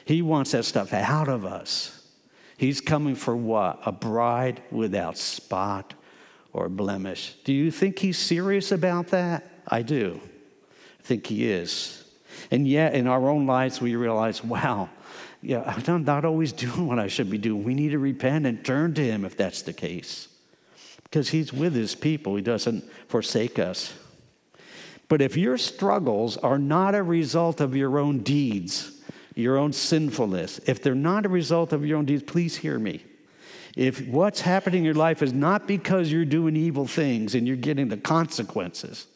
He 0.06 0.22
wants 0.22 0.52
that 0.52 0.64
stuff 0.64 0.92
out 0.92 1.28
of 1.28 1.44
us. 1.44 1.92
He's 2.56 2.80
coming 2.80 3.16
for 3.16 3.36
what? 3.36 3.80
A 3.84 3.90
bride 3.90 4.62
without 4.70 5.18
spot 5.18 5.94
or 6.52 6.68
blemish. 6.68 7.34
Do 7.42 7.52
you 7.52 7.72
think 7.72 7.98
he's 7.98 8.16
serious 8.16 8.70
about 8.70 9.08
that? 9.08 9.50
I 9.66 9.82
do. 9.82 10.20
I 11.00 11.02
think 11.02 11.26
he 11.26 11.50
is. 11.50 12.04
And 12.52 12.68
yet, 12.68 12.94
in 12.94 13.08
our 13.08 13.28
own 13.28 13.46
lives, 13.46 13.80
we 13.80 13.96
realize, 13.96 14.44
wow, 14.44 14.88
yeah, 15.42 15.74
I'm 15.88 16.04
not 16.04 16.24
always 16.24 16.52
doing 16.52 16.86
what 16.86 17.00
I 17.00 17.08
should 17.08 17.28
be 17.28 17.38
doing. 17.38 17.64
We 17.64 17.74
need 17.74 17.90
to 17.90 17.98
repent 17.98 18.46
and 18.46 18.64
turn 18.64 18.94
to 18.94 19.04
Him 19.04 19.24
if 19.24 19.36
that's 19.36 19.62
the 19.62 19.72
case. 19.72 20.28
Because 21.02 21.30
He's 21.30 21.52
with 21.52 21.74
His 21.74 21.96
people, 21.96 22.36
He 22.36 22.42
doesn't 22.42 22.84
forsake 23.08 23.58
us. 23.58 23.92
But 25.08 25.20
if 25.20 25.36
your 25.36 25.58
struggles 25.58 26.36
are 26.36 26.58
not 26.58 26.94
a 26.94 27.02
result 27.02 27.60
of 27.60 27.74
your 27.74 27.98
own 27.98 28.20
deeds, 28.20 28.95
your 29.36 29.58
own 29.58 29.72
sinfulness, 29.72 30.58
if 30.66 30.82
they're 30.82 30.94
not 30.94 31.24
a 31.24 31.28
result 31.28 31.72
of 31.72 31.86
your 31.86 31.98
own 31.98 32.06
deeds, 32.06 32.24
please 32.24 32.56
hear 32.56 32.78
me. 32.78 33.04
If 33.76 34.08
what's 34.08 34.40
happening 34.40 34.78
in 34.78 34.84
your 34.84 34.94
life 34.94 35.22
is 35.22 35.32
not 35.32 35.68
because 35.68 36.10
you're 36.10 36.24
doing 36.24 36.56
evil 36.56 36.86
things 36.86 37.34
and 37.34 37.46
you're 37.46 37.56
getting 37.56 37.88
the 37.88 37.98
consequences, 37.98 39.06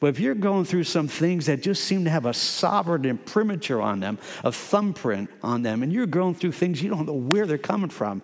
but 0.00 0.08
if 0.08 0.18
you're 0.18 0.34
going 0.34 0.64
through 0.64 0.84
some 0.84 1.06
things 1.08 1.46
that 1.46 1.62
just 1.62 1.84
seem 1.84 2.04
to 2.04 2.10
have 2.10 2.26
a 2.26 2.34
sovereign 2.34 3.04
imprimatur 3.04 3.80
on 3.80 4.00
them, 4.00 4.18
a 4.42 4.50
thumbprint 4.50 5.30
on 5.42 5.62
them, 5.62 5.82
and 5.82 5.92
you're 5.92 6.06
going 6.06 6.34
through 6.34 6.52
things 6.52 6.82
you 6.82 6.90
don't 6.90 7.06
know 7.06 7.12
where 7.12 7.46
they're 7.46 7.58
coming 7.58 7.90
from, 7.90 8.22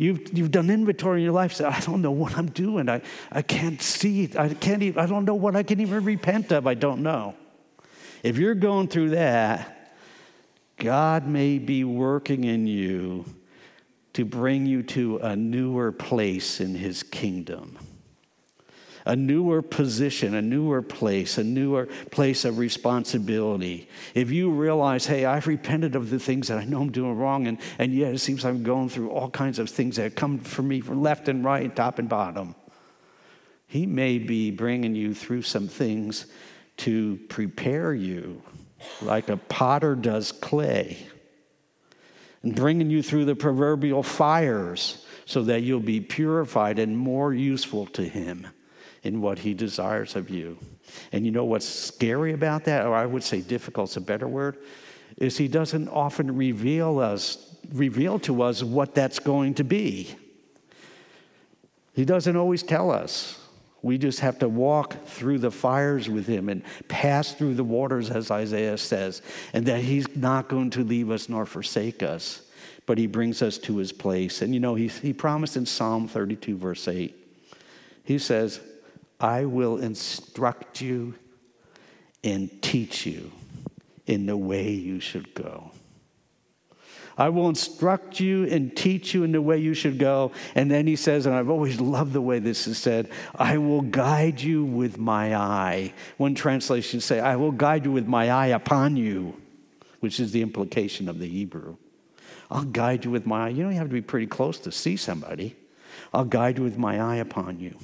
You've, 0.00 0.32
you've 0.32 0.50
done 0.50 0.70
inventory 0.70 1.20
in 1.20 1.24
your 1.24 1.34
life. 1.34 1.52
Say, 1.52 1.66
I 1.66 1.78
don't 1.80 2.00
know 2.00 2.10
what 2.10 2.38
I'm 2.38 2.46
doing. 2.46 2.88
I, 2.88 3.02
I 3.30 3.42
can't 3.42 3.82
see. 3.82 4.30
I 4.34 4.48
can't 4.48 4.82
even, 4.82 4.98
I 4.98 5.04
don't 5.04 5.26
know 5.26 5.34
what 5.34 5.54
I 5.54 5.62
can 5.62 5.78
even 5.78 6.02
repent 6.04 6.52
of. 6.52 6.66
I 6.66 6.72
don't 6.72 7.02
know. 7.02 7.34
If 8.22 8.38
you're 8.38 8.54
going 8.54 8.88
through 8.88 9.10
that, 9.10 9.79
God 10.80 11.26
may 11.26 11.58
be 11.58 11.84
working 11.84 12.44
in 12.44 12.66
you 12.66 13.24
to 14.14 14.24
bring 14.24 14.66
you 14.66 14.82
to 14.82 15.18
a 15.18 15.36
newer 15.36 15.92
place 15.92 16.60
in 16.60 16.74
his 16.74 17.04
kingdom 17.04 17.78
a 19.06 19.16
newer 19.16 19.62
position, 19.62 20.34
a 20.34 20.42
newer 20.42 20.82
place, 20.82 21.38
a 21.38 21.44
newer 21.44 21.86
place 22.10 22.44
of 22.44 22.58
responsibility. 22.58 23.88
If 24.14 24.30
you 24.30 24.50
realize, 24.50 25.06
hey, 25.06 25.24
I've 25.24 25.46
repented 25.46 25.96
of 25.96 26.10
the 26.10 26.18
things 26.18 26.48
that 26.48 26.58
I 26.58 26.64
know 26.64 26.82
I'm 26.82 26.92
doing 26.92 27.16
wrong, 27.16 27.46
and, 27.46 27.58
and 27.78 27.94
yet 27.94 28.14
it 28.14 28.18
seems 28.18 28.44
I'm 28.44 28.62
going 28.62 28.88
through 28.88 29.10
all 29.10 29.30
kinds 29.30 29.58
of 29.58 29.70
things 29.70 29.96
that 29.96 30.14
come 30.16 30.38
for 30.38 30.62
me 30.62 30.80
from 30.80 31.02
left 31.02 31.28
and 31.28 31.44
right, 31.44 31.74
top 31.74 31.98
and 31.98 32.08
bottom, 32.08 32.54
He 33.66 33.86
may 33.86 34.18
be 34.18 34.50
bringing 34.50 34.94
you 34.94 35.14
through 35.14 35.42
some 35.42 35.68
things 35.68 36.26
to 36.78 37.18
prepare 37.28 37.94
you, 37.94 38.42
like 39.02 39.28
a 39.28 39.36
potter 39.36 39.94
does 39.94 40.32
clay, 40.32 40.98
and 42.42 42.54
bringing 42.54 42.90
you 42.90 43.02
through 43.02 43.26
the 43.26 43.34
proverbial 43.34 44.02
fires 44.02 45.04
so 45.26 45.42
that 45.42 45.62
you'll 45.62 45.80
be 45.80 46.00
purified 46.00 46.78
and 46.78 46.96
more 46.96 47.32
useful 47.32 47.86
to 47.86 48.02
Him 48.02 48.46
in 49.02 49.20
what 49.20 49.38
He 49.38 49.54
desires 49.54 50.16
of 50.16 50.30
you. 50.30 50.58
And 51.12 51.24
you 51.24 51.30
know 51.30 51.44
what's 51.44 51.68
scary 51.68 52.32
about 52.32 52.64
that, 52.64 52.86
or 52.86 52.94
I 52.94 53.06
would 53.06 53.22
say 53.22 53.40
difficult 53.40 53.90
is 53.90 53.96
a 53.96 54.00
better 54.00 54.26
word, 54.26 54.58
is 55.18 55.36
He 55.36 55.48
doesn't 55.48 55.88
often 55.88 56.36
reveal 56.36 56.98
us, 56.98 57.56
reveal 57.72 58.18
to 58.20 58.42
us 58.42 58.62
what 58.62 58.94
that's 58.94 59.18
going 59.18 59.54
to 59.54 59.64
be. 59.64 60.14
He 61.94 62.04
doesn't 62.04 62.36
always 62.36 62.62
tell 62.62 62.90
us. 62.90 63.39
We 63.82 63.96
just 63.98 64.20
have 64.20 64.38
to 64.40 64.48
walk 64.48 65.06
through 65.06 65.38
the 65.38 65.50
fires 65.50 66.08
with 66.08 66.26
him 66.26 66.48
and 66.48 66.62
pass 66.88 67.32
through 67.32 67.54
the 67.54 67.64
waters, 67.64 68.10
as 68.10 68.30
Isaiah 68.30 68.76
says, 68.76 69.22
and 69.52 69.66
that 69.66 69.80
he's 69.80 70.14
not 70.16 70.48
going 70.48 70.70
to 70.70 70.84
leave 70.84 71.10
us 71.10 71.28
nor 71.28 71.46
forsake 71.46 72.02
us, 72.02 72.42
but 72.84 72.98
he 72.98 73.06
brings 73.06 73.40
us 73.40 73.56
to 73.58 73.78
his 73.78 73.92
place. 73.92 74.42
And 74.42 74.52
you 74.52 74.60
know, 74.60 74.74
he, 74.74 74.88
he 74.88 75.12
promised 75.12 75.56
in 75.56 75.64
Psalm 75.64 76.08
32, 76.08 76.56
verse 76.56 76.86
8, 76.88 77.16
he 78.04 78.18
says, 78.18 78.60
I 79.18 79.44
will 79.44 79.78
instruct 79.78 80.80
you 80.80 81.14
and 82.22 82.50
teach 82.62 83.06
you 83.06 83.32
in 84.06 84.26
the 84.26 84.36
way 84.36 84.70
you 84.70 85.00
should 85.00 85.34
go. 85.34 85.70
I 87.20 87.28
will 87.28 87.50
instruct 87.50 88.18
you 88.18 88.46
and 88.46 88.74
teach 88.74 89.12
you 89.12 89.24
in 89.24 89.32
the 89.32 89.42
way 89.42 89.58
you 89.58 89.74
should 89.74 89.98
go. 89.98 90.32
And 90.54 90.70
then 90.70 90.86
he 90.86 90.96
says, 90.96 91.26
and 91.26 91.34
I've 91.34 91.50
always 91.50 91.78
loved 91.78 92.14
the 92.14 92.20
way 92.22 92.38
this 92.38 92.66
is 92.66 92.78
said, 92.78 93.10
I 93.34 93.58
will 93.58 93.82
guide 93.82 94.40
you 94.40 94.64
with 94.64 94.96
my 94.96 95.36
eye. 95.36 95.92
One 96.16 96.34
translation 96.34 96.98
say, 96.98 97.20
I 97.20 97.36
will 97.36 97.52
guide 97.52 97.84
you 97.84 97.92
with 97.92 98.06
my 98.06 98.30
eye 98.30 98.46
upon 98.46 98.96
you, 98.96 99.38
which 100.00 100.18
is 100.18 100.32
the 100.32 100.40
implication 100.40 101.10
of 101.10 101.18
the 101.18 101.28
Hebrew. 101.28 101.76
I'll 102.50 102.64
guide 102.64 103.04
you 103.04 103.10
with 103.10 103.26
my 103.26 103.46
eye. 103.46 103.48
You 103.50 103.64
don't 103.64 103.72
have 103.72 103.88
to 103.88 103.92
be 103.92 104.00
pretty 104.00 104.26
close 104.26 104.58
to 104.60 104.72
see 104.72 104.96
somebody. 104.96 105.56
I'll 106.14 106.24
guide 106.24 106.56
you 106.56 106.64
with 106.64 106.78
my 106.78 106.98
eye 106.98 107.16
upon 107.16 107.60
you. 107.60 107.76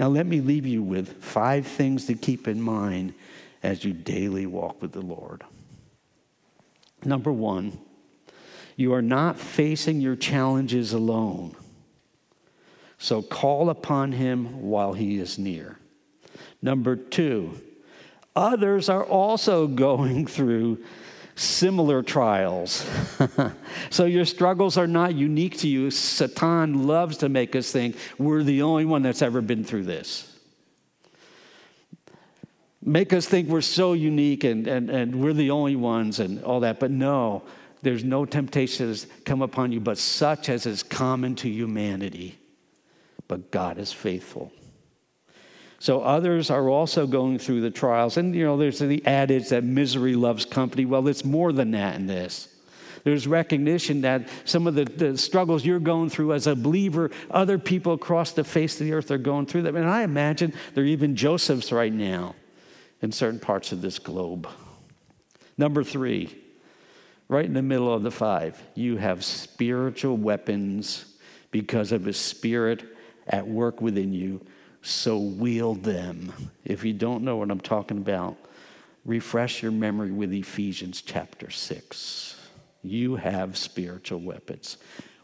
Now, 0.00 0.08
let 0.08 0.24
me 0.24 0.40
leave 0.40 0.64
you 0.64 0.82
with 0.82 1.22
five 1.22 1.66
things 1.66 2.06
to 2.06 2.14
keep 2.14 2.48
in 2.48 2.62
mind 2.62 3.12
as 3.62 3.84
you 3.84 3.92
daily 3.92 4.46
walk 4.46 4.80
with 4.80 4.92
the 4.92 5.02
Lord. 5.02 5.44
Number 7.04 7.30
one, 7.30 7.78
you 8.76 8.92
are 8.94 9.02
not 9.02 9.38
facing 9.38 10.00
your 10.00 10.16
challenges 10.16 10.92
alone. 10.92 11.56
So 12.98 13.20
call 13.20 13.68
upon 13.68 14.12
him 14.12 14.62
while 14.62 14.92
he 14.92 15.18
is 15.18 15.38
near. 15.38 15.78
Number 16.62 16.94
two, 16.94 17.60
others 18.36 18.88
are 18.88 19.04
also 19.04 19.66
going 19.86 20.26
through 20.26 20.84
similar 21.34 22.02
trials. 22.02 22.86
so 23.90 24.04
your 24.04 24.24
struggles 24.24 24.76
are 24.78 24.86
not 24.86 25.14
unique 25.14 25.58
to 25.58 25.68
you. 25.68 25.90
Satan 25.90 26.86
loves 26.86 27.16
to 27.18 27.28
make 27.28 27.56
us 27.56 27.72
think 27.72 27.96
we're 28.18 28.42
the 28.42 28.62
only 28.62 28.84
one 28.84 29.02
that's 29.02 29.22
ever 29.22 29.40
been 29.40 29.64
through 29.64 29.84
this. 29.84 30.28
Make 32.84 33.12
us 33.12 33.26
think 33.26 33.48
we're 33.48 33.60
so 33.60 33.92
unique 33.92 34.44
and, 34.44 34.66
and, 34.66 34.90
and 34.90 35.16
we're 35.16 35.32
the 35.32 35.50
only 35.52 35.76
ones 35.76 36.18
and 36.18 36.42
all 36.44 36.60
that. 36.60 36.80
But 36.80 36.90
no, 36.90 37.42
there's 37.82 38.04
no 38.04 38.24
temptation 38.24 38.86
that's 38.86 39.06
come 39.24 39.42
upon 39.42 39.72
you 39.72 39.80
but 39.80 39.98
such 39.98 40.48
as 40.48 40.66
is 40.66 40.82
common 40.82 41.34
to 41.36 41.48
humanity. 41.48 42.38
But 43.28 43.50
God 43.50 43.78
is 43.78 43.92
faithful. 43.92 44.52
So 45.78 46.00
others 46.00 46.48
are 46.48 46.68
also 46.68 47.08
going 47.08 47.38
through 47.38 47.60
the 47.60 47.70
trials. 47.70 48.16
And, 48.16 48.34
you 48.36 48.44
know, 48.44 48.56
there's 48.56 48.78
the 48.78 49.04
adage 49.04 49.48
that 49.48 49.64
misery 49.64 50.14
loves 50.14 50.44
company. 50.44 50.84
Well, 50.84 51.08
it's 51.08 51.24
more 51.24 51.52
than 51.52 51.72
that 51.72 51.96
in 51.96 52.06
this. 52.06 52.48
There's 53.02 53.26
recognition 53.26 54.02
that 54.02 54.28
some 54.44 54.68
of 54.68 54.76
the, 54.76 54.84
the 54.84 55.18
struggles 55.18 55.64
you're 55.64 55.80
going 55.80 56.08
through 56.08 56.34
as 56.34 56.46
a 56.46 56.54
believer, 56.54 57.10
other 57.30 57.58
people 57.58 57.94
across 57.94 58.30
the 58.30 58.44
face 58.44 58.80
of 58.80 58.86
the 58.86 58.92
earth 58.92 59.10
are 59.10 59.18
going 59.18 59.46
through 59.46 59.62
them. 59.62 59.74
And 59.74 59.88
I 59.88 60.02
imagine 60.02 60.54
there 60.74 60.84
are 60.84 60.86
even 60.86 61.16
Josephs 61.16 61.72
right 61.72 61.92
now 61.92 62.36
in 63.00 63.10
certain 63.10 63.40
parts 63.40 63.72
of 63.72 63.82
this 63.82 63.98
globe. 63.98 64.48
Number 65.58 65.82
three, 65.82 66.41
right 67.32 67.46
in 67.46 67.54
the 67.54 67.62
middle 67.62 67.92
of 67.92 68.02
the 68.02 68.10
five, 68.10 68.62
you 68.74 68.98
have 68.98 69.24
spiritual 69.24 70.16
weapons 70.16 71.06
because 71.50 71.90
of 71.90 72.04
his 72.04 72.18
spirit 72.18 72.84
at 73.26 73.46
work 73.46 73.80
within 73.80 74.12
you 74.12 74.40
so 74.82 75.16
wield 75.16 75.82
them. 75.82 76.32
If 76.64 76.84
you 76.84 76.92
don't 76.92 77.22
know 77.22 77.36
what 77.36 77.50
I'm 77.50 77.60
talking 77.60 77.98
about, 77.98 78.36
refresh 79.04 79.62
your 79.62 79.72
memory 79.72 80.10
with 80.10 80.32
Ephesians 80.32 81.00
chapter 81.00 81.50
6. 81.50 82.36
You 82.82 83.16
have 83.16 83.56
spiritual 83.56 84.20
weapons. 84.20 84.76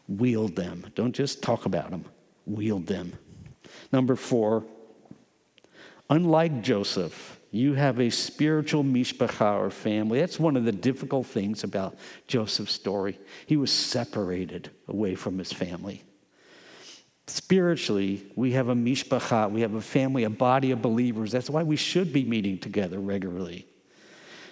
Wield 0.07 0.55
them. 0.55 0.87
Don't 0.95 1.13
just 1.13 1.43
talk 1.43 1.65
about 1.65 1.91
them, 1.91 2.05
wield 2.45 2.87
them. 2.87 3.13
Number 3.91 4.15
four, 4.15 4.63
unlike 6.09 6.63
Joseph, 6.63 7.38
you 7.51 7.73
have 7.73 7.99
a 7.99 8.09
spiritual 8.09 8.83
mishpacha 8.83 9.59
or 9.59 9.71
family. 9.71 10.19
That's 10.19 10.39
one 10.39 10.55
of 10.55 10.65
the 10.65 10.71
difficult 10.71 11.25
things 11.25 11.63
about 11.63 11.97
Joseph's 12.27 12.73
story. 12.73 13.19
He 13.47 13.57
was 13.57 13.71
separated 13.71 14.69
away 14.87 15.15
from 15.15 15.39
his 15.39 15.51
family. 15.51 16.03
Spiritually, 17.25 18.25
we 18.35 18.51
have 18.53 18.69
a 18.69 18.75
mishpacha, 18.75 19.51
we 19.51 19.61
have 19.61 19.73
a 19.73 19.81
family, 19.81 20.23
a 20.23 20.29
body 20.29 20.71
of 20.71 20.81
believers. 20.81 21.31
That's 21.31 21.49
why 21.49 21.63
we 21.63 21.75
should 21.75 22.13
be 22.13 22.23
meeting 22.23 22.59
together 22.59 22.99
regularly. 22.99 23.65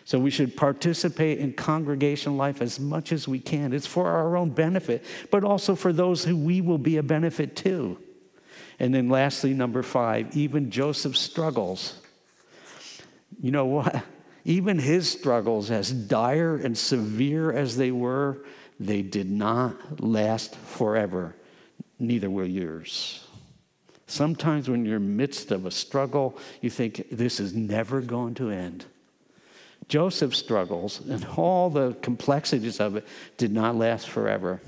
So 0.06 0.18
we 0.18 0.30
should 0.30 0.56
participate 0.56 1.40
in 1.40 1.54
congregation 1.54 2.38
life 2.38 2.62
as 2.62 2.80
much 2.80 3.12
as 3.12 3.28
we 3.28 3.40
can. 3.40 3.74
It's 3.74 3.86
for 3.86 4.08
our 4.08 4.38
own 4.38 4.52
benefit, 4.52 5.04
but 5.32 5.44
also 5.44 5.76
for 5.76 5.92
those 5.92 6.24
who 6.24 6.38
we 6.38 6.62
will 6.62 6.78
be 6.78 6.98
a 6.98 7.04
benefit 7.04 7.56
to. 7.58 8.00
And 8.80 8.94
then 8.94 9.10
lastly, 9.10 9.54
number 9.54 9.84
five, 9.84 10.36
even 10.36 10.72
Joseph's 10.72 11.20
struggles. 11.20 12.00
You 13.42 13.52
know 13.52 13.66
what? 13.66 14.04
Even 14.46 14.80
his 14.80 15.12
struggles, 15.12 15.70
as 15.72 15.92
dire 15.92 16.56
and 16.56 16.78
severe 16.78 17.52
as 17.52 17.76
they 17.76 17.92
were, 17.92 18.46
they 18.80 19.02
did 19.02 19.30
not 19.30 20.00
last 20.00 20.56
forever. 20.56 21.36
Neither 22.00 22.30
will 22.30 22.48
yours. 22.48 23.28
Sometimes 24.06 24.70
when 24.70 24.86
you're 24.86 24.98
in 24.98 25.04
the 25.04 25.10
midst 25.10 25.52
of 25.52 25.66
a 25.66 25.72
struggle, 25.72 26.38
you 26.62 26.70
think 26.70 27.08
this 27.12 27.42
is 27.42 27.54
never 27.54 28.00
going 28.00 28.36
to 28.36 28.50
end. 28.50 28.86
Joseph's 29.90 30.38
struggles 30.38 31.02
and 31.08 31.26
all 31.36 31.70
the 31.70 31.94
complexities 32.02 32.80
of 32.80 32.96
it 32.96 33.08
did 33.38 33.52
not 33.52 33.76
last 33.76 34.08
forever. 34.10 34.62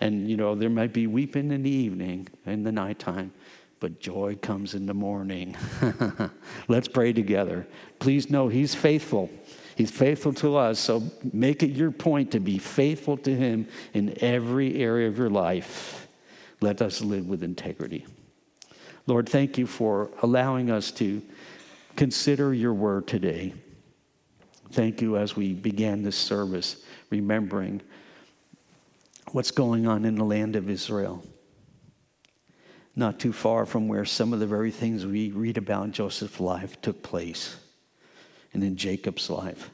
And, 0.00 0.28
you 0.28 0.36
know, 0.36 0.54
there 0.54 0.70
might 0.70 0.92
be 0.92 1.06
weeping 1.06 1.50
in 1.50 1.62
the 1.62 1.70
evening, 1.70 2.28
in 2.44 2.62
the 2.62 2.72
nighttime, 2.72 3.32
but 3.80 4.00
joy 4.00 4.36
comes 4.40 4.74
in 4.74 4.86
the 4.86 4.94
morning. 4.94 5.56
Let's 6.68 6.88
pray 6.88 7.12
together. 7.12 7.66
Please 7.98 8.30
know 8.30 8.48
He's 8.48 8.74
faithful. 8.74 9.30
He's 9.76 9.90
faithful 9.90 10.32
to 10.34 10.56
us, 10.56 10.78
so 10.78 11.02
make 11.32 11.62
it 11.62 11.70
your 11.70 11.90
point 11.90 12.30
to 12.32 12.40
be 12.40 12.58
faithful 12.58 13.18
to 13.18 13.34
Him 13.34 13.68
in 13.92 14.16
every 14.22 14.76
area 14.76 15.08
of 15.08 15.18
your 15.18 15.28
life. 15.28 16.08
Let 16.62 16.80
us 16.80 17.02
live 17.02 17.26
with 17.26 17.42
integrity. 17.42 18.06
Lord, 19.06 19.28
thank 19.28 19.58
you 19.58 19.66
for 19.66 20.10
allowing 20.22 20.70
us 20.70 20.90
to 20.92 21.22
consider 21.94 22.54
your 22.54 22.72
word 22.72 23.06
today. 23.06 23.52
Thank 24.72 25.00
you 25.00 25.16
as 25.16 25.36
we 25.36 25.52
began 25.52 26.02
this 26.02 26.16
service, 26.16 26.82
remembering 27.10 27.82
what's 29.32 29.50
going 29.50 29.86
on 29.86 30.04
in 30.04 30.14
the 30.14 30.24
land 30.24 30.56
of 30.56 30.70
Israel. 30.70 31.22
Not 32.96 33.20
too 33.20 33.32
far 33.32 33.66
from 33.66 33.88
where 33.88 34.04
some 34.04 34.32
of 34.32 34.40
the 34.40 34.46
very 34.46 34.70
things 34.70 35.04
we 35.04 35.30
read 35.30 35.58
about 35.58 35.84
in 35.84 35.92
Joseph's 35.92 36.40
life 36.40 36.80
took 36.80 37.02
place 37.02 37.56
and 38.54 38.64
in 38.64 38.76
Jacob's 38.76 39.28
life. 39.28 39.70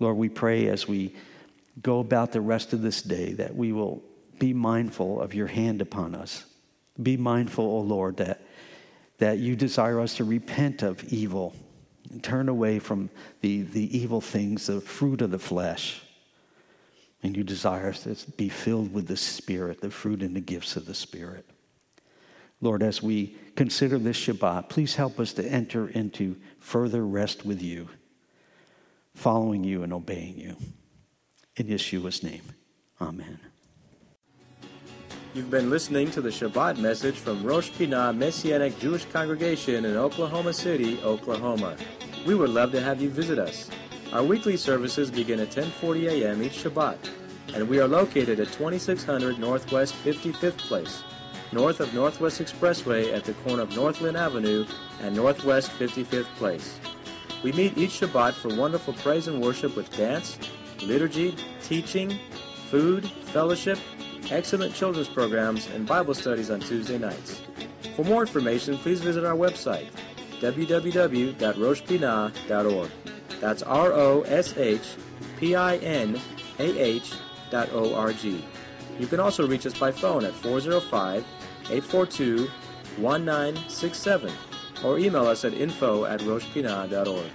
Lord, 0.00 0.16
we 0.16 0.30
pray 0.30 0.68
as 0.68 0.88
we 0.88 1.14
go 1.82 2.00
about 2.00 2.32
the 2.32 2.40
rest 2.40 2.72
of 2.72 2.82
this 2.82 3.02
day 3.02 3.34
that 3.34 3.54
we 3.54 3.72
will 3.72 4.02
be 4.38 4.54
mindful 4.54 5.20
of 5.20 5.34
your 5.34 5.46
hand 5.46 5.82
upon 5.82 6.14
us. 6.14 6.44
Be 7.00 7.16
mindful, 7.16 7.64
O 7.64 7.68
oh 7.68 7.80
Lord, 7.80 8.16
that, 8.16 8.40
that 9.18 9.38
you 9.38 9.54
desire 9.54 10.00
us 10.00 10.16
to 10.16 10.24
repent 10.24 10.82
of 10.82 11.04
evil 11.12 11.54
and 12.10 12.24
turn 12.24 12.48
away 12.48 12.78
from 12.78 13.10
the, 13.42 13.62
the 13.62 13.96
evil 13.96 14.20
things, 14.20 14.66
the 14.66 14.80
fruit 14.80 15.20
of 15.20 15.30
the 15.30 15.38
flesh 15.38 16.00
and 17.24 17.34
you 17.38 17.42
desire 17.42 17.88
us 17.88 18.02
to 18.02 18.30
be 18.32 18.50
filled 18.50 18.92
with 18.92 19.08
the 19.08 19.16
Spirit, 19.16 19.80
the 19.80 19.90
fruit 19.90 20.22
and 20.22 20.36
the 20.36 20.40
gifts 20.40 20.76
of 20.76 20.84
the 20.84 20.94
Spirit. 20.94 21.48
Lord, 22.64 22.82
as 22.82 23.02
we 23.02 23.36
consider 23.56 23.98
this 23.98 24.16
Shabbat, 24.16 24.70
please 24.70 24.96
help 24.96 25.20
us 25.20 25.34
to 25.34 25.44
enter 25.44 25.88
into 25.88 26.36
further 26.58 27.06
rest 27.06 27.44
with 27.44 27.60
you, 27.60 27.90
following 29.14 29.62
you 29.62 29.82
and 29.82 29.92
obeying 29.92 30.38
you. 30.38 30.56
In 31.56 31.66
Yeshua's 31.66 32.22
name, 32.22 32.40
amen. 33.02 33.38
You've 35.34 35.50
been 35.50 35.68
listening 35.68 36.10
to 36.12 36.22
the 36.22 36.30
Shabbat 36.30 36.78
message 36.78 37.16
from 37.16 37.44
Rosh 37.44 37.68
Pinah 37.70 38.16
Messianic 38.16 38.78
Jewish 38.78 39.04
Congregation 39.06 39.84
in 39.84 39.96
Oklahoma 39.96 40.54
City, 40.54 40.98
Oklahoma. 41.02 41.76
We 42.26 42.34
would 42.34 42.50
love 42.50 42.72
to 42.72 42.80
have 42.80 43.02
you 43.02 43.10
visit 43.10 43.38
us. 43.38 43.68
Our 44.12 44.24
weekly 44.24 44.56
services 44.56 45.10
begin 45.10 45.38
at 45.40 45.50
10:40 45.50 46.08
a.m. 46.08 46.42
each 46.42 46.64
Shabbat, 46.64 46.96
and 47.52 47.68
we 47.68 47.78
are 47.78 47.88
located 47.88 48.40
at 48.40 48.52
2600 48.52 49.38
Northwest 49.38 49.94
55th 50.02 50.56
Place, 50.56 51.02
north 51.54 51.80
of 51.80 51.94
Northwest 51.94 52.42
Expressway 52.42 53.14
at 53.14 53.24
the 53.24 53.32
corner 53.34 53.62
of 53.62 53.76
Northland 53.76 54.16
Avenue 54.16 54.66
and 55.00 55.14
Northwest 55.14 55.70
55th 55.78 56.24
Place. 56.36 56.80
We 57.44 57.52
meet 57.52 57.78
each 57.78 58.00
Shabbat 58.00 58.32
for 58.34 58.52
wonderful 58.56 58.94
praise 58.94 59.28
and 59.28 59.40
worship 59.40 59.76
with 59.76 59.96
dance, 59.96 60.36
liturgy, 60.82 61.36
teaching, 61.62 62.18
food, 62.70 63.08
fellowship, 63.32 63.78
excellent 64.30 64.74
children's 64.74 65.06
programs, 65.08 65.68
and 65.68 65.86
Bible 65.86 66.14
studies 66.14 66.50
on 66.50 66.58
Tuesday 66.58 66.98
nights. 66.98 67.40
For 67.94 68.04
more 68.04 68.22
information, 68.22 68.76
please 68.76 69.00
visit 69.00 69.24
our 69.24 69.36
website, 69.36 69.86
www.roshpinah.org. 70.40 72.90
That's 73.40 73.62
R 73.62 73.92
O 73.92 74.22
S 74.22 74.56
H 74.56 74.96
P 75.38 75.54
I 75.54 75.76
N 75.76 76.18
A 76.58 76.78
H 76.78 77.12
dot 77.50 77.68
O 77.72 77.94
R 77.94 78.12
G. 78.12 78.44
You 78.98 79.06
can 79.06 79.20
also 79.20 79.46
reach 79.46 79.66
us 79.66 79.78
by 79.78 79.92
phone 79.92 80.24
at 80.24 80.32
405 80.34 81.24
842 81.70 82.48
1967 82.98 84.32
or 84.84 84.98
email 84.98 85.26
us 85.26 85.44
at 85.44 85.54
info 85.54 86.04
at 86.04 86.20
roshpinah.org. 86.20 87.30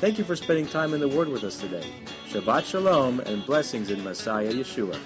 Thank 0.00 0.18
you 0.18 0.24
for 0.24 0.36
spending 0.36 0.66
time 0.66 0.94
in 0.94 1.00
the 1.00 1.08
Word 1.08 1.28
with 1.28 1.44
us 1.44 1.58
today. 1.58 1.86
Shabbat 2.28 2.64
Shalom 2.64 3.20
and 3.20 3.44
blessings 3.44 3.90
in 3.90 4.02
Messiah 4.02 4.52
Yeshua. 4.52 4.98